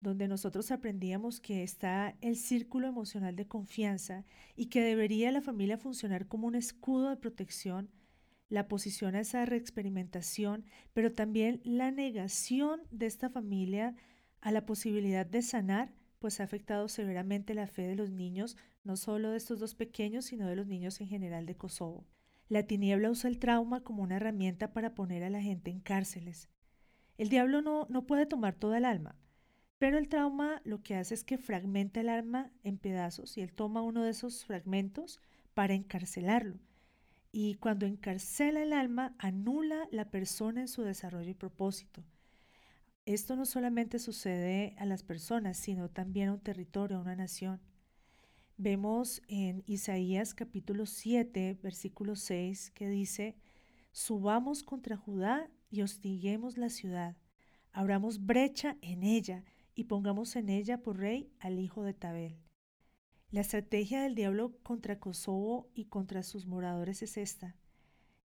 donde 0.00 0.28
nosotros 0.28 0.70
aprendíamos 0.70 1.40
que 1.40 1.64
está 1.64 2.16
el 2.20 2.36
círculo 2.36 2.86
emocional 2.86 3.34
de 3.34 3.48
confianza 3.48 4.24
y 4.54 4.66
que 4.66 4.82
debería 4.82 5.32
la 5.32 5.40
familia 5.40 5.78
funcionar 5.78 6.28
como 6.28 6.46
un 6.46 6.54
escudo 6.54 7.10
de 7.10 7.16
protección, 7.16 7.90
la 8.48 8.68
posición 8.68 9.16
a 9.16 9.20
esa 9.20 9.46
reexperimentación, 9.46 10.64
pero 10.92 11.12
también 11.12 11.60
la 11.64 11.90
negación 11.90 12.82
de 12.92 13.06
esta 13.06 13.30
familia 13.30 13.96
a 14.40 14.52
la 14.52 14.64
posibilidad 14.64 15.26
de 15.26 15.42
sanar, 15.42 15.92
pues 16.20 16.38
ha 16.38 16.44
afectado 16.44 16.88
severamente 16.88 17.52
la 17.54 17.66
fe 17.66 17.82
de 17.82 17.96
los 17.96 18.10
niños, 18.10 18.56
no 18.84 18.96
solo 18.96 19.30
de 19.30 19.38
estos 19.38 19.58
dos 19.58 19.74
pequeños, 19.74 20.26
sino 20.26 20.46
de 20.46 20.54
los 20.54 20.68
niños 20.68 21.00
en 21.00 21.08
general 21.08 21.46
de 21.46 21.56
Kosovo. 21.56 22.06
La 22.48 22.64
tiniebla 22.64 23.10
usa 23.10 23.30
el 23.30 23.38
trauma 23.38 23.80
como 23.80 24.02
una 24.02 24.16
herramienta 24.16 24.72
para 24.72 24.94
poner 24.94 25.24
a 25.24 25.30
la 25.30 25.40
gente 25.40 25.70
en 25.70 25.80
cárceles. 25.80 26.48
El 27.16 27.28
diablo 27.28 27.62
no, 27.62 27.86
no 27.88 28.06
puede 28.06 28.26
tomar 28.26 28.54
toda 28.54 28.78
el 28.78 28.84
alma, 28.84 29.16
pero 29.78 29.98
el 29.98 30.08
trauma 30.08 30.60
lo 30.64 30.82
que 30.82 30.96
hace 30.96 31.14
es 31.14 31.24
que 31.24 31.38
fragmenta 31.38 32.00
el 32.00 32.08
alma 32.08 32.50
en 32.62 32.78
pedazos 32.78 33.36
y 33.36 33.42
él 33.42 33.52
toma 33.52 33.82
uno 33.82 34.02
de 34.02 34.10
esos 34.10 34.44
fragmentos 34.44 35.20
para 35.54 35.74
encarcelarlo. 35.74 36.58
Y 37.32 37.54
cuando 37.56 37.86
encarcela 37.86 38.62
el 38.62 38.72
alma, 38.72 39.14
anula 39.18 39.88
la 39.90 40.10
persona 40.10 40.60
en 40.60 40.68
su 40.68 40.82
desarrollo 40.82 41.30
y 41.30 41.34
propósito. 41.34 42.04
Esto 43.06 43.36
no 43.36 43.44
solamente 43.44 43.98
sucede 43.98 44.74
a 44.78 44.86
las 44.86 45.02
personas, 45.02 45.58
sino 45.58 45.90
también 45.90 46.28
a 46.28 46.32
un 46.32 46.40
territorio, 46.40 46.96
a 46.96 47.00
una 47.00 47.16
nación. 47.16 47.60
Vemos 48.56 49.20
en 49.26 49.64
Isaías 49.66 50.32
capítulo 50.32 50.86
7, 50.86 51.58
versículo 51.60 52.14
6, 52.14 52.70
que 52.70 52.88
dice, 52.88 53.34
Subamos 53.90 54.62
contra 54.62 54.96
Judá 54.96 55.50
y 55.70 55.82
hostiguemos 55.82 56.56
la 56.56 56.68
ciudad, 56.68 57.16
abramos 57.72 58.24
brecha 58.24 58.76
en 58.80 59.02
ella 59.02 59.42
y 59.74 59.84
pongamos 59.84 60.36
en 60.36 60.50
ella 60.50 60.82
por 60.82 60.98
rey 60.98 61.32
al 61.40 61.58
hijo 61.58 61.82
de 61.82 61.94
Tabel. 61.94 62.38
La 63.32 63.40
estrategia 63.40 64.00
del 64.00 64.14
diablo 64.14 64.56
contra 64.62 65.00
Kosovo 65.00 65.68
y 65.74 65.86
contra 65.86 66.22
sus 66.22 66.46
moradores 66.46 67.02
es 67.02 67.16
esta. 67.16 67.56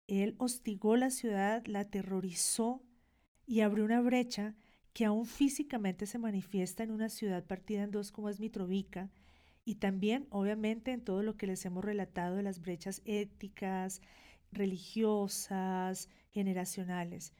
Él 0.06 0.36
hostigó 0.38 0.96
la 0.96 1.10
ciudad, 1.10 1.66
la 1.66 1.80
aterrorizó 1.80 2.80
y 3.44 3.62
abrió 3.62 3.84
una 3.84 4.00
brecha 4.00 4.54
que 4.92 5.04
aún 5.04 5.26
físicamente 5.26 6.06
se 6.06 6.18
manifiesta 6.18 6.84
en 6.84 6.92
una 6.92 7.08
ciudad 7.08 7.44
partida 7.44 7.82
en 7.82 7.90
dos 7.90 8.12
como 8.12 8.28
es 8.28 8.38
Mitrovica, 8.38 9.10
y 9.64 9.76
también 9.76 10.26
obviamente 10.30 10.92
en 10.92 11.02
todo 11.02 11.22
lo 11.22 11.36
que 11.36 11.46
les 11.46 11.64
hemos 11.64 11.84
relatado 11.84 12.36
de 12.36 12.42
las 12.42 12.60
brechas 12.60 13.02
éticas, 13.04 14.00
religiosas, 14.50 16.08
generacionales. 16.30 17.32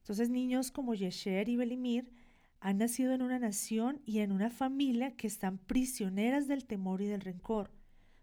Entonces 0.00 0.30
niños 0.30 0.70
como 0.70 0.94
Yesher 0.94 1.48
y 1.48 1.56
Belimir 1.56 2.10
han 2.60 2.78
nacido 2.78 3.12
en 3.12 3.22
una 3.22 3.38
nación 3.38 4.00
y 4.04 4.20
en 4.20 4.32
una 4.32 4.50
familia 4.50 5.16
que 5.16 5.26
están 5.26 5.58
prisioneras 5.58 6.48
del 6.48 6.66
temor 6.66 7.02
y 7.02 7.06
del 7.06 7.20
rencor. 7.20 7.70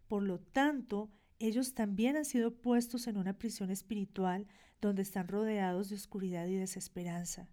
Por 0.08 0.24
lo 0.24 0.40
tanto, 0.40 1.10
ellos 1.40 1.74
también 1.74 2.18
han 2.18 2.26
sido 2.26 2.56
puestos 2.56 3.08
en 3.08 3.18
una 3.18 3.38
prisión 3.38 3.70
espiritual 3.70 4.48
donde 4.82 5.02
están 5.02 5.28
rodeados 5.28 5.90
de 5.90 5.96
oscuridad 5.96 6.48
y 6.48 6.56
desesperanza. 6.56 7.48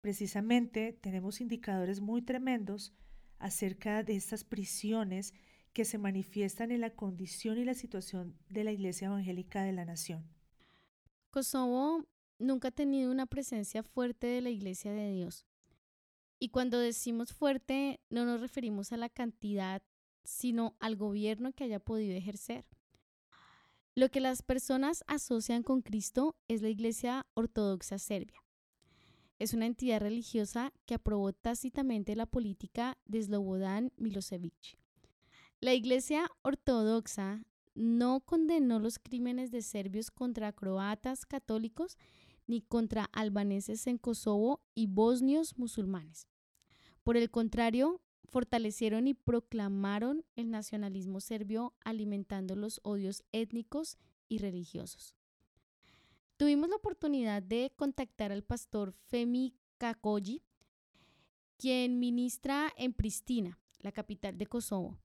Precisamente 0.00 0.92
tenemos 1.00 1.40
indicadores 1.40 2.00
muy 2.00 2.22
tremendos 2.22 2.94
acerca 3.40 4.04
de 4.04 4.14
estas 4.14 4.44
prisiones 4.44 5.34
que 5.72 5.84
se 5.84 5.98
manifiestan 5.98 6.70
en 6.70 6.80
la 6.80 6.90
condición 6.90 7.58
y 7.58 7.64
la 7.64 7.74
situación 7.74 8.36
de 8.48 8.64
la 8.64 8.72
Iglesia 8.72 9.06
Evangélica 9.06 9.62
de 9.62 9.72
la 9.72 9.84
Nación. 9.84 10.24
Kosovo 11.30 12.04
nunca 12.38 12.68
ha 12.68 12.72
tenido 12.72 13.10
una 13.10 13.26
presencia 13.26 13.82
fuerte 13.82 14.26
de 14.26 14.40
la 14.40 14.50
Iglesia 14.50 14.92
de 14.92 15.12
Dios. 15.12 15.46
Y 16.38 16.50
cuando 16.50 16.78
decimos 16.78 17.32
fuerte, 17.32 18.00
no 18.10 18.24
nos 18.24 18.40
referimos 18.40 18.92
a 18.92 18.96
la 18.96 19.08
cantidad, 19.08 19.82
sino 20.24 20.76
al 20.80 20.96
gobierno 20.96 21.52
que 21.52 21.64
haya 21.64 21.80
podido 21.80 22.14
ejercer. 22.14 22.66
Lo 23.94 24.08
que 24.08 24.20
las 24.20 24.42
personas 24.42 25.04
asocian 25.06 25.62
con 25.62 25.82
Cristo 25.82 26.36
es 26.48 26.62
la 26.62 26.68
Iglesia 26.68 27.26
Ortodoxa 27.34 27.98
Serbia 27.98 28.40
es 29.40 29.54
una 29.54 29.66
entidad 29.66 30.00
religiosa 30.00 30.72
que 30.84 30.94
aprobó 30.94 31.32
tácitamente 31.32 32.14
la 32.14 32.26
política 32.26 32.98
de 33.06 33.22
Slobodan 33.22 33.90
Milosevic. 33.96 34.78
La 35.60 35.72
Iglesia 35.72 36.30
Ortodoxa 36.42 37.42
no 37.74 38.20
condenó 38.20 38.78
los 38.78 38.98
crímenes 38.98 39.50
de 39.50 39.62
serbios 39.62 40.10
contra 40.10 40.52
croatas 40.52 41.24
católicos 41.24 41.96
ni 42.46 42.60
contra 42.60 43.04
albaneses 43.12 43.86
en 43.86 43.96
Kosovo 43.96 44.60
y 44.74 44.88
bosnios 44.88 45.56
musulmanes. 45.56 46.28
Por 47.02 47.16
el 47.16 47.30
contrario, 47.30 48.02
fortalecieron 48.26 49.08
y 49.08 49.14
proclamaron 49.14 50.22
el 50.36 50.50
nacionalismo 50.50 51.20
serbio 51.20 51.74
alimentando 51.82 52.56
los 52.56 52.78
odios 52.82 53.24
étnicos 53.32 53.96
y 54.28 54.38
religiosos. 54.38 55.14
Tuvimos 56.40 56.70
la 56.70 56.76
oportunidad 56.76 57.42
de 57.42 57.70
contactar 57.76 58.32
al 58.32 58.42
pastor 58.42 58.92
Femi 58.92 59.52
Kakoji, 59.76 60.42
quien 61.58 61.98
ministra 61.98 62.72
en 62.78 62.94
Pristina, 62.94 63.58
la 63.80 63.92
capital 63.92 64.38
de 64.38 64.46
Kosovo. 64.46 64.96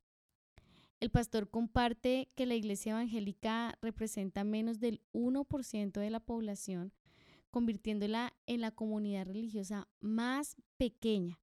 El 1.01 1.09
pastor 1.09 1.49
comparte 1.49 2.29
que 2.35 2.45
la 2.45 2.55
iglesia 2.55 2.93
evangélica 2.93 3.77
representa 3.81 4.45
menos 4.45 4.79
del 4.79 5.01
1% 5.11 5.99
de 5.99 6.09
la 6.09 6.21
población, 6.21 6.93
convirtiéndola 7.51 8.33
en 8.47 8.61
la 8.61 8.71
comunidad 8.71 9.25
religiosa 9.25 9.89
más 9.99 10.55
pequeña. 10.77 11.41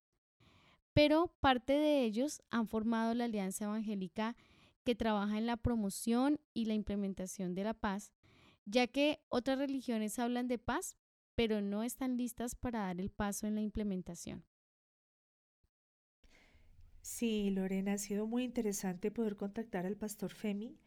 Pero 0.95 1.35
parte 1.41 1.75
de 1.75 2.03
ellos 2.03 2.41
han 2.51 2.67
formado 2.67 3.13
la 3.13 3.25
Alianza 3.25 3.67
Evangélica 3.67 4.37
que 4.85 4.95
trabaja 4.95 5.37
en 5.37 5.45
la 5.45 5.59
promoción 5.59 6.41
y 6.55 6.65
la 6.65 6.73
implementación 6.73 7.55
de 7.55 7.65
la 7.65 7.75
paz 7.75 8.15
ya 8.65 8.87
que 8.87 9.21
otras 9.29 9.59
religiones 9.59 10.19
hablan 10.19 10.49
de 10.49 10.59
paz, 10.59 10.97
pero 11.35 11.61
no 11.61 11.83
están 11.83 12.17
listas 12.17 12.55
para 12.55 12.81
dar 12.81 13.01
el 13.01 13.11
paso 13.11 13.47
en 13.47 13.55
la 13.55 13.61
implementación. 13.63 14.45
Sí, 17.01 17.51
Lorena, 17.51 17.95
ha 17.95 17.99
sido 17.99 18.27
muy 18.27 18.45
interesante 18.45 19.11
poder 19.11 19.37
contactar 19.37 19.87
al 19.87 19.97
pastor 19.97 20.33
Femi. 20.33 20.79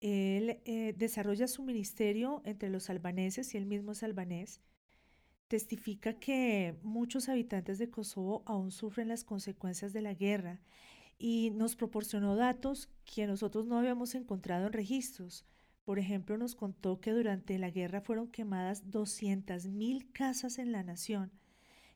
Él 0.00 0.60
eh, 0.64 0.94
desarrolla 0.96 1.48
su 1.48 1.62
ministerio 1.62 2.42
entre 2.44 2.68
los 2.68 2.90
albaneses 2.90 3.54
y 3.54 3.56
él 3.56 3.64
mismo 3.66 3.92
es 3.92 4.02
albanés. 4.02 4.60
Testifica 5.48 6.18
que 6.18 6.78
muchos 6.82 7.28
habitantes 7.28 7.78
de 7.78 7.90
Kosovo 7.90 8.42
aún 8.46 8.70
sufren 8.70 9.08
las 9.08 9.24
consecuencias 9.24 9.92
de 9.92 10.02
la 10.02 10.12
guerra 10.12 10.60
y 11.18 11.50
nos 11.50 11.76
proporcionó 11.76 12.36
datos 12.36 12.90
que 13.04 13.26
nosotros 13.26 13.66
no 13.66 13.78
habíamos 13.78 14.14
encontrado 14.14 14.66
en 14.66 14.72
registros. 14.74 15.46
Por 15.86 16.00
ejemplo, 16.00 16.36
nos 16.36 16.56
contó 16.56 17.00
que 17.00 17.12
durante 17.12 17.60
la 17.60 17.70
guerra 17.70 18.00
fueron 18.00 18.26
quemadas 18.26 18.90
200.000 18.90 20.10
casas 20.10 20.58
en 20.58 20.72
la 20.72 20.82
nación. 20.82 21.30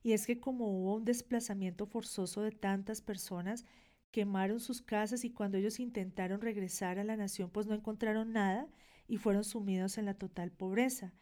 Y 0.04 0.12
es 0.12 0.28
que 0.28 0.38
como 0.38 0.68
hubo 0.68 0.94
un 0.94 1.04
desplazamiento 1.04 1.86
forzoso 1.86 2.42
de 2.42 2.52
tantas 2.52 3.00
personas, 3.00 3.66
quemaron 4.12 4.60
sus 4.60 4.80
casas 4.80 5.24
y 5.24 5.30
cuando 5.30 5.58
ellos 5.58 5.80
intentaron 5.80 6.40
regresar 6.40 7.00
a 7.00 7.04
la 7.04 7.16
nación, 7.16 7.50
pues 7.50 7.66
no 7.66 7.74
encontraron 7.74 8.32
nada 8.32 8.68
y 9.08 9.16
fueron 9.16 9.42
sumidos 9.42 9.98
en 9.98 10.04
la 10.04 10.14
total 10.14 10.52
pobreza. 10.52 11.12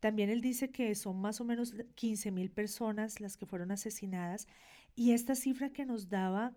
También 0.00 0.28
él 0.28 0.40
dice 0.40 0.72
que 0.72 0.92
son 0.96 1.20
más 1.20 1.40
o 1.40 1.44
menos 1.44 1.76
15.000 1.76 2.50
personas 2.50 3.20
las 3.20 3.36
que 3.36 3.46
fueron 3.46 3.70
asesinadas 3.70 4.48
y 4.96 5.12
esta 5.12 5.36
cifra 5.36 5.70
que 5.70 5.86
nos 5.86 6.08
daba 6.08 6.52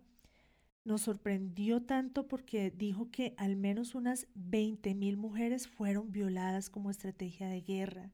nos 0.83 1.01
sorprendió 1.01 1.81
tanto 1.83 2.27
porque 2.27 2.71
dijo 2.71 3.11
que 3.11 3.33
al 3.37 3.55
menos 3.55 3.95
unas 3.95 4.27
20.000 4.35 5.15
mujeres 5.17 5.67
fueron 5.67 6.11
violadas 6.11 6.69
como 6.69 6.89
estrategia 6.89 7.47
de 7.47 7.61
guerra. 7.61 8.11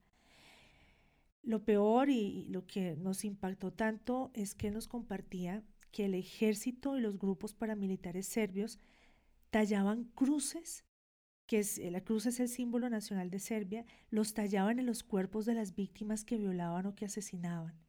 Lo 1.44 1.64
peor 1.64 2.10
y 2.10 2.46
lo 2.50 2.68
que 2.68 2.98
nos 2.98 3.24
impactó 3.24 3.72
tanto 3.72 4.32
es 4.34 4.54
que 4.54 4.70
nos 4.70 4.88
compartía 4.88 5.64
que 5.92 6.06
el 6.06 6.14
ejército 6.14 6.98
y 6.98 7.02
los 7.02 7.18
grupos 7.18 7.54
paramilitares 7.54 8.28
serbios 8.28 8.80
tallaban 9.50 10.04
cruces, 10.16 10.84
que 11.46 11.60
es, 11.60 11.78
la 11.78 12.02
cruz 12.02 12.26
es 12.26 12.42
el 12.42 12.50
símbolo 12.50 12.90
nacional 12.90 13.30
de 13.30 13.40
Serbia, 13.40 13.86
los 14.10 14.34
tallaban 14.34 14.80
en 14.80 14.86
los 14.86 15.04
cuerpos 15.04 15.46
de 15.46 15.54
las 15.54 15.74
víctimas 15.74 16.26
que 16.26 16.38
violaban 16.38 16.86
o 16.86 16.96
que 16.96 17.06
asesinaban. 17.06 17.87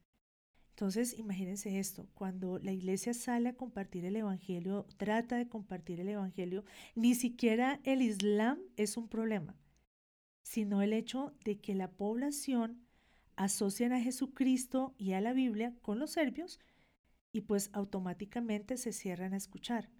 Entonces, 0.78 1.18
imagínense 1.18 1.80
esto, 1.80 2.06
cuando 2.14 2.60
la 2.60 2.70
iglesia 2.70 3.12
sale 3.12 3.48
a 3.48 3.56
compartir 3.56 4.04
el 4.04 4.14
Evangelio, 4.14 4.86
trata 4.96 5.36
de 5.36 5.48
compartir 5.48 5.98
el 5.98 6.08
Evangelio, 6.08 6.64
ni 6.94 7.16
siquiera 7.16 7.80
el 7.82 8.00
Islam 8.00 8.60
es 8.76 8.96
un 8.96 9.08
problema, 9.08 9.56
sino 10.44 10.80
el 10.80 10.92
hecho 10.92 11.34
de 11.42 11.58
que 11.58 11.74
la 11.74 11.90
población 11.90 12.86
asocian 13.34 13.92
a 13.92 14.00
Jesucristo 14.00 14.94
y 14.98 15.14
a 15.14 15.20
la 15.20 15.32
Biblia 15.32 15.74
con 15.82 15.98
los 15.98 16.12
serbios 16.12 16.60
y 17.32 17.40
pues 17.40 17.70
automáticamente 17.72 18.76
se 18.76 18.92
cierran 18.92 19.34
a 19.34 19.38
escuchar. 19.38 19.90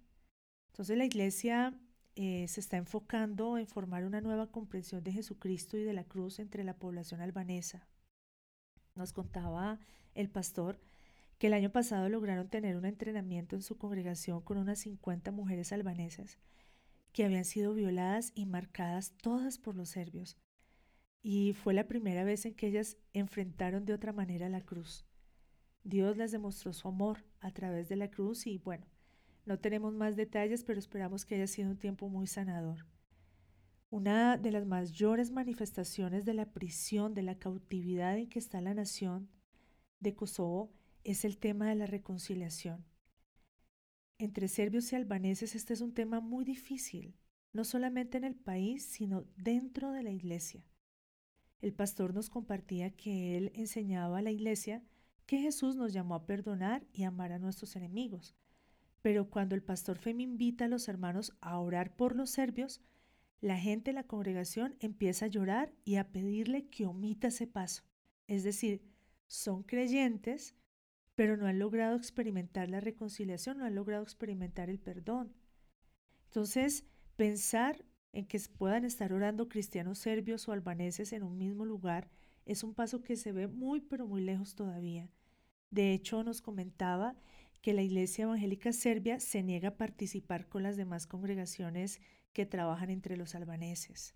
Entonces 0.71 0.97
la 0.97 1.03
iglesia 1.03 1.77
eh, 2.15 2.47
se 2.47 2.61
está 2.61 2.77
enfocando 2.77 3.57
en 3.57 3.67
formar 3.67 4.05
una 4.05 4.21
nueva 4.21 4.49
comprensión 4.49 5.03
de 5.03 5.11
Jesucristo 5.11 5.75
y 5.75 5.83
de 5.83 5.91
la 5.91 6.05
cruz 6.05 6.39
entre 6.39 6.63
la 6.63 6.77
población 6.77 7.19
albanesa. 7.19 7.88
Nos 8.99 9.13
contaba 9.13 9.79
el 10.13 10.29
pastor 10.29 10.77
que 11.37 11.47
el 11.47 11.53
año 11.53 11.71
pasado 11.71 12.09
lograron 12.09 12.49
tener 12.49 12.75
un 12.75 12.83
entrenamiento 12.83 13.55
en 13.55 13.61
su 13.61 13.77
congregación 13.77 14.41
con 14.41 14.57
unas 14.57 14.79
50 14.79 15.31
mujeres 15.31 15.71
albanesas 15.71 16.37
que 17.13 17.23
habían 17.23 17.45
sido 17.45 17.73
violadas 17.73 18.33
y 18.35 18.45
marcadas 18.45 19.13
todas 19.21 19.57
por 19.57 19.77
los 19.77 19.87
serbios. 19.87 20.37
Y 21.23 21.53
fue 21.53 21.73
la 21.73 21.87
primera 21.87 22.25
vez 22.25 22.45
en 22.45 22.55
que 22.55 22.67
ellas 22.67 22.97
enfrentaron 23.13 23.85
de 23.85 23.93
otra 23.93 24.11
manera 24.11 24.49
la 24.49 24.65
cruz. 24.65 25.05
Dios 25.85 26.17
les 26.17 26.33
demostró 26.33 26.73
su 26.73 26.89
amor 26.89 27.23
a 27.39 27.51
través 27.51 27.87
de 27.87 27.95
la 27.95 28.11
cruz 28.11 28.47
y 28.47 28.57
bueno, 28.57 28.85
no 29.45 29.57
tenemos 29.59 29.93
más 29.93 30.17
detalles, 30.17 30.65
pero 30.65 30.77
esperamos 30.77 31.23
que 31.23 31.35
haya 31.35 31.47
sido 31.47 31.69
un 31.69 31.77
tiempo 31.77 32.09
muy 32.09 32.27
sanador. 32.27 32.85
Una 33.91 34.37
de 34.37 34.51
las 34.51 34.67
mayores 34.67 35.31
manifestaciones 35.31 36.23
de 36.23 36.35
la 36.35 36.51
prisión, 36.51 37.15
de 37.15 37.23
la 37.23 37.39
cautividad 37.39 38.17
en 38.19 38.29
que 38.29 38.37
está 38.37 38.61
la 38.61 38.75
nación 38.75 39.29
de 39.99 40.13
Kosovo 40.13 40.71
es 41.03 41.25
el 41.25 41.39
tema 41.39 41.67
de 41.69 41.75
la 41.75 41.87
reconciliación. 41.87 42.85
Entre 44.19 44.47
serbios 44.47 44.91
y 44.93 44.95
albaneses 44.95 45.55
este 45.55 45.73
es 45.73 45.81
un 45.81 45.95
tema 45.95 46.19
muy 46.19 46.45
difícil, 46.45 47.15
no 47.51 47.63
solamente 47.63 48.19
en 48.19 48.25
el 48.25 48.35
país, 48.35 48.85
sino 48.85 49.25
dentro 49.35 49.91
de 49.91 50.03
la 50.03 50.11
iglesia. 50.11 50.63
El 51.59 51.73
pastor 51.73 52.13
nos 52.13 52.29
compartía 52.29 52.91
que 52.91 53.37
él 53.37 53.51
enseñaba 53.55 54.19
a 54.19 54.21
la 54.21 54.31
iglesia 54.31 54.83
que 55.25 55.39
Jesús 55.39 55.75
nos 55.75 55.93
llamó 55.93 56.13
a 56.13 56.27
perdonar 56.27 56.85
y 56.93 57.03
amar 57.03 57.31
a 57.31 57.39
nuestros 57.39 57.75
enemigos. 57.75 58.35
Pero 59.01 59.31
cuando 59.31 59.55
el 59.55 59.63
pastor 59.63 59.97
Femi 59.97 60.23
invita 60.23 60.65
a 60.65 60.67
los 60.67 60.87
hermanos 60.87 61.35
a 61.41 61.57
orar 61.59 61.95
por 61.95 62.15
los 62.15 62.29
serbios, 62.29 62.81
la 63.41 63.57
gente 63.57 63.91
de 63.91 63.95
la 63.95 64.03
congregación 64.03 64.75
empieza 64.79 65.25
a 65.25 65.29
llorar 65.29 65.73
y 65.85 65.95
a 65.95 66.11
pedirle 66.11 66.67
que 66.67 66.85
omita 66.85 67.27
ese 67.27 67.47
paso. 67.47 67.83
Es 68.27 68.43
decir, 68.43 68.81
son 69.27 69.63
creyentes, 69.63 70.55
pero 71.15 71.37
no 71.37 71.47
han 71.47 71.59
logrado 71.59 71.95
experimentar 71.95 72.69
la 72.69 72.79
reconciliación, 72.79 73.57
no 73.57 73.65
han 73.65 73.75
logrado 73.75 74.03
experimentar 74.03 74.69
el 74.69 74.79
perdón. 74.79 75.33
Entonces, 76.25 76.85
pensar 77.15 77.83
en 78.13 78.25
que 78.25 78.39
puedan 78.57 78.85
estar 78.85 79.13
orando 79.13 79.49
cristianos 79.49 79.99
serbios 79.99 80.47
o 80.47 80.51
albaneses 80.51 81.13
en 81.13 81.23
un 81.23 81.37
mismo 81.37 81.65
lugar 81.65 82.09
es 82.45 82.63
un 82.63 82.73
paso 82.73 83.03
que 83.03 83.15
se 83.15 83.31
ve 83.31 83.47
muy, 83.47 83.81
pero 83.81 84.07
muy 84.07 84.21
lejos 84.21 84.55
todavía. 84.55 85.09
De 85.69 85.93
hecho, 85.93 86.23
nos 86.23 86.41
comentaba 86.41 87.15
que 87.61 87.73
la 87.73 87.81
Iglesia 87.81 88.23
Evangélica 88.23 88.73
Serbia 88.73 89.19
se 89.19 89.43
niega 89.43 89.69
a 89.69 89.77
participar 89.77 90.47
con 90.47 90.63
las 90.63 90.77
demás 90.77 91.05
congregaciones 91.05 91.99
que 92.33 92.45
trabajan 92.45 92.89
entre 92.89 93.17
los 93.17 93.35
albaneses. 93.35 94.15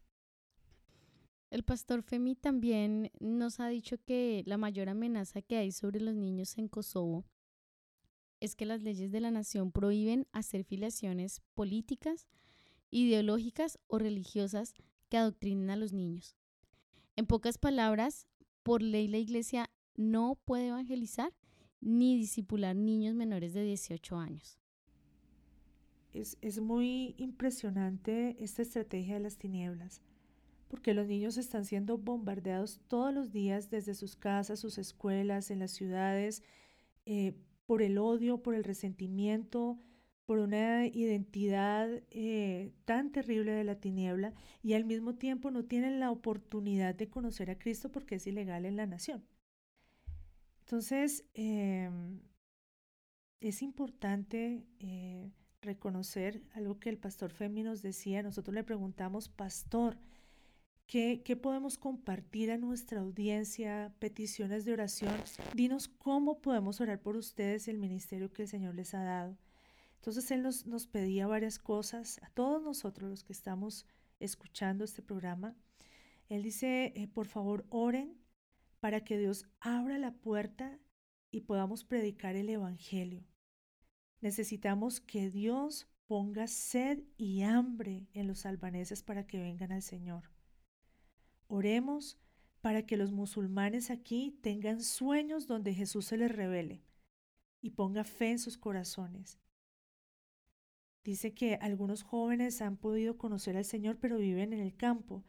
El 1.50 1.64
pastor 1.64 2.02
Femi 2.02 2.36
también 2.36 3.12
nos 3.20 3.60
ha 3.60 3.68
dicho 3.68 3.98
que 4.04 4.44
la 4.48 4.58
mayor 4.58 4.90
amenaza 4.90 5.42
que 5.42 5.58
hay 5.58 5.72
sobre 5.72 6.00
los 6.00 6.16
niños 6.16 6.58
en 6.58 6.68
Kosovo 6.68 7.26
es 8.40 8.56
que 8.56 8.66
las 8.66 8.82
leyes 8.82 9.12
de 9.12 9.20
la 9.20 9.30
nación 9.30 9.72
prohíben 9.72 10.28
hacer 10.32 10.64
filiaciones 10.64 11.42
políticas, 11.54 12.28
ideológicas 12.90 13.78
o 13.88 14.00
religiosas 14.00 14.74
que 15.10 15.18
adoctrinen 15.18 15.70
a 15.70 15.76
los 15.76 15.94
niños. 15.94 16.36
En 17.16 17.28
pocas 17.28 17.60
palabras, 17.60 18.28
por 18.64 18.82
ley 18.82 19.08
la 19.08 19.20
iglesia 19.20 19.70
no 19.96 20.40
puede 20.46 20.70
evangelizar 20.70 21.32
ni 21.82 22.18
disipular 22.18 22.76
niños 22.76 23.14
menores 23.14 23.54
de 23.54 23.64
18 23.64 24.18
años. 24.18 24.63
Es, 26.14 26.38
es 26.42 26.62
muy 26.62 27.16
impresionante 27.18 28.38
esta 28.40 28.62
estrategia 28.62 29.16
de 29.16 29.22
las 29.22 29.38
tinieblas 29.38 30.02
porque 30.74 30.96
los 30.96 31.06
niños 31.06 31.38
están 31.38 31.66
siendo 31.66 32.00
bombardeados 32.00 32.82
todos 32.88 33.14
los 33.14 33.32
días 33.32 33.70
desde 33.70 33.94
sus 33.94 34.16
casas, 34.16 34.60
sus 34.60 34.80
escuelas, 34.80 35.52
en 35.52 35.60
las 35.60 35.70
ciudades, 35.70 36.42
eh, 37.06 37.36
por 37.68 37.84
el 37.84 38.00
odio, 38.00 38.42
por 38.42 38.56
el 38.56 38.64
resentimiento, 38.64 39.78
por 40.26 40.40
una 40.40 40.88
identidad 40.88 42.02
eh, 42.10 42.74
tan 42.86 43.12
terrible 43.12 43.52
de 43.52 43.64
la 43.64 43.80
tiniebla 43.80 44.34
y 44.64 44.74
al 44.74 44.84
mismo 44.84 45.14
tiempo 45.14 45.52
no 45.52 45.64
tienen 45.64 46.00
la 46.00 46.10
oportunidad 46.10 46.96
de 46.96 47.08
conocer 47.08 47.52
a 47.52 47.60
Cristo 47.60 47.92
porque 47.92 48.16
es 48.16 48.26
ilegal 48.26 48.66
en 48.66 48.76
la 48.76 48.88
nación. 48.88 49.24
Entonces, 50.62 51.24
em, 51.36 52.20
es 53.42 53.62
importante 53.62 54.66
eh, 54.80 55.30
reconocer 55.64 56.42
algo 56.54 56.80
que 56.80 56.90
el 56.90 56.98
pastor 56.98 57.32
Femi 57.32 57.64
nos 57.64 57.82
decía. 57.82 58.22
Nosotros 58.24 58.54
le 58.54 58.64
preguntamos, 58.64 59.30
pastor, 59.30 59.98
¿Qué, 60.88 61.40
podemos 61.42 61.78
compartir 61.78 62.52
a 62.52 62.58
nuestra 62.58 63.00
audiencia? 63.00 63.96
Peticiones 64.00 64.64
de 64.64 64.74
oración. 64.74 65.16
Dinos 65.56 65.88
cómo 65.88 66.40
podemos 66.40 66.82
orar 66.82 67.02
por 67.02 67.16
ustedes 67.16 67.68
el 67.68 67.80
ministerio 67.80 68.32
que 68.32 68.44
el 68.44 68.48
Señor 68.48 68.76
les 68.76 68.94
ha 68.94 69.04
dado. 69.04 69.38
Entonces 69.96 70.30
Él 70.30 70.44
nos, 70.44 70.68
nos 70.68 70.86
pedía 70.86 71.26
varias 71.26 71.58
cosas 71.58 72.20
a 72.22 72.30
todos 72.30 72.62
nosotros 72.62 73.10
los 73.10 73.24
que 73.24 73.34
estamos 73.34 73.88
escuchando 74.20 74.84
este 74.84 75.02
programa. 75.02 75.56
Él 76.30 76.44
dice, 76.44 76.94
eh, 76.96 77.08
por 77.08 77.28
favor, 77.28 77.66
oren 77.70 78.16
para 78.80 79.04
que 79.04 79.18
Dios 79.18 79.48
abra 79.62 79.98
la 79.98 80.12
puerta 80.12 80.78
y 81.32 81.42
podamos 81.42 81.86
predicar 81.86 82.36
el 82.36 82.50
Evangelio. 82.50 83.26
Necesitamos 84.24 85.02
que 85.02 85.30
Dios 85.30 85.86
ponga 86.08 86.48
sed 86.48 87.04
y 87.18 87.42
hambre 87.42 88.08
en 88.14 88.26
los 88.26 88.46
albaneses 88.46 89.04
para 89.04 89.28
que 89.28 89.38
vengan 89.38 89.74
al 89.74 89.82
Señor. 89.82 90.32
Oremos 91.48 92.18
para 92.62 92.86
que 92.86 92.96
los 92.96 93.12
musulmanes 93.12 93.92
aquí 93.92 94.40
tengan 94.42 94.82
sueños 94.82 95.46
donde 95.46 95.74
Jesús 95.74 96.06
se 96.06 96.16
les 96.16 96.32
revele 96.32 96.86
y 97.60 97.72
ponga 97.72 98.06
fe 98.06 98.32
en 98.32 98.40
sus 98.40 98.58
corazones. 98.58 99.40
Dice 101.04 101.34
que 101.34 101.56
algunos 101.56 102.04
jóvenes 102.04 102.62
han 102.62 102.78
podido 102.78 103.18
conocer 103.18 103.58
al 103.58 103.66
Señor 103.66 103.98
pero 104.00 104.18
viven 104.18 104.54
en 104.54 104.62
el 104.62 104.74
campo 104.78 105.26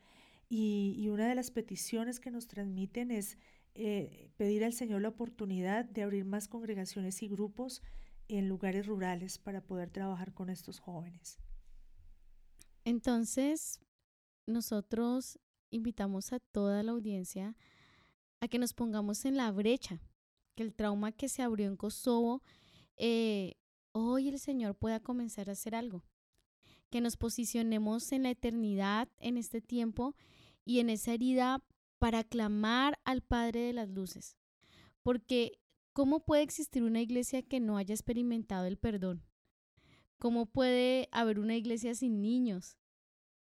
y, 0.48 1.08
una 1.08 1.26
de 1.26 1.34
las 1.34 1.50
peticiones 1.50 2.20
que 2.20 2.30
nos 2.30 2.46
transmiten 2.46 3.10
es 3.10 3.38
eh, 3.74 4.30
pedir 4.36 4.62
al 4.62 4.72
Señor 4.72 5.02
la 5.02 5.08
oportunidad 5.08 5.84
de 5.84 6.04
abrir 6.04 6.24
más 6.24 6.46
congregaciones 6.46 7.24
y 7.24 7.28
grupos 7.28 7.82
en 8.38 8.48
lugares 8.48 8.86
rurales 8.86 9.38
para 9.38 9.60
poder 9.60 9.90
trabajar 9.90 10.32
con 10.32 10.50
estos 10.50 10.80
jóvenes. 10.80 11.38
Entonces, 12.84 13.80
nosotros 14.46 15.38
invitamos 15.70 16.32
a 16.32 16.38
toda 16.38 16.82
la 16.82 16.92
audiencia 16.92 17.56
a 18.40 18.48
que 18.48 18.58
nos 18.58 18.74
pongamos 18.74 19.24
en 19.24 19.36
la 19.36 19.50
brecha, 19.50 20.02
que 20.54 20.62
el 20.62 20.74
trauma 20.74 21.12
que 21.12 21.28
se 21.28 21.42
abrió 21.42 21.66
en 21.66 21.76
Kosovo, 21.76 22.42
eh, 22.96 23.54
hoy 23.92 24.28
el 24.28 24.38
Señor 24.38 24.74
pueda 24.76 25.00
comenzar 25.00 25.48
a 25.48 25.52
hacer 25.52 25.74
algo, 25.74 26.04
que 26.90 27.00
nos 27.00 27.16
posicionemos 27.16 28.12
en 28.12 28.24
la 28.24 28.30
eternidad, 28.30 29.08
en 29.18 29.36
este 29.36 29.60
tiempo 29.60 30.14
y 30.64 30.80
en 30.80 30.90
esa 30.90 31.12
herida 31.12 31.62
para 31.98 32.22
clamar 32.22 32.98
al 33.04 33.22
Padre 33.22 33.60
de 33.60 33.72
las 33.72 33.88
Luces. 33.88 34.36
Porque, 35.02 35.58
¿cómo 35.94 36.20
puede 36.20 36.42
existir 36.42 36.82
una 36.82 37.00
iglesia 37.00 37.40
que 37.42 37.60
no 37.60 37.78
haya 37.78 37.94
experimentado 37.94 38.66
el 38.66 38.76
perdón? 38.76 39.22
¿Cómo 40.18 40.46
puede 40.46 41.08
haber 41.12 41.38
una 41.38 41.56
iglesia 41.56 41.94
sin 41.94 42.20
niños? 42.20 42.76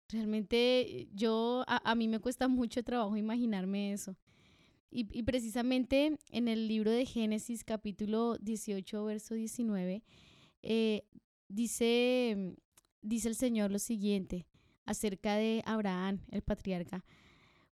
Realmente 0.09 1.07
yo, 1.13 1.63
a, 1.67 1.95
mí 1.95 2.07
me 2.07 2.19
cuesta 2.19 2.47
mucho 2.49 2.83
trabajo 2.83 3.15
imaginarme 3.15 3.93
eso. 3.93 4.17
Y, 4.91 5.07
y, 5.15 5.21
precisamente 5.21 6.17
en 6.31 6.47
el 6.47 6.67
libro 6.67 6.89
de 6.89 7.05
Génesis 7.05 7.63
capítulo 7.63 8.37
18, 8.39 9.05
verso 9.05 9.35
19, 9.35 10.03
eh, 10.63 11.03
dice, 11.47 12.55
dice 13.03 13.27
el 13.27 13.35
Señor 13.35 13.69
lo 13.69 13.77
siguiente 13.77 14.47
acerca 14.85 15.35
de 15.35 15.61
Abraham, 15.67 16.21
el 16.31 16.41
patriarca, 16.41 17.05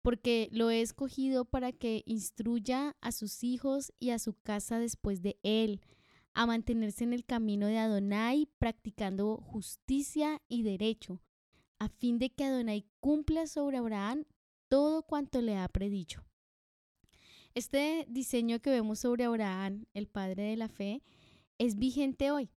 porque 0.01 0.49
lo 0.51 0.69
he 0.69 0.81
escogido 0.81 1.45
para 1.45 1.71
que 1.71 2.03
instruya 2.05 2.95
a 3.01 3.11
sus 3.11 3.43
hijos 3.43 3.91
y 3.99 4.09
a 4.11 4.19
su 4.19 4.33
casa 4.33 4.79
después 4.79 5.21
de 5.21 5.39
él, 5.43 5.81
a 6.33 6.45
mantenerse 6.45 7.03
en 7.03 7.13
el 7.13 7.25
camino 7.25 7.67
de 7.67 7.77
Adonai, 7.77 8.47
practicando 8.57 9.37
justicia 9.37 10.41
y 10.47 10.63
derecho 10.63 11.21
a 11.81 11.89
fin 11.89 12.19
de 12.19 12.29
que 12.29 12.43
Adonai 12.43 12.85
cumpla 12.99 13.47
sobre 13.47 13.77
Abraham 13.77 14.25
todo 14.67 15.01
cuanto 15.01 15.41
le 15.41 15.57
ha 15.57 15.67
predicho. 15.67 16.23
Este 17.55 18.05
diseño 18.07 18.59
que 18.59 18.69
vemos 18.69 18.99
sobre 18.99 19.23
Abraham, 19.23 19.87
el 19.95 20.05
padre 20.05 20.43
de 20.43 20.57
la 20.57 20.69
fe, 20.69 21.01
es 21.57 21.79
vigente 21.79 22.29
hoy. 22.29 22.51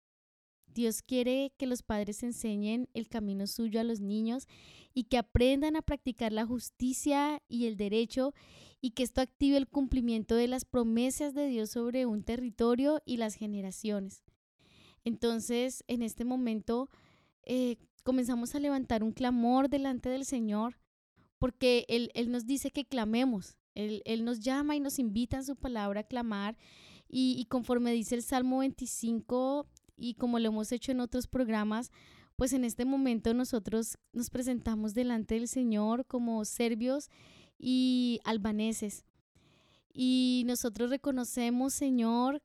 Dios 0.74 1.02
quiere 1.02 1.52
que 1.56 1.66
los 1.66 1.82
padres 1.82 2.22
enseñen 2.22 2.88
el 2.92 3.08
camino 3.08 3.46
suyo 3.46 3.80
a 3.80 3.84
los 3.84 4.00
niños 4.00 4.46
y 4.92 5.04
que 5.04 5.18
aprendan 5.18 5.76
a 5.76 5.82
practicar 5.82 6.32
la 6.32 6.44
justicia 6.44 7.42
y 7.48 7.66
el 7.66 7.76
derecho 7.76 8.34
y 8.80 8.90
que 8.90 9.02
esto 9.02 9.20
active 9.20 9.56
el 9.56 9.68
cumplimiento 9.68 10.34
de 10.34 10.48
las 10.48 10.64
promesas 10.64 11.32
de 11.32 11.46
Dios 11.48 11.70
sobre 11.70 12.04
un 12.04 12.22
territorio 12.22 13.00
y 13.06 13.16
las 13.16 13.34
generaciones. 13.34 14.24
Entonces, 15.04 15.84
en 15.86 16.02
este 16.02 16.24
momento, 16.24 16.90
eh, 17.44 17.76
comenzamos 18.02 18.54
a 18.54 18.60
levantar 18.60 19.02
un 19.02 19.12
clamor 19.12 19.68
delante 19.68 20.08
del 20.08 20.24
Señor, 20.24 20.78
porque 21.38 21.84
Él, 21.88 22.10
él 22.14 22.30
nos 22.30 22.46
dice 22.46 22.70
que 22.70 22.84
clamemos, 22.84 23.56
él, 23.74 24.02
él, 24.04 24.24
nos 24.24 24.40
llama 24.40 24.76
y 24.76 24.80
nos 24.80 24.98
invita 24.98 25.38
en 25.38 25.44
su 25.44 25.56
palabra 25.56 26.00
a 26.00 26.04
clamar, 26.04 26.56
y, 27.08 27.36
y 27.38 27.44
conforme 27.46 27.92
dice 27.92 28.14
el 28.14 28.22
Salmo 28.22 28.58
25, 28.58 29.66
y 29.96 30.14
como 30.14 30.38
lo 30.38 30.48
hemos 30.48 30.72
hecho 30.72 30.92
en 30.92 31.00
otros 31.00 31.26
programas, 31.26 31.90
pues 32.36 32.52
en 32.52 32.64
este 32.64 32.84
momento 32.84 33.32
nosotros 33.34 33.98
nos 34.12 34.30
presentamos 34.30 34.94
delante 34.94 35.34
del 35.34 35.48
Señor 35.48 36.04
como 36.06 36.44
serbios 36.44 37.10
y 37.58 38.20
albaneses. 38.24 39.04
Y 39.92 40.42
nosotros 40.46 40.90
reconocemos, 40.90 41.72
Señor, 41.72 42.42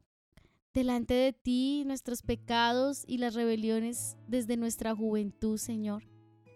delante 0.74 1.16
de 1.16 1.34
ti 1.34 1.84
nuestros 1.86 2.22
pecados 2.22 3.04
y 3.08 3.18
las 3.18 3.34
rebeliones 3.34 4.18
desde 4.28 4.58
nuestra 4.58 4.96
juventud, 4.96 5.58
Señor. 5.58 6.04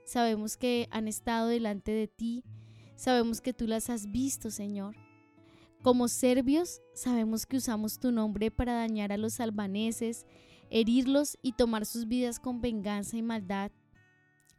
Sabemos 0.05 0.57
que 0.57 0.87
han 0.91 1.07
estado 1.07 1.47
delante 1.47 1.91
de 1.91 2.07
ti, 2.07 2.43
sabemos 2.95 3.41
que 3.41 3.53
tú 3.53 3.67
las 3.67 3.89
has 3.89 4.11
visto, 4.11 4.51
Señor. 4.51 4.95
Como 5.81 6.07
serbios, 6.07 6.81
sabemos 6.93 7.45
que 7.45 7.57
usamos 7.57 7.99
tu 7.99 8.11
nombre 8.11 8.51
para 8.51 8.73
dañar 8.73 9.11
a 9.11 9.17
los 9.17 9.39
albaneses, 9.39 10.25
herirlos 10.74 11.38
y 11.43 11.51
tomar 11.51 11.86
sus 11.86 12.07
vidas 12.07 12.39
con 12.39 12.59
venganza 12.59 13.15
y 13.15 13.21
maldad. 13.21 13.71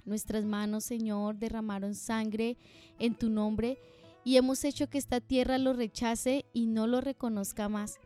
Nuestras 0.05 0.45
manos, 0.45 0.85
Señor, 0.85 1.39
derramaron 1.39 1.97
sangre 1.97 2.57
en 3.01 3.17
tu 3.17 3.31
nombre 3.31 3.79
y 4.23 4.37
hemos 4.37 4.63
hecho 4.63 4.89
que 4.89 4.99
esta 4.99 5.21
tierra 5.21 5.59
lo 5.59 5.73
rechace 5.73 6.47
y 6.53 6.67
no 6.67 6.87
lo 6.87 7.01
reconozca 7.01 7.69
más. 7.69 7.99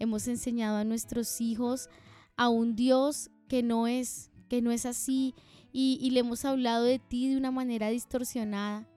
Hemos 0.00 0.26
enseñado 0.26 0.78
a 0.78 0.84
nuestros 0.84 1.40
hijos 1.40 1.88
a 2.36 2.48
un 2.48 2.74
Dios 2.74 3.30
que 3.46 3.62
no 3.62 3.86
es, 3.86 4.32
que 4.48 4.60
no 4.60 4.72
es 4.72 4.84
así 4.84 5.36
y, 5.72 6.00
y 6.02 6.10
le 6.10 6.20
hemos 6.20 6.44
hablado 6.44 6.82
de 6.82 6.98
ti 6.98 7.28
de 7.28 7.36
una 7.36 7.52
manera 7.52 7.90
distorsionada. 7.90 8.89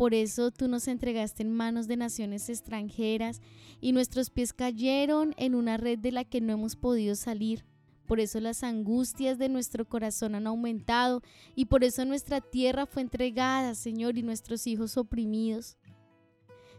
Por 0.00 0.14
eso 0.14 0.50
tú 0.50 0.66
nos 0.66 0.88
entregaste 0.88 1.42
en 1.42 1.52
manos 1.52 1.86
de 1.86 1.98
naciones 1.98 2.48
extranjeras 2.48 3.42
y 3.82 3.92
nuestros 3.92 4.30
pies 4.30 4.54
cayeron 4.54 5.34
en 5.36 5.54
una 5.54 5.76
red 5.76 5.98
de 5.98 6.10
la 6.10 6.24
que 6.24 6.40
no 6.40 6.54
hemos 6.54 6.74
podido 6.74 7.14
salir. 7.14 7.66
Por 8.06 8.18
eso 8.18 8.40
las 8.40 8.64
angustias 8.64 9.36
de 9.36 9.50
nuestro 9.50 9.86
corazón 9.86 10.34
han 10.34 10.46
aumentado 10.46 11.20
y 11.54 11.66
por 11.66 11.84
eso 11.84 12.06
nuestra 12.06 12.40
tierra 12.40 12.86
fue 12.86 13.02
entregada, 13.02 13.74
Señor, 13.74 14.16
y 14.16 14.22
nuestros 14.22 14.66
hijos 14.66 14.96
oprimidos. 14.96 15.76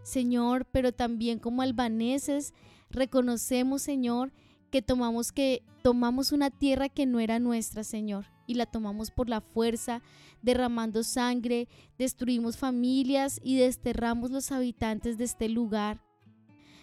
Señor, 0.02 0.66
pero 0.72 0.92
también 0.92 1.38
como 1.38 1.62
albaneses 1.62 2.56
reconocemos, 2.90 3.84
Señor, 3.84 4.34
que 4.72 4.82
tomamos 4.82 5.32
que 5.32 5.62
tomamos 5.84 6.32
una 6.32 6.50
tierra 6.50 6.90
que 6.90 7.06
no 7.06 7.20
era 7.20 7.38
nuestra, 7.38 7.84
Señor, 7.84 8.26
y 8.48 8.56
la 8.56 8.66
tomamos 8.66 9.12
por 9.12 9.30
la 9.30 9.42
fuerza, 9.42 10.02
derramando 10.42 11.04
sangre, 11.04 11.68
destruimos 11.98 12.58
familias 12.58 13.40
y 13.44 13.58
desterramos 13.58 14.32
los 14.32 14.52
habitantes 14.52 15.18
de 15.18 15.26
este 15.26 15.50
lugar. 15.50 16.02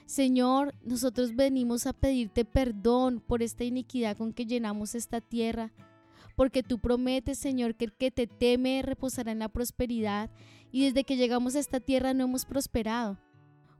Señor, 0.07 0.75
nosotros 0.83 1.37
venimos 1.37 1.87
a 1.87 1.93
pedirte 1.93 2.45
perdón 2.45 3.21
por 3.21 3.43
esta 3.43 3.65
iniquidad 3.65 4.17
con 4.17 4.33
que 4.33 4.47
llenamos 4.47 4.95
esta 4.95 5.21
tierra, 5.21 5.73
porque 6.35 6.63
tú 6.63 6.79
prometes, 6.79 7.39
Señor, 7.39 7.75
que 7.75 7.87
el 7.87 7.93
que 7.93 8.11
te 8.11 8.27
teme 8.27 8.83
reposará 8.83 9.33
en 9.33 9.41
la 9.41 9.49
prosperidad, 9.49 10.31
y 10.73 10.85
desde 10.85 11.05
que 11.05 11.17
llegamos 11.17 11.57
a 11.57 11.61
esta 11.61 11.81
tierra 11.81 12.15
no 12.15 12.25
hemos 12.25 12.45
prosperado 12.45 13.19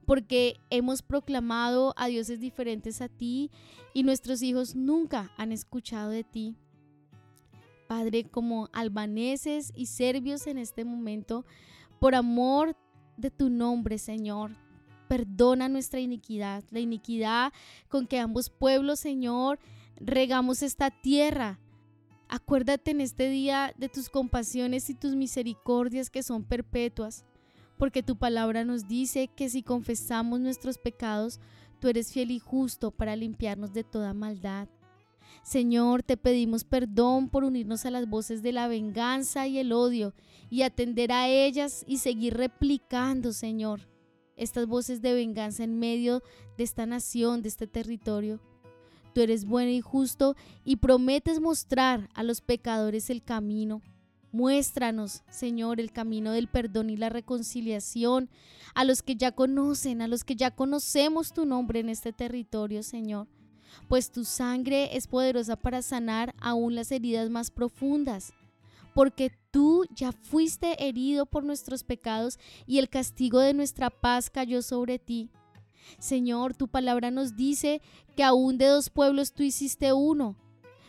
porque 0.09 0.59
hemos 0.71 1.03
proclamado 1.03 1.93
a 1.95 2.07
dioses 2.07 2.39
diferentes 2.39 2.99
a 2.99 3.09
ti 3.09 3.51
y 3.93 4.01
nuestros 4.01 4.41
hijos 4.41 4.73
nunca 4.73 5.31
han 5.37 5.51
escuchado 5.51 6.09
de 6.09 6.23
ti. 6.23 6.55
Padre, 7.89 8.25
como 8.25 8.69
albaneses 8.71 9.73
y 9.75 9.87
serbios 9.87 10.45
en 10.45 10.59
este 10.59 10.85
momento, 10.85 11.43
por 11.99 12.13
amor 12.13 12.77
de 13.17 13.31
tu 13.31 13.49
nombre, 13.49 13.97
Señor, 13.97 14.51
perdona 15.07 15.69
nuestra 15.69 15.99
iniquidad, 15.99 16.63
la 16.69 16.81
iniquidad 16.81 17.51
con 17.87 18.05
que 18.05 18.19
ambos 18.19 18.51
pueblos, 18.51 18.99
Señor, 18.99 19.57
regamos 19.95 20.61
esta 20.61 20.91
tierra. 20.91 21.57
Acuérdate 22.27 22.91
en 22.91 23.01
este 23.01 23.27
día 23.27 23.73
de 23.75 23.89
tus 23.89 24.07
compasiones 24.09 24.91
y 24.91 24.93
tus 24.93 25.15
misericordias 25.15 26.11
que 26.11 26.21
son 26.21 26.43
perpetuas 26.43 27.25
porque 27.79 28.03
tu 28.03 28.17
palabra 28.17 28.65
nos 28.65 28.87
dice 28.87 29.29
que 29.29 29.49
si 29.49 29.63
confesamos 29.63 30.39
nuestros 30.39 30.77
pecados, 30.77 31.39
tú 31.79 31.87
eres 31.87 32.13
fiel 32.13 32.29
y 32.29 32.37
justo 32.37 32.91
para 32.91 33.15
limpiarnos 33.15 33.73
de 33.73 33.83
toda 33.83 34.13
maldad. 34.13 34.67
Señor, 35.43 36.03
te 36.03 36.17
pedimos 36.17 36.63
perdón 36.63 37.29
por 37.29 37.43
unirnos 37.43 37.85
a 37.85 37.91
las 37.91 38.07
voces 38.07 38.41
de 38.41 38.51
la 38.51 38.67
venganza 38.67 39.47
y 39.47 39.57
el 39.57 39.71
odio 39.71 40.13
y 40.49 40.61
atender 40.61 41.11
a 41.11 41.27
ellas 41.27 41.83
y 41.87 41.97
seguir 41.97 42.35
replicando, 42.35 43.33
Señor, 43.33 43.87
estas 44.35 44.67
voces 44.67 45.01
de 45.01 45.13
venganza 45.13 45.63
en 45.63 45.79
medio 45.79 46.21
de 46.57 46.63
esta 46.63 46.85
nación, 46.85 47.41
de 47.41 47.49
este 47.49 47.67
territorio. 47.67 48.39
Tú 49.13 49.21
eres 49.21 49.45
bueno 49.45 49.71
y 49.71 49.81
justo 49.81 50.35
y 50.63 50.77
prometes 50.77 51.39
mostrar 51.39 52.09
a 52.13 52.23
los 52.23 52.41
pecadores 52.41 53.09
el 53.09 53.23
camino. 53.23 53.81
Muéstranos, 54.31 55.23
Señor, 55.29 55.79
el 55.79 55.91
camino 55.91 56.31
del 56.31 56.47
perdón 56.47 56.91
y 56.91 56.97
la 56.97 57.09
reconciliación 57.09 58.29
a 58.75 58.85
los 58.85 59.01
que 59.01 59.15
ya 59.15 59.31
conocen, 59.31 60.01
a 60.03 60.07
los 60.07 60.23
que 60.23 60.35
ya 60.35 60.51
conocemos 60.51 61.33
tu 61.33 61.45
nombre 61.45 61.79
en 61.79 61.89
este 61.89 62.13
territorio, 62.13 62.83
Señor. 62.83 63.27
Pues 63.87 64.11
tu 64.11 64.25
sangre 64.25 64.95
es 64.95 65.07
poderosa 65.07 65.55
para 65.55 65.81
sanar 65.81 66.33
aún 66.39 66.75
las 66.75 66.91
heridas 66.91 67.29
más 67.29 67.51
profundas. 67.51 68.33
Porque 68.93 69.31
tú 69.51 69.85
ya 69.95 70.11
fuiste 70.11 70.87
herido 70.87 71.25
por 71.25 71.43
nuestros 71.43 71.83
pecados 71.83 72.39
y 72.65 72.79
el 72.79 72.89
castigo 72.89 73.39
de 73.39 73.53
nuestra 73.53 73.89
paz 73.89 74.29
cayó 74.29 74.61
sobre 74.61 74.99
ti. 74.99 75.29
Señor, 75.99 76.55
tu 76.55 76.67
palabra 76.67 77.11
nos 77.11 77.35
dice 77.35 77.81
que 78.15 78.23
aún 78.23 78.57
de 78.57 78.67
dos 78.67 78.89
pueblos 78.89 79.33
tú 79.33 79.43
hiciste 79.43 79.93
uno. 79.93 80.35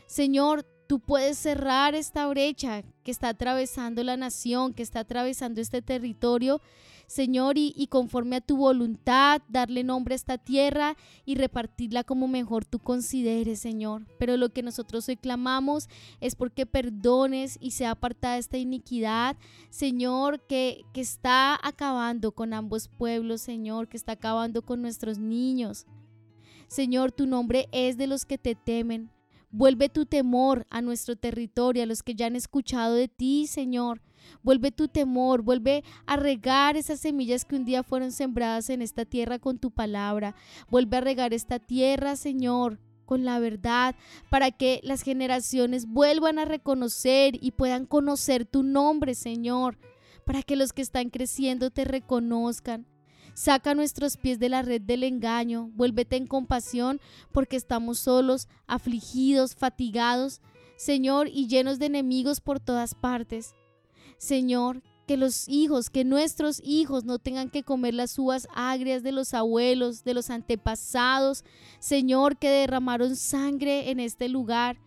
Señor, 0.07 0.67
Tú 0.91 0.99
puedes 0.99 1.39
cerrar 1.39 1.95
esta 1.95 2.27
brecha 2.27 2.83
que 3.05 3.13
está 3.13 3.29
atravesando 3.29 4.03
la 4.03 4.17
nación, 4.17 4.75
que 4.75 4.83
está 4.83 4.99
atravesando 4.99 5.61
este 5.61 5.83
territorio, 5.83 6.61
Señor, 7.11 7.59
y, 7.59 7.89
conforme 7.89 8.37
a 8.37 8.41
tu 8.41 8.57
voluntad, 8.57 9.43
darle 9.49 9.83
nombre 9.83 10.15
a 10.15 10.17
esta 10.17 10.39
tierra 10.39 10.97
y 11.25 11.35
repartirla 11.35 12.05
como 12.05 12.29
mejor 12.29 12.65
tú 12.65 12.79
consideres, 12.79 13.59
Señor. 13.59 14.07
Pero 14.17 14.37
lo 14.37 14.51
que 14.51 14.63
nosotros 14.63 15.09
hoy 15.09 15.17
clamamos 15.17 15.89
es 16.21 16.37
porque 16.37 16.67
perdones 16.67 17.59
y 17.61 17.73
sea 17.73 17.91
apartada 17.91 18.39
esta 18.39 18.59
iniquidad, 18.59 19.37
Señor, 19.71 20.47
que, 20.47 20.85
que 20.95 21.01
está 21.01 21.59
acabando 21.67 22.31
con 22.31 22.55
ambos 22.55 22.87
pueblos, 22.87 23.41
Señor, 23.41 23.89
que 23.89 23.97
está 23.97 24.13
acabando 24.13 24.63
con 24.63 24.81
nuestros 24.81 25.19
niños. 25.19 25.87
Señor, 26.69 27.11
tu 27.11 27.27
nombre 27.27 27.69
es 27.73 27.97
de 27.97 28.07
los 28.07 28.25
que 28.25 28.39
te 28.39 28.55
temen. 28.55 29.11
Vuelve 29.51 29.89
tu 29.89 30.07
temor 30.07 30.65
a 30.71 30.81
nuestro 30.81 31.17
territorio, 31.17 31.83
a 31.83 31.87
los 31.87 32.05
que 32.05 32.15
ya 32.15 32.27
han 32.27 32.37
escuchado 32.37 32.95
de 32.95 33.09
ti, 33.09 33.49
Señor. 33.49 34.01
Vuelve 34.43 34.71
tu 34.73 34.89
temor, 34.89 35.43
vuelve 35.43 35.85
a 36.07 36.17
regar 36.17 36.77
esas 36.77 37.01
semillas 37.01 37.45
que 37.45 37.57
un 37.57 37.65
día 37.65 37.83
fueron 37.83 38.13
sembradas 38.13 38.71
en 38.71 38.83
esta 38.83 39.05
tierra 39.05 39.39
con 39.39 39.59
tu 39.59 39.71
palabra. 39.71 40.35
Vuelve 40.71 40.97
a 40.97 41.01
regar 41.01 41.35
esta 41.35 41.59
tierra, 41.59 42.17
Señor, 42.17 42.79
con 43.05 43.25
la 43.25 43.39
verdad, 43.39 43.95
para 44.31 44.51
que 44.51 44.81
las 44.83 45.03
generaciones 45.03 45.87
vuelvan 45.87 46.39
a 46.39 46.45
reconocer 46.45 47.35
y 47.41 47.51
puedan 47.51 47.87
conocer 47.87 48.45
tu 48.47 48.63
nombre, 48.63 49.15
Señor, 49.15 49.79
para 50.25 50.43
que 50.43 50.57
los 50.57 50.73
que 50.73 50.83
están 50.83 51.11
creciendo 51.11 51.71
te 51.71 51.85
reconozcan. 51.85 52.87
Saca 53.35 53.75
nuestros 53.75 54.17
pies 54.17 54.39
de 54.39 54.49
la 54.49 54.63
red 54.63 54.81
del 54.81 55.03
engaño, 55.03 55.71
vuélvete 55.75 56.17
en 56.17 56.27
compasión 56.27 57.01
porque 57.33 57.57
estamos 57.57 57.99
solos, 57.99 58.49
afligidos, 58.67 59.55
fatigados, 59.55 60.41
Señor, 60.77 61.29
y 61.29 61.47
llenos 61.47 61.79
de 61.79 61.87
enemigos 61.87 62.41
por 62.41 62.61
todas 62.61 62.95
partes. 62.95 63.55
Señor, 64.21 64.83
que 65.07 65.17
los 65.17 65.49
hijos, 65.49 65.89
que 65.89 66.05
nuestros 66.05 66.61
hijos 66.63 67.05
no 67.05 67.19
tengan 67.19 67.49
que 67.49 67.63
comer 67.63 67.95
las 67.95 68.19
uvas 68.19 68.47
agrias 68.55 69.03
de 69.03 69.13
los 69.13 69.33
abuelos, 69.33 70.05
de 70.05 70.13
los 70.13 70.29
antepasados, 70.29 71.43
Señor, 71.79 72.37
que 72.37 72.51
derramaron 72.51 73.17
sangre 73.17 73.91
en 73.91 73.99
este 73.99 74.29
lugar. 74.29 74.79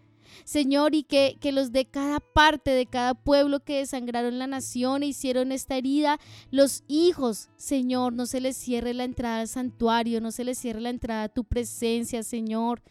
Señor, 0.43 0.95
y 0.95 1.03
que, 1.03 1.37
que 1.39 1.51
los 1.51 1.71
de 1.71 1.85
cada 1.85 2.19
parte, 2.19 2.71
de 2.71 2.85
cada 2.85 3.13
pueblo 3.13 3.59
que 3.59 3.77
desangraron 3.77 4.39
la 4.39 4.47
nación 4.47 5.03
e 5.03 5.07
hicieron 5.07 5.51
esta 5.51 5.75
herida, 5.77 6.19
los 6.51 6.83
hijos, 6.87 7.49
Señor, 7.57 8.13
no 8.13 8.25
se 8.25 8.41
les 8.41 8.57
cierre 8.57 8.93
la 8.93 9.03
entrada 9.03 9.41
al 9.41 9.47
santuario, 9.47 10.21
no 10.21 10.31
se 10.31 10.43
les 10.43 10.57
cierre 10.57 10.81
la 10.81 10.89
entrada 10.89 11.23
a 11.23 11.29
tu 11.29 11.43
presencia, 11.43 12.23
Señor. 12.23 12.81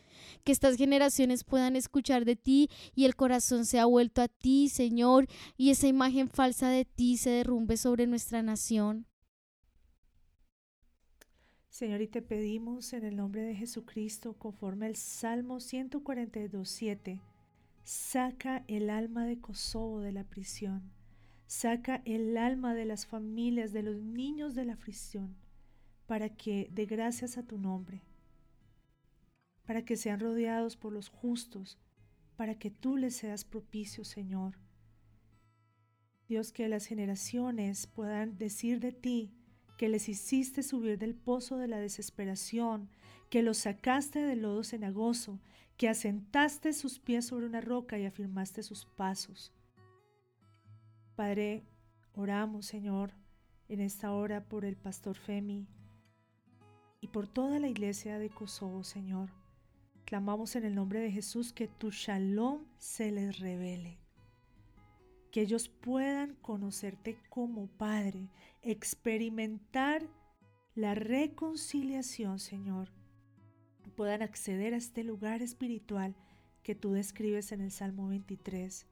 Que 0.44 0.52
estas 0.52 0.76
generaciones 0.76 1.44
puedan 1.44 1.76
escuchar 1.76 2.24
de 2.24 2.36
ti 2.36 2.68
y 2.94 3.04
el 3.04 3.16
corazón 3.16 3.64
se 3.64 3.78
ha 3.78 3.84
vuelto 3.84 4.22
a 4.22 4.28
ti, 4.28 4.68
Señor, 4.68 5.26
y 5.56 5.70
esa 5.70 5.88
imagen 5.88 6.28
falsa 6.28 6.68
de 6.68 6.84
ti 6.84 7.16
se 7.16 7.30
derrumbe 7.30 7.76
sobre 7.76 8.06
nuestra 8.06 8.42
nación. 8.42 9.06
Señor, 11.72 12.02
y 12.02 12.06
te 12.06 12.20
pedimos 12.20 12.92
en 12.92 13.02
el 13.04 13.16
nombre 13.16 13.40
de 13.40 13.54
Jesucristo, 13.54 14.34
conforme 14.34 14.84
al 14.84 14.94
Salmo 14.94 15.58
142, 15.58 16.68
7, 16.68 17.20
saca 17.84 18.64
el 18.68 18.90
alma 18.90 19.26
de 19.26 19.40
Kosovo 19.40 20.00
de 20.00 20.12
la 20.12 20.24
prisión, 20.24 20.92
saca 21.46 22.02
el 22.04 22.36
alma 22.36 22.74
de 22.74 22.84
las 22.84 23.06
familias, 23.06 23.72
de 23.72 23.82
los 23.82 24.00
niños 24.00 24.54
de 24.54 24.64
la 24.64 24.76
prisión, 24.76 25.36
para 26.06 26.30
que 26.30 26.68
dé 26.72 26.86
gracias 26.86 27.38
a 27.38 27.42
tu 27.42 27.58
nombre, 27.58 28.02
para 29.66 29.84
que 29.84 29.96
sean 29.96 30.20
rodeados 30.20 30.76
por 30.76 30.92
los 30.92 31.08
justos, 31.08 31.78
para 32.36 32.54
que 32.54 32.70
tú 32.70 32.96
les 32.96 33.16
seas 33.16 33.44
propicio, 33.44 34.04
Señor. 34.04 34.58
Dios, 36.28 36.52
que 36.52 36.68
las 36.68 36.86
generaciones 36.86 37.86
puedan 37.86 38.38
decir 38.38 38.80
de 38.80 38.92
ti 38.92 39.34
que 39.76 39.88
les 39.88 40.08
hiciste 40.08 40.62
subir 40.62 40.96
del 40.96 41.14
pozo 41.14 41.58
de 41.58 41.66
la 41.66 41.78
desesperación, 41.78 42.88
que 43.30 43.42
los 43.42 43.58
sacaste 43.58 44.20
del 44.20 44.42
lodo 44.42 44.62
cenagoso, 44.62 45.40
que 45.76 45.88
asentaste 45.88 46.72
sus 46.72 46.98
pies 46.98 47.26
sobre 47.26 47.46
una 47.46 47.60
roca 47.60 47.98
y 47.98 48.06
afirmaste 48.06 48.62
sus 48.62 48.84
pasos. 48.84 49.52
Padre, 51.16 51.64
oramos, 52.14 52.66
Señor, 52.66 53.12
en 53.68 53.80
esta 53.80 54.12
hora 54.12 54.44
por 54.44 54.64
el 54.64 54.76
pastor 54.76 55.16
Femi 55.16 55.66
y 57.00 57.08
por 57.08 57.26
toda 57.26 57.58
la 57.58 57.68
iglesia 57.68 58.18
de 58.18 58.30
Kosovo, 58.30 58.84
Señor. 58.84 59.30
Clamamos 60.04 60.56
en 60.56 60.64
el 60.64 60.74
nombre 60.74 61.00
de 61.00 61.10
Jesús 61.10 61.52
que 61.52 61.68
tu 61.68 61.90
shalom 61.90 62.64
se 62.78 63.10
les 63.10 63.38
revele 63.38 64.02
que 65.32 65.40
ellos 65.40 65.68
puedan 65.68 66.34
conocerte 66.42 67.18
como 67.30 67.66
Padre, 67.66 68.28
experimentar 68.60 70.06
la 70.74 70.94
reconciliación, 70.94 72.38
Señor, 72.38 72.92
puedan 73.94 74.22
acceder 74.22 74.74
a 74.74 74.78
este 74.78 75.04
lugar 75.04 75.42
espiritual 75.42 76.16
que 76.62 76.74
tú 76.74 76.92
describes 76.92 77.52
en 77.52 77.60
el 77.60 77.70
Salmo 77.70 78.08
23. 78.08 78.86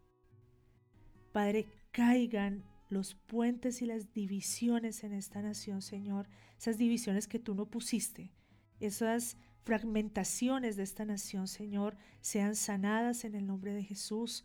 Padre, 1.32 1.66
caigan 1.92 2.64
los 2.88 3.14
puentes 3.14 3.82
y 3.82 3.86
las 3.86 4.12
divisiones 4.12 5.04
en 5.04 5.12
esta 5.12 5.42
nación, 5.42 5.80
Señor, 5.80 6.28
esas 6.58 6.76
divisiones 6.76 7.28
que 7.28 7.38
tú 7.38 7.54
no 7.54 7.66
pusiste, 7.66 8.32
esas 8.80 9.36
fragmentaciones 9.62 10.76
de 10.76 10.82
esta 10.82 11.04
nación, 11.04 11.46
Señor, 11.46 11.96
sean 12.20 12.56
sanadas 12.56 13.24
en 13.24 13.34
el 13.34 13.46
nombre 13.46 13.72
de 13.72 13.84
Jesús 13.84 14.44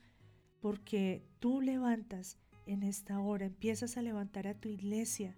porque 0.59 1.23
tú 1.39 1.61
levantas 1.61 2.37
en 2.65 2.83
esta 2.83 3.19
hora, 3.19 3.45
empiezas 3.45 3.97
a 3.97 4.01
levantar 4.01 4.47
a 4.47 4.55
tu 4.55 4.69
iglesia 4.69 5.35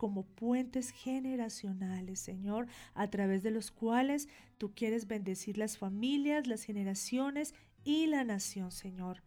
como 0.00 0.22
puentes 0.22 0.92
generacionales, 0.92 2.20
Señor, 2.20 2.68
a 2.94 3.10
través 3.10 3.42
de 3.42 3.50
los 3.50 3.70
cuales 3.70 4.30
tú 4.56 4.72
quieres 4.74 5.06
bendecir 5.06 5.58
las 5.58 5.76
familias, 5.76 6.46
las 6.46 6.62
generaciones 6.62 7.54
y 7.84 8.06
la 8.06 8.24
nación, 8.24 8.70
Señor. 8.70 9.22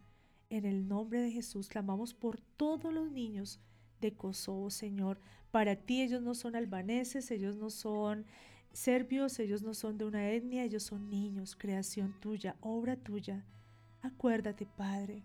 En 0.50 0.66
el 0.66 0.88
nombre 0.88 1.22
de 1.22 1.30
Jesús 1.30 1.68
clamamos 1.68 2.16
por 2.16 2.42
todos 2.42 2.92
los 2.92 3.12
niños 3.12 3.60
de 4.02 4.14
Kosovo, 4.14 4.72
Señor. 4.72 5.20
Para 5.52 5.76
ti 5.76 6.02
ellos 6.02 6.24
no 6.24 6.34
son 6.34 6.56
albaneses, 6.56 7.30
ellos 7.30 7.56
no 7.56 7.70
son 7.70 8.26
serbios, 8.72 9.38
ellos 9.38 9.62
no 9.62 9.76
son 9.76 10.00
de 10.00 10.06
una 10.06 10.32
etnia, 10.32 10.64
ellos 10.64 10.82
son 10.82 11.08
niños, 11.08 11.56
creación 11.56 12.20
tuya, 12.20 12.56
obra 12.62 12.96
tuya. 12.96 13.46
Acuérdate, 14.02 14.66
Padre, 14.66 15.22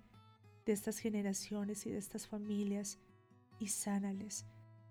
de 0.67 0.75
estas 0.75 0.99
generaciones 0.99 1.87
y 1.87 1.91
de 1.91 1.97
estas 1.97 2.27
familias 2.27 2.99
y 3.59 3.69
sánales. 3.69 4.45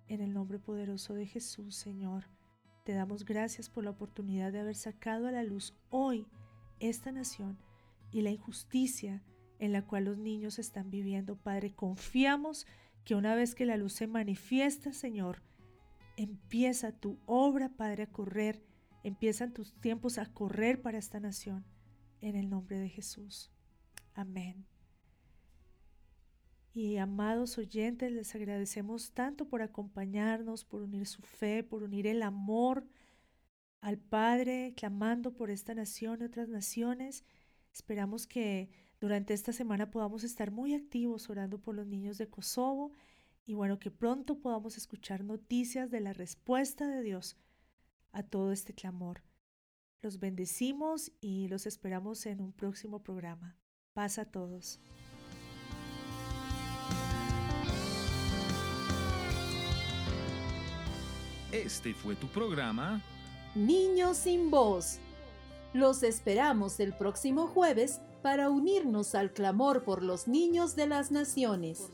En 0.08 0.22
el 0.22 0.34
nombre 0.34 0.60
poderoso 0.60 1.14
de 1.14 1.26
Jesús, 1.26 1.76
Señor, 1.76 2.26
te 2.86 2.94
damos 2.94 3.26
gracias 3.26 3.70
por 3.70 3.84
la 3.84 3.90
oportunidad 3.90 4.54
de 4.54 4.62
haber 4.62 4.76
sacado 4.76 5.28
a 5.28 5.32
la 5.32 5.44
luz 5.44 5.76
hoy 5.90 6.26
esta 6.80 7.12
nación 7.12 7.58
y 8.12 8.22
la 8.22 8.30
injusticia 8.30 9.22
en 9.60 9.74
la 9.74 9.86
cual 9.86 10.06
los 10.06 10.18
niños 10.18 10.60
están 10.60 10.90
viviendo. 10.90 11.36
Padre, 11.36 11.74
confiamos 11.74 12.66
que 13.04 13.16
una 13.16 13.36
vez 13.36 13.56
que 13.56 13.66
la 13.66 13.76
luz 13.76 13.94
se 13.94 14.08
manifiesta, 14.08 14.94
Señor, 14.94 15.42
empieza 16.16 16.92
tu 16.92 17.20
obra, 17.26 17.70
Padre, 17.70 18.04
a 18.04 18.12
correr, 18.12 18.64
empiezan 19.04 19.54
tus 19.54 19.74
tiempos 19.82 20.18
a 20.18 20.26
correr 20.26 20.82
para 20.82 20.98
esta 20.98 21.20
nación. 21.20 21.66
En 22.22 22.36
el 22.36 22.50
nombre 22.50 22.80
de 22.80 22.90
Jesús. 22.90 23.52
Amén. 24.14 24.66
Y 26.78 26.98
amados 26.98 27.58
oyentes, 27.58 28.12
les 28.12 28.36
agradecemos 28.36 29.12
tanto 29.12 29.48
por 29.48 29.64
acompañarnos, 29.64 30.64
por 30.64 30.84
unir 30.84 31.08
su 31.08 31.24
fe, 31.24 31.64
por 31.64 31.82
unir 31.82 32.06
el 32.06 32.22
amor 32.22 32.86
al 33.82 33.98
Padre, 33.98 34.76
clamando 34.78 35.34
por 35.34 35.50
esta 35.50 35.74
nación 35.74 36.20
y 36.22 36.26
otras 36.26 36.50
naciones. 36.50 37.24
Esperamos 37.74 38.28
que 38.28 38.70
durante 39.02 39.34
esta 39.34 39.54
semana 39.54 39.90
podamos 39.90 40.24
estar 40.24 40.52
muy 40.52 40.76
activos 40.76 41.32
orando 41.32 41.58
por 41.58 41.74
los 41.74 41.88
niños 41.88 42.20
de 42.20 42.30
Kosovo 42.30 42.92
y 43.44 43.56
bueno, 43.56 43.80
que 43.80 43.90
pronto 43.90 44.38
podamos 44.38 44.78
escuchar 44.78 45.24
noticias 45.24 45.90
de 45.90 46.02
la 46.02 46.14
respuesta 46.14 46.88
de 46.88 47.02
Dios 47.02 47.38
a 48.12 48.22
todo 48.22 48.52
este 48.52 48.76
clamor. 48.76 49.24
Los 50.04 50.20
bendecimos 50.20 51.12
y 51.22 51.48
los 51.48 51.66
esperamos 51.66 52.28
en 52.28 52.40
un 52.40 52.54
próximo 52.54 53.02
programa. 53.02 53.58
Paz 53.94 54.20
a 54.20 54.26
todos. 54.26 54.80
Este 61.66 61.94
fue 61.94 62.16
tu 62.16 62.28
programa 62.28 63.02
Niños 63.56 64.18
sin 64.18 64.52
voz. 64.52 65.00
Los 65.74 66.04
esperamos 66.04 66.80
el 66.80 66.94
próximo 66.94 67.48
jueves 67.48 68.00
para 68.22 68.50
unirnos 68.52 69.16
al 69.16 69.34
clamor 69.34 69.84
por 69.84 70.04
los 70.04 70.28
niños 70.28 70.76
de 70.76 70.86
las 70.86 71.12
naciones. 71.12 71.90